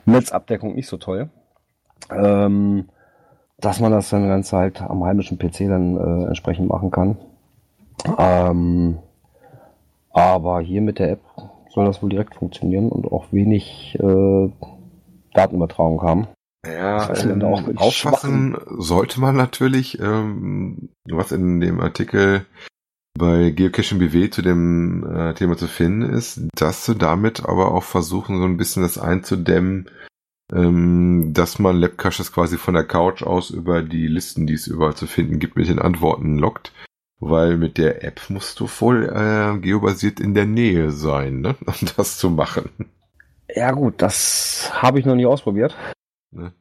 Netzabdeckung 0.05 0.75
nicht 0.75 0.87
so 0.87 0.95
toll, 0.95 1.27
ähm, 2.09 2.89
dass 3.59 3.79
man 3.79 3.91
das 3.91 4.09
dann 4.09 4.27
ganz 4.27 4.51
halt 4.53 4.81
am 4.81 5.03
heimischen 5.03 5.37
PC 5.37 5.67
dann 5.67 5.97
äh, 5.97 6.27
entsprechend 6.27 6.67
machen 6.67 6.91
kann. 6.91 7.17
Ähm, 8.17 8.97
aber 10.09 10.61
hier 10.61 10.81
mit 10.81 10.99
der 10.99 11.11
App 11.11 11.21
soll 11.69 11.85
das 11.85 12.01
wohl 12.01 12.09
direkt 12.09 12.35
funktionieren 12.35 12.89
und 12.89 13.11
auch 13.11 13.31
wenig 13.31 13.97
äh, 13.99 14.49
Datenübertragung 15.33 16.01
haben. 16.01 16.27
Ja, 16.65 17.11
ähm, 17.15 17.43
aufpassen 17.77 18.55
sollte 18.77 19.19
man 19.19 19.35
natürlich, 19.35 19.99
ähm, 19.99 20.89
was 21.09 21.31
in 21.31 21.59
dem 21.59 21.79
Artikel 21.79 22.45
bei 23.17 23.49
Geocaching 23.49 23.99
BW 23.99 24.29
zu 24.29 24.41
dem 24.41 25.03
äh, 25.03 25.33
Thema 25.33 25.57
zu 25.57 25.67
finden 25.67 26.03
ist, 26.03 26.41
dass 26.55 26.85
du 26.85 26.93
damit 26.93 27.45
aber 27.45 27.73
auch 27.73 27.83
versuchen, 27.83 28.37
so 28.37 28.45
ein 28.45 28.57
bisschen 28.57 28.83
das 28.83 28.97
einzudämmen, 28.97 29.89
ähm, 30.53 31.31
dass 31.33 31.59
man 31.59 31.77
Labcaches 31.79 32.31
quasi 32.33 32.57
von 32.57 32.73
der 32.73 32.83
Couch 32.85 33.23
aus 33.23 33.49
über 33.49 33.81
die 33.81 34.07
Listen, 34.07 34.47
die 34.47 34.53
es 34.53 34.67
überall 34.67 34.95
zu 34.95 35.07
finden 35.07 35.39
gibt, 35.39 35.55
mit 35.55 35.67
den 35.69 35.79
Antworten 35.79 36.37
lockt. 36.37 36.73
Weil 37.23 37.57
mit 37.57 37.77
der 37.77 38.03
App 38.03 38.19
musst 38.29 38.59
du 38.59 38.65
voll 38.65 39.03
äh, 39.05 39.59
geobasiert 39.59 40.19
in 40.19 40.33
der 40.33 40.47
Nähe 40.47 40.89
sein, 40.91 41.41
ne? 41.41 41.55
um 41.65 41.87
das 41.95 42.17
zu 42.17 42.29
machen. 42.31 42.69
Ja 43.53 43.71
gut, 43.73 44.01
das 44.01 44.71
habe 44.73 44.99
ich 44.99 45.05
noch 45.05 45.15
nie 45.15 45.25
ausprobiert. 45.27 45.75
Ne? 46.31 46.53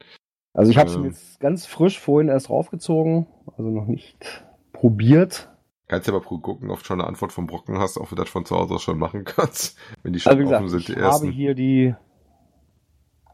Also 0.52 0.70
ich 0.70 0.76
habe 0.76 0.90
es 0.90 0.96
Ähm. 0.96 1.04
jetzt 1.04 1.40
ganz 1.40 1.64
frisch 1.66 1.98
vorhin 1.98 2.28
erst 2.28 2.50
raufgezogen, 2.50 3.26
also 3.56 3.70
noch 3.70 3.86
nicht 3.86 4.44
probiert. 4.72 5.48
Kannst 5.88 6.06
ja 6.08 6.12
mal 6.12 6.20
gucken, 6.20 6.70
ob 6.70 6.80
du 6.80 6.84
schon 6.84 7.00
eine 7.00 7.08
Antwort 7.08 7.32
vom 7.32 7.46
Brocken 7.46 7.78
hast, 7.78 7.96
ob 7.96 8.08
du 8.10 8.14
das 8.16 8.28
von 8.28 8.44
zu 8.44 8.56
Hause 8.56 8.74
aus 8.74 8.82
schon 8.82 8.98
machen 8.98 9.24
kannst. 9.24 9.78
Wenn 10.02 10.12
die 10.12 10.20
schon 10.20 10.30
Also 10.30 10.40
wie 10.40 10.44
gesagt, 10.44 10.60
offen 10.62 10.68
sind, 10.68 10.80
ich 10.80 10.86
die 10.86 10.96
habe 10.96 11.02
ersten. 11.02 11.30
hier 11.30 11.54
die, 11.54 11.94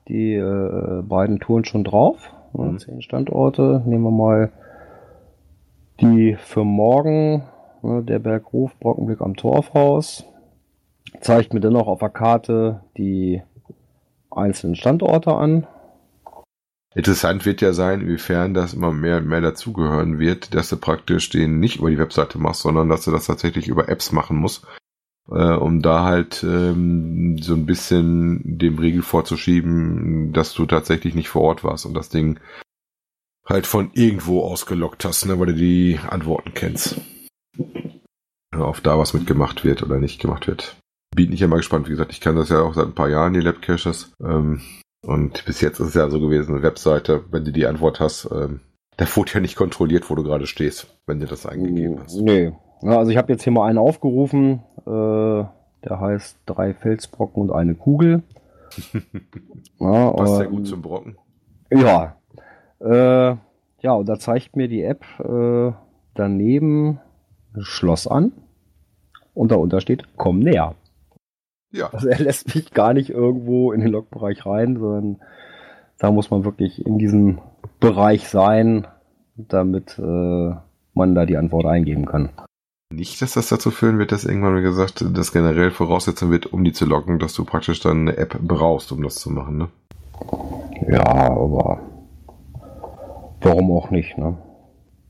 die 0.08 0.34
äh, 0.34 1.02
beiden 1.02 1.40
Touren 1.40 1.64
schon 1.64 1.84
drauf. 1.84 2.32
Ja, 2.56 2.64
Mhm. 2.64 2.78
Zehn 2.78 3.02
Standorte. 3.02 3.82
Nehmen 3.84 4.04
wir 4.04 4.10
mal 4.10 4.52
die 6.00 6.36
für 6.36 6.64
morgen. 6.64 7.42
Ne, 7.82 8.02
der 8.02 8.18
Bergruf, 8.18 8.72
Brockenblick 8.80 9.20
am 9.20 9.36
Torfhaus. 9.36 10.24
Zeigt 11.20 11.54
mir 11.54 11.60
dennoch 11.60 11.86
auf 11.86 12.00
der 12.00 12.08
Karte 12.08 12.80
die 12.96 13.42
einzelnen 14.30 14.76
Standorte 14.76 15.34
an. 15.34 15.66
Interessant 16.94 17.44
wird 17.44 17.60
ja 17.60 17.74
sein, 17.74 18.00
inwiefern 18.00 18.54
das 18.54 18.72
immer 18.72 18.90
mehr 18.90 19.18
und 19.18 19.28
mehr 19.28 19.42
dazugehören 19.42 20.18
wird, 20.18 20.54
dass 20.54 20.70
du 20.70 20.78
praktisch 20.78 21.28
den 21.28 21.60
nicht 21.60 21.76
über 21.76 21.90
die 21.90 21.98
Webseite 21.98 22.38
machst, 22.38 22.62
sondern 22.62 22.88
dass 22.88 23.04
du 23.04 23.10
das 23.10 23.26
tatsächlich 23.26 23.68
über 23.68 23.88
Apps 23.88 24.12
machen 24.12 24.38
musst, 24.38 24.66
äh, 25.30 25.54
um 25.54 25.82
da 25.82 26.04
halt 26.04 26.42
ähm, 26.44 27.38
so 27.38 27.54
ein 27.54 27.66
bisschen 27.66 28.40
dem 28.44 28.78
Riegel 28.78 29.02
vorzuschieben, 29.02 30.32
dass 30.32 30.54
du 30.54 30.66
tatsächlich 30.66 31.14
nicht 31.14 31.28
vor 31.28 31.42
Ort 31.42 31.64
warst 31.64 31.86
und 31.86 31.94
das 31.94 32.08
Ding 32.08 32.40
halt 33.46 33.66
von 33.66 33.90
irgendwo 33.94 34.42
ausgelockt 34.42 35.04
hast, 35.04 35.26
ne, 35.26 35.38
weil 35.38 35.46
du 35.46 35.54
die 35.54 35.98
Antworten 36.08 36.52
kennst. 36.54 37.00
Auf 38.54 38.80
da 38.80 38.98
was 38.98 39.14
mitgemacht 39.14 39.64
wird 39.64 39.82
oder 39.82 39.98
nicht 39.98 40.20
gemacht 40.20 40.46
wird. 40.46 40.76
Bin 41.14 41.32
ich 41.32 41.40
ja 41.40 41.46
mal 41.46 41.56
gespannt. 41.56 41.86
Wie 41.86 41.90
gesagt, 41.90 42.12
ich 42.12 42.20
kann 42.20 42.36
das 42.36 42.48
ja 42.48 42.60
auch 42.60 42.74
seit 42.74 42.86
ein 42.86 42.94
paar 42.94 43.08
Jahren, 43.08 43.32
die 43.32 43.40
Labcaches. 43.40 44.12
Ähm, 44.20 44.60
und 45.02 45.44
bis 45.44 45.60
jetzt 45.60 45.78
ist 45.78 45.88
es 45.88 45.94
ja 45.94 46.10
so 46.10 46.20
gewesen, 46.20 46.54
eine 46.54 46.62
Webseite, 46.62 47.24
wenn 47.30 47.44
du 47.44 47.52
die 47.52 47.66
Antwort 47.66 48.00
hast, 48.00 48.28
ähm, 48.32 48.60
da 48.96 49.06
wurde 49.14 49.32
ja 49.34 49.40
nicht 49.40 49.56
kontrolliert, 49.56 50.10
wo 50.10 50.14
du 50.14 50.22
gerade 50.22 50.46
stehst, 50.46 50.88
wenn 51.06 51.20
du 51.20 51.26
das 51.26 51.46
eingegeben 51.46 52.00
hast. 52.02 52.16
Nee. 52.16 52.52
Ja, 52.82 52.98
also 52.98 53.10
ich 53.10 53.16
habe 53.16 53.32
jetzt 53.32 53.42
hier 53.42 53.52
mal 53.52 53.68
einen 53.68 53.78
aufgerufen. 53.78 54.62
Äh, 54.86 55.44
der 55.84 56.00
heißt 56.00 56.38
drei 56.46 56.74
Felsbrocken 56.74 57.42
und 57.42 57.52
eine 57.52 57.74
Kugel. 57.74 58.22
ja, 59.78 60.10
Passt 60.10 60.36
sehr 60.36 60.46
ähm, 60.46 60.52
gut 60.52 60.66
zum 60.66 60.82
Brocken. 60.82 61.16
Ja. 61.70 62.16
Äh, 62.80 63.36
ja, 63.80 63.92
und 63.92 64.08
da 64.08 64.18
zeigt 64.18 64.56
mir 64.56 64.68
die 64.68 64.82
App 64.82 65.04
äh, 65.20 65.72
daneben 66.14 67.00
ein 67.54 67.62
Schloss 67.62 68.06
an. 68.06 68.32
Und 69.34 69.52
darunter 69.52 69.80
steht, 69.80 70.04
komm 70.16 70.40
näher. 70.40 70.74
Ja, 71.70 71.90
Also 71.92 72.08
er 72.08 72.18
lässt 72.18 72.54
mich 72.54 72.72
gar 72.72 72.94
nicht 72.94 73.10
irgendwo 73.10 73.72
in 73.72 73.80
den 73.80 73.90
Logbereich 73.90 74.46
rein, 74.46 74.78
sondern 74.78 75.20
da 75.98 76.10
muss 76.10 76.30
man 76.30 76.44
wirklich 76.44 76.84
in 76.84 76.98
diesem 76.98 77.38
Bereich 77.80 78.28
sein, 78.28 78.86
damit 79.36 79.98
äh, 79.98 80.54
man 80.94 81.14
da 81.14 81.26
die 81.26 81.36
Antwort 81.36 81.66
eingeben 81.66 82.06
kann. 82.06 82.30
Nicht, 82.92 83.20
dass 83.20 83.32
das 83.32 83.48
dazu 83.48 83.70
führen 83.70 83.98
wird, 83.98 84.12
dass 84.12 84.24
irgendwann, 84.24 84.56
wie 84.56 84.62
gesagt, 84.62 85.04
das 85.12 85.32
generell 85.32 85.70
Voraussetzung 85.70 86.30
wird, 86.30 86.46
um 86.46 86.64
die 86.64 86.72
zu 86.72 86.86
locken, 86.86 87.18
dass 87.18 87.34
du 87.34 87.44
praktisch 87.44 87.80
dann 87.80 88.08
eine 88.08 88.16
App 88.16 88.38
brauchst, 88.40 88.92
um 88.92 89.02
das 89.02 89.16
zu 89.16 89.30
machen, 89.30 89.56
ne? 89.58 89.68
Ja, 90.88 91.04
aber 91.04 91.80
warum 93.40 93.70
auch 93.72 93.90
nicht, 93.90 94.16
ne? 94.18 94.36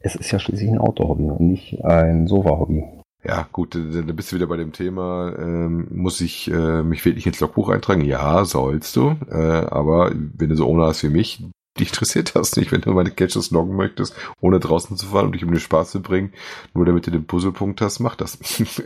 Es 0.00 0.14
ist 0.14 0.30
ja 0.30 0.38
schließlich 0.38 0.70
ein 0.70 0.78
Outdoor-Hobby 0.78 1.24
und 1.24 1.40
nicht 1.40 1.84
ein 1.84 2.26
Sofa-Hobby. 2.26 2.84
Ja, 3.24 3.48
gut, 3.50 3.74
da 3.74 4.02
da 4.02 4.12
bist 4.12 4.30
du 4.30 4.36
wieder 4.36 4.46
bei 4.46 4.56
dem 4.56 4.72
Thema, 4.72 5.34
ähm, 5.36 5.88
muss 5.90 6.20
ich 6.20 6.48
äh, 6.50 6.82
mich 6.82 7.04
wirklich 7.04 7.26
ins 7.26 7.40
Logbuch 7.40 7.70
eintragen? 7.70 8.02
Ja, 8.02 8.44
sollst 8.44 8.94
du. 8.94 9.16
Äh, 9.28 9.34
aber 9.34 10.12
wenn 10.14 10.48
du 10.48 10.54
so 10.54 10.66
ohne 10.66 10.84
hast 10.84 11.02
wie 11.02 11.08
mich, 11.08 11.44
dich 11.76 11.88
interessiert 11.88 12.34
das 12.36 12.56
nicht, 12.56 12.72
wenn 12.72 12.80
du 12.80 12.92
meine 12.92 13.10
Catches 13.10 13.50
loggen 13.50 13.76
möchtest, 13.76 14.14
ohne 14.40 14.58
draußen 14.60 14.96
zu 14.96 15.06
fahren 15.06 15.26
und 15.26 15.32
dich 15.34 15.44
um 15.44 15.50
den 15.50 15.60
Spaß 15.60 15.90
zu 15.92 16.02
bringen, 16.02 16.32
nur 16.74 16.84
damit 16.86 17.06
du 17.06 17.10
den 17.10 17.26
Puzzlepunkt 17.26 17.80
hast, 17.80 18.00
mach 18.00 18.16
das. 18.16 18.38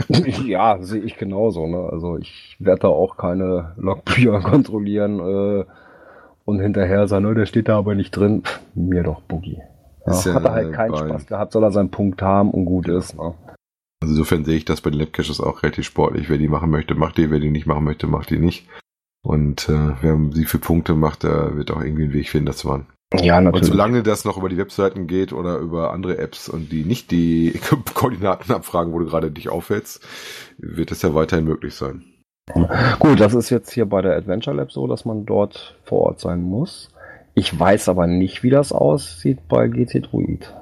Ja, 0.45 0.78
sehe 0.82 1.01
ich 1.03 1.16
genauso. 1.16 1.66
Ne? 1.66 1.88
Also 1.91 2.16
ich 2.18 2.57
werde 2.59 2.82
da 2.82 2.88
auch 2.88 3.16
keine 3.16 3.72
Logbücher 3.76 4.41
kontrollieren 4.43 5.20
äh, 5.20 5.64
und 6.45 6.61
hinterher 6.61 7.07
sagen, 7.09 7.24
ne, 7.26 7.34
der 7.34 7.47
steht 7.47 7.68
da 7.68 7.78
aber 7.78 7.95
nicht 7.95 8.11
drin. 8.12 8.43
Pff, 8.45 8.61
mir 8.74 9.03
doch 9.03 9.20
Boogie. 9.22 9.59
Ja, 10.07 10.12
ja, 10.14 10.34
hat 10.34 10.45
er 10.45 10.53
halt 10.53 10.72
keinen 10.72 10.93
bei- 10.93 11.09
Spaß 11.09 11.26
gehabt, 11.26 11.53
soll 11.53 11.62
er 11.64 11.70
seinen 11.72 11.91
Punkt 11.91 12.22
haben 12.22 12.51
und 12.51 12.64
gut 12.64 12.88
ist. 12.88 13.14
Ne? 13.16 13.34
Also 14.03 14.14
insofern 14.14 14.45
sehe 14.47 14.57
ich 14.57 14.64
das 14.64 14.80
bei 14.80 14.91
den 14.91 14.99
Labcaches 15.01 15.41
auch 15.41 15.62
relativ 15.62 15.84
sportlich. 15.84 16.30
Wer 16.30 16.38
die 16.38 16.49
machen 16.49 16.70
möchte, 16.70 16.95
macht 16.95 17.18
die. 17.18 17.30
Wer 17.30 17.38
die 17.38 17.51
nicht 17.51 17.66
machen 17.66 17.84
möchte, 17.84 18.07
macht 18.07 18.30
die 18.30 18.38
nicht. 18.38 18.66
Und 19.23 19.68
äh, 19.68 19.95
wer 20.01 20.18
sie 20.33 20.45
für 20.45 20.59
Punkte 20.59 20.95
macht, 20.95 21.25
der 21.25 21.57
wird 21.57 21.71
auch 21.71 21.83
irgendwie 21.83 22.05
einen 22.05 22.12
Weg 22.12 22.31
finden, 22.31 22.47
das 22.47 22.59
zu 22.59 22.68
machen. 22.68 22.87
Ja, 23.18 23.39
Und 23.39 23.45
natürlich. 23.45 23.66
solange 23.66 24.03
das 24.03 24.25
noch 24.25 24.39
über 24.39 24.49
die 24.49 24.57
Webseiten 24.57 25.07
geht 25.07 25.33
oder 25.33 25.59
über 25.59 25.93
andere 25.93 26.18
Apps 26.18 26.49
und 26.49 26.71
die 26.71 26.85
nicht 26.85 27.11
die 27.11 27.61
Koordinaten 27.95 28.53
abfragen, 28.53 28.93
wo 28.93 28.99
du 28.99 29.07
gerade 29.07 29.31
dich 29.31 29.49
aufhältst, 29.49 30.07
wird 30.59 30.93
es 30.93 31.03
ja 31.03 31.14
weiterhin 31.14 31.45
möglich 31.45 31.75
sein. 31.75 32.05
Gut, 32.99 33.21
das 33.21 33.35
ist 33.35 33.51
jetzt 33.51 33.73
hier 33.73 33.87
bei 33.87 34.03
der 34.03 34.16
Adventure 34.16 34.57
Lab 34.57 34.73
so, 34.73 34.87
dass 34.87 35.05
man 35.05 35.27
dort 35.27 35.77
vor 35.85 36.01
Ort 36.01 36.21
sein 36.21 36.43
muss. 36.43 36.91
Ich 37.35 37.59
weiß 37.59 37.89
aber 37.89 38.07
nicht, 38.07 38.43
wie 38.43 38.51
das 38.51 38.73
aussieht 38.73 39.49
bei 39.49 39.68
GT 39.68 40.11
Druid. 40.11 40.53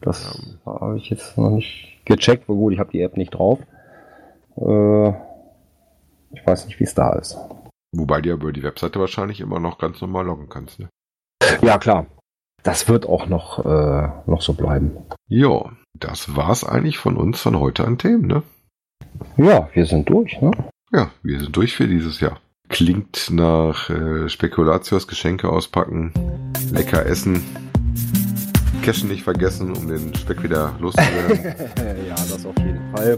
Das 0.00 0.56
habe 0.64 0.96
ich 0.98 1.10
jetzt 1.10 1.36
noch 1.36 1.50
nicht 1.50 2.00
gecheckt. 2.04 2.44
Aber 2.48 2.56
gut, 2.56 2.72
ich 2.72 2.78
habe 2.78 2.92
die 2.92 3.00
App 3.00 3.16
nicht 3.16 3.34
drauf. 3.34 3.58
Äh, 4.56 5.08
ich 6.32 6.46
weiß 6.46 6.66
nicht, 6.66 6.78
wie 6.78 6.84
es 6.84 6.94
da 6.94 7.12
ist. 7.14 7.36
Wobei 7.98 8.20
du 8.20 8.28
ja 8.28 8.34
über 8.34 8.52
die 8.52 8.62
Webseite 8.62 9.00
wahrscheinlich 9.00 9.40
immer 9.40 9.58
noch 9.58 9.78
ganz 9.78 10.00
normal 10.00 10.26
loggen 10.26 10.48
kannst. 10.48 10.78
Ne? 10.78 10.88
Ja, 11.62 11.78
klar. 11.78 12.06
Das 12.62 12.88
wird 12.88 13.06
auch 13.06 13.26
noch, 13.26 13.64
äh, 13.64 14.08
noch 14.26 14.42
so 14.42 14.52
bleiben. 14.52 14.90
Jo, 15.28 15.70
das 15.98 16.36
war's 16.36 16.64
eigentlich 16.64 16.98
von 16.98 17.16
uns 17.16 17.40
von 17.40 17.58
heute 17.58 17.86
an 17.86 17.96
Themen, 17.96 18.26
ne? 18.26 18.42
Ja, 19.36 19.68
wir 19.72 19.86
sind 19.86 20.10
durch, 20.10 20.40
ne? 20.40 20.50
Ja, 20.92 21.10
wir 21.22 21.40
sind 21.40 21.56
durch 21.56 21.76
für 21.76 21.86
dieses 21.86 22.20
Jahr. 22.20 22.40
Klingt 22.68 23.30
nach 23.30 23.88
äh, 23.88 24.28
Spekulatius, 24.28 25.06
Geschenke 25.06 25.48
auspacken, 25.48 26.12
lecker 26.72 27.06
essen, 27.06 27.42
Cashen 28.82 29.08
nicht 29.08 29.22
vergessen, 29.22 29.72
um 29.72 29.88
den 29.88 30.14
Speck 30.14 30.42
wieder 30.42 30.74
loszuwerden. 30.80 31.44
ja, 32.08 32.14
das 32.14 32.44
auf 32.44 32.58
jeden 32.58 32.92
Fall. 32.94 33.16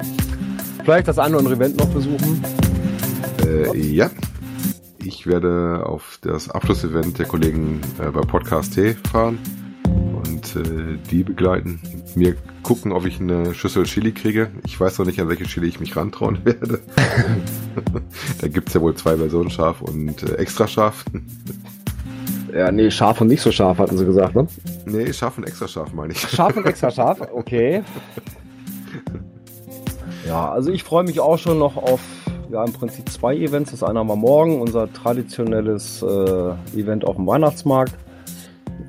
Vielleicht 0.85 1.09
das 1.09 1.18
eine 1.18 1.37
oder 1.37 1.39
andere 1.39 1.55
Event 1.55 1.76
noch 1.79 1.89
besuchen. 1.89 2.45
äh, 3.47 3.76
ja, 3.79 4.11
ich 5.05 5.26
werde 5.26 5.82
auf 5.86 6.18
das 6.22 6.51
Abschlussevent 6.51 7.18
der 7.18 7.26
Kollegen 7.26 7.80
äh, 8.01 8.11
bei 8.11 8.20
Podcast 8.20 8.74
T 8.74 8.94
fahren 9.11 9.38
und 9.86 10.57
äh, 10.57 10.99
die 11.11 11.24
begleiten. 11.24 11.80
Mir 12.14 12.36
gucken, 12.62 12.92
ob 12.92 13.07
ich 13.07 13.20
eine 13.20 13.55
Schüssel 13.55 13.84
Chili 13.84 14.12
kriege. 14.12 14.51
Ich 14.66 14.78
weiß 14.78 14.99
noch 14.99 15.07
nicht, 15.07 15.20
an 15.20 15.28
welche 15.28 15.44
Chili 15.44 15.68
ich 15.68 15.80
mich 15.80 15.96
rantrauen 15.96 16.40
werde. 16.44 16.80
da 18.40 18.49
gibt's 18.49 18.74
ja 18.74 18.80
wohl 18.80 18.94
zwei 18.94 19.16
Versionen, 19.16 19.51
scharf 19.51 19.80
und 19.82 20.22
äh, 20.22 20.34
extra 20.34 20.66
scharf. 20.66 21.05
Ja, 22.53 22.72
nee, 22.72 22.90
scharf 22.90 23.20
und 23.20 23.28
nicht 23.28 23.42
so 23.42 23.53
scharf, 23.53 23.78
hatten 23.78 23.99
sie 23.99 24.07
gesagt, 24.07 24.34
ne? 24.34 24.46
Nee, 24.86 25.12
scharf 25.12 25.38
und 25.38 25.44
extra 25.44 25.68
scharf 25.68 25.92
meine 25.92 26.12
ich. 26.12 26.20
Scharf 26.20 26.57
und 26.57 26.66
extra 26.66 26.90
scharf, 26.90 27.20
okay. 27.32 27.82
Ja, 30.26 30.51
also 30.51 30.70
ich 30.70 30.84
freue 30.84 31.05
mich 31.05 31.20
auch 31.20 31.38
schon 31.38 31.59
noch 31.59 31.78
auf, 31.78 32.01
ja, 32.51 32.64
im 32.64 32.72
Prinzip 32.72 33.09
zwei 33.09 33.36
Events. 33.36 33.70
Das 33.70 33.82
eine 33.82 33.99
haben 33.99 34.09
wir 34.09 34.16
morgen, 34.16 34.61
unser 34.61 34.92
traditionelles 34.92 36.03
äh, 36.03 36.78
Event 36.78 37.05
auf 37.05 37.16
dem 37.16 37.26
Weihnachtsmarkt. 37.26 37.94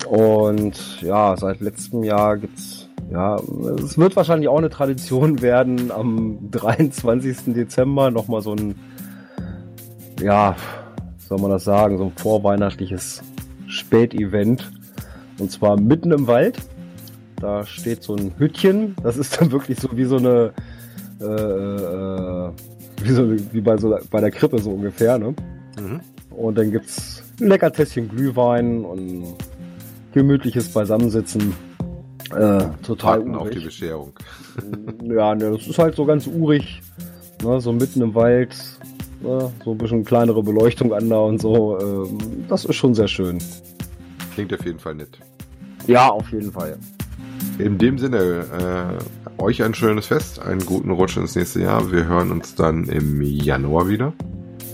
Und 0.07 1.01
ja, 1.01 1.35
seit 1.37 1.59
letztem 1.59 2.03
Jahr 2.03 2.37
gibt's 2.37 2.89
ja, 3.11 3.37
es 3.83 3.97
wird 3.97 4.15
wahrscheinlich 4.15 4.49
auch 4.49 4.57
eine 4.57 4.69
Tradition 4.69 5.41
werden, 5.41 5.91
am 5.91 6.51
23. 6.51 7.53
Dezember 7.53 8.11
nochmal 8.11 8.41
so 8.41 8.53
ein, 8.53 8.75
ja, 10.21 10.55
soll 11.17 11.39
man 11.39 11.49
das 11.51 11.63
sagen, 11.63 11.97
so 11.97 12.05
ein 12.05 12.13
vorweihnachtliches 12.15 13.23
Spätevent. 13.67 14.71
Und 15.39 15.51
zwar 15.51 15.79
mitten 15.79 16.11
im 16.11 16.27
Wald. 16.27 16.57
Da 17.37 17.65
steht 17.65 18.03
so 18.03 18.15
ein 18.15 18.33
Hütchen. 18.37 18.95
Das 19.01 19.15
ist 19.15 19.39
dann 19.39 19.51
wirklich 19.51 19.79
so 19.79 19.89
wie 19.93 20.03
so 20.03 20.17
eine, 20.17 20.51
äh, 21.21 21.25
äh, 21.25 22.51
wie, 23.03 23.11
so, 23.11 23.53
wie 23.53 23.61
bei, 23.61 23.77
so, 23.77 23.97
bei 24.09 24.21
der 24.21 24.31
Krippe 24.31 24.59
so 24.59 24.71
ungefähr. 24.71 25.17
Ne? 25.17 25.35
Mhm. 25.79 26.01
Und 26.31 26.57
dann 26.57 26.71
gibt's 26.71 27.23
ein 27.39 27.47
lecker 27.47 27.71
Tässchen 27.71 28.09
Glühwein 28.09 28.83
und 28.85 29.35
gemütliches 30.13 30.69
Beisammensitzen. 30.69 31.53
Äh, 32.31 32.59
total 32.83 33.19
Warten 33.19 33.35
auf 33.35 33.49
die 33.49 33.59
Bescherung. 33.59 34.13
Ja, 35.03 35.33
ne, 35.33 35.51
das 35.51 35.67
ist 35.67 35.79
halt 35.79 35.95
so 35.95 36.05
ganz 36.05 36.27
urig. 36.27 36.81
Ne, 37.43 37.61
so 37.61 37.71
mitten 37.71 38.01
im 38.01 38.13
Wald. 38.13 38.53
Ne, 39.21 39.51
so 39.63 39.71
ein 39.71 39.77
bisschen 39.77 40.03
kleinere 40.03 40.43
Beleuchtung 40.43 40.93
an 40.93 41.09
da 41.09 41.19
und 41.19 41.41
so. 41.41 41.77
Äh, 41.77 42.09
das 42.49 42.65
ist 42.65 42.75
schon 42.75 42.93
sehr 42.93 43.07
schön. 43.07 43.39
Klingt 44.33 44.53
auf 44.53 44.65
jeden 44.65 44.79
Fall 44.79 44.95
nett. 44.95 45.17
Ja, 45.87 46.09
auf 46.09 46.29
jeden 46.31 46.51
Fall. 46.51 46.77
In 47.59 47.77
dem 47.77 47.97
Sinne, 47.97 48.97
äh, 49.37 49.41
euch 49.41 49.61
ein 49.63 49.73
schönes 49.73 50.05
Fest, 50.05 50.41
einen 50.41 50.65
guten 50.65 50.91
Rutsch 50.91 51.17
ins 51.17 51.35
nächste 51.35 51.61
Jahr. 51.61 51.91
Wir 51.91 52.07
hören 52.07 52.31
uns 52.31 52.55
dann 52.55 52.85
im 52.85 53.21
Januar 53.21 53.89
wieder. 53.89 54.13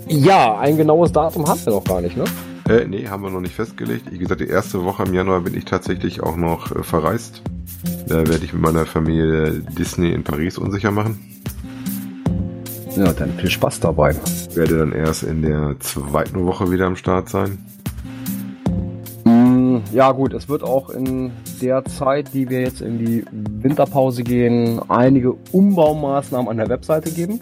Ja, 0.07 0.59
ein 0.59 0.77
genaues 0.77 1.11
Datum 1.11 1.47
haben 1.47 1.59
wir 1.65 1.73
noch 1.73 1.83
gar 1.83 1.99
nicht, 1.99 2.15
ne? 2.15 2.25
Äh, 2.69 2.85
nee, 2.85 3.07
haben 3.07 3.23
wir 3.23 3.31
noch 3.31 3.41
nicht 3.41 3.55
festgelegt. 3.55 4.11
Wie 4.11 4.19
gesagt, 4.19 4.39
die 4.39 4.47
erste 4.47 4.83
Woche 4.83 5.01
im 5.01 5.15
Januar 5.15 5.41
bin 5.41 5.57
ich 5.57 5.65
tatsächlich 5.65 6.21
auch 6.21 6.35
noch 6.35 6.75
äh, 6.75 6.83
verreist. 6.83 7.41
Da 8.07 8.17
werde 8.17 8.45
ich 8.45 8.53
mit 8.53 8.61
meiner 8.61 8.85
Familie 8.85 9.63
Disney 9.77 10.11
in 10.11 10.23
Paris 10.23 10.59
unsicher 10.59 10.91
machen. 10.91 11.19
Ja, 12.95 13.11
dann 13.13 13.31
viel 13.33 13.49
Spaß 13.49 13.79
dabei. 13.79 14.15
Werde 14.53 14.77
dann 14.77 14.91
erst 14.91 15.23
in 15.23 15.41
der 15.41 15.75
zweiten 15.79 16.45
Woche 16.45 16.69
wieder 16.69 16.85
am 16.85 16.95
Start 16.95 17.29
sein. 17.29 17.57
Ja 19.95 20.11
gut, 20.11 20.33
es 20.33 20.49
wird 20.49 20.61
auch 20.61 20.89
in 20.89 21.31
der 21.61 21.85
Zeit, 21.85 22.33
die 22.33 22.49
wir 22.49 22.59
jetzt 22.59 22.81
in 22.81 22.97
die 22.99 23.23
Winterpause 23.31 24.23
gehen, 24.23 24.81
einige 24.89 25.31
Umbaumaßnahmen 25.53 26.49
an 26.49 26.57
der 26.57 26.67
Webseite 26.67 27.11
geben. 27.11 27.39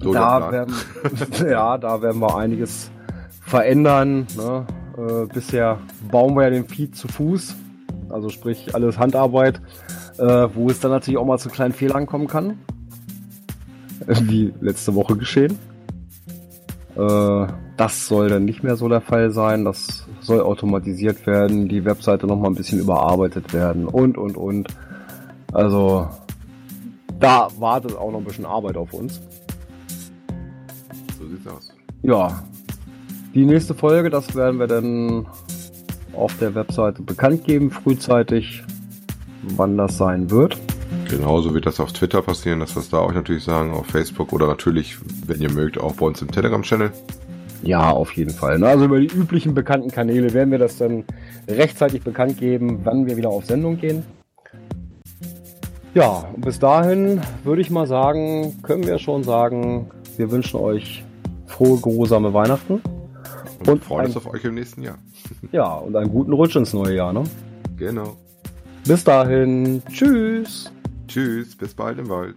So 0.00 0.12
da 0.12 0.52
werden, 0.52 0.72
ja, 1.50 1.76
da 1.78 2.00
werden 2.00 2.20
wir 2.20 2.36
einiges 2.36 2.92
verändern. 3.40 4.28
Ne? 4.36 4.66
Äh, 4.96 5.26
bisher 5.34 5.80
bauen 6.12 6.36
wir 6.36 6.44
ja 6.44 6.50
den 6.50 6.66
Feed 6.66 6.94
zu 6.94 7.08
Fuß, 7.08 7.56
also 8.08 8.28
sprich 8.28 8.76
alles 8.76 8.98
Handarbeit, 8.98 9.60
äh, 10.18 10.46
wo 10.54 10.70
es 10.70 10.78
dann 10.78 10.92
natürlich 10.92 11.18
auch 11.18 11.26
mal 11.26 11.38
zu 11.38 11.48
kleinen 11.48 11.74
Fehlern 11.74 12.06
kommen 12.06 12.28
kann, 12.28 12.56
wie 14.06 14.54
letzte 14.60 14.94
Woche 14.94 15.16
geschehen. 15.16 15.58
Äh, 16.94 17.46
das 17.78 18.06
soll 18.06 18.28
dann 18.28 18.44
nicht 18.44 18.62
mehr 18.62 18.76
so 18.76 18.88
der 18.88 19.00
Fall 19.00 19.30
sein. 19.30 19.64
Das 19.64 20.06
soll 20.20 20.42
automatisiert 20.42 21.26
werden, 21.26 21.68
die 21.68 21.84
Webseite 21.86 22.26
noch 22.26 22.36
mal 22.36 22.48
ein 22.48 22.54
bisschen 22.54 22.78
überarbeitet 22.78 23.54
werden 23.54 23.86
und 23.86 24.18
und 24.18 24.36
und. 24.36 24.68
Also 25.52 26.08
da 27.18 27.48
wartet 27.58 27.96
auch 27.96 28.12
noch 28.12 28.18
ein 28.18 28.24
bisschen 28.24 28.44
Arbeit 28.44 28.76
auf 28.76 28.92
uns 28.92 29.20
sieht's 31.28 31.46
aus. 31.46 31.72
Ja. 32.02 32.42
Die 33.34 33.44
nächste 33.44 33.74
Folge, 33.74 34.10
das 34.10 34.34
werden 34.34 34.58
wir 34.58 34.66
dann 34.66 35.26
auf 36.14 36.36
der 36.38 36.54
Webseite 36.54 37.02
bekannt 37.02 37.44
geben, 37.44 37.70
frühzeitig, 37.70 38.64
wann 39.42 39.76
das 39.76 39.98
sein 39.98 40.30
wird. 40.30 40.58
Genauso 41.08 41.54
wird 41.54 41.66
das 41.66 41.78
auf 41.80 41.92
Twitter 41.92 42.22
passieren, 42.22 42.60
dass 42.60 42.74
wir 42.74 42.80
es 42.80 42.88
da 42.88 42.98
auch 42.98 43.12
natürlich 43.12 43.44
sagen, 43.44 43.72
auf 43.72 43.86
Facebook 43.86 44.32
oder 44.32 44.46
natürlich, 44.46 44.96
wenn 45.26 45.40
ihr 45.40 45.52
mögt, 45.52 45.78
auch 45.78 45.94
bei 45.94 46.06
uns 46.06 46.20
im 46.22 46.30
Telegram-Channel. 46.30 46.90
Ja, 47.62 47.90
auf 47.90 48.12
jeden 48.12 48.30
Fall. 48.30 48.62
Also 48.62 48.84
über 48.84 49.00
die 49.00 49.06
üblichen 49.06 49.54
bekannten 49.54 49.90
Kanäle 49.90 50.32
werden 50.32 50.50
wir 50.50 50.58
das 50.58 50.78
dann 50.78 51.04
rechtzeitig 51.48 52.02
bekannt 52.02 52.38
geben, 52.38 52.80
wann 52.84 53.06
wir 53.06 53.16
wieder 53.16 53.30
auf 53.30 53.44
Sendung 53.46 53.78
gehen. 53.78 54.04
Ja, 55.94 56.24
bis 56.36 56.58
dahin 56.58 57.20
würde 57.44 57.62
ich 57.62 57.70
mal 57.70 57.86
sagen, 57.86 58.62
können 58.62 58.86
wir 58.86 58.98
schon 58.98 59.24
sagen, 59.24 59.90
wir 60.16 60.30
wünschen 60.30 60.60
euch 60.60 61.04
frohe, 61.46 61.80
geruhsame 61.80 62.32
Weihnachten. 62.32 62.80
Und, 63.60 63.68
und 63.68 63.84
freuen 63.84 64.06
uns 64.06 64.16
auf 64.16 64.26
euch 64.26 64.44
im 64.44 64.54
nächsten 64.54 64.82
Jahr. 64.82 64.98
Ja, 65.52 65.74
und 65.74 65.94
einen 65.96 66.10
guten 66.10 66.32
Rutsch 66.32 66.56
ins 66.56 66.72
neue 66.72 66.94
Jahr, 66.94 67.12
ne? 67.12 67.24
Genau. 67.76 68.16
Bis 68.86 69.04
dahin. 69.04 69.82
Tschüss. 69.92 70.72
Tschüss, 71.06 71.56
bis 71.56 71.74
bald 71.74 71.98
im 71.98 72.08
Wald. 72.08 72.36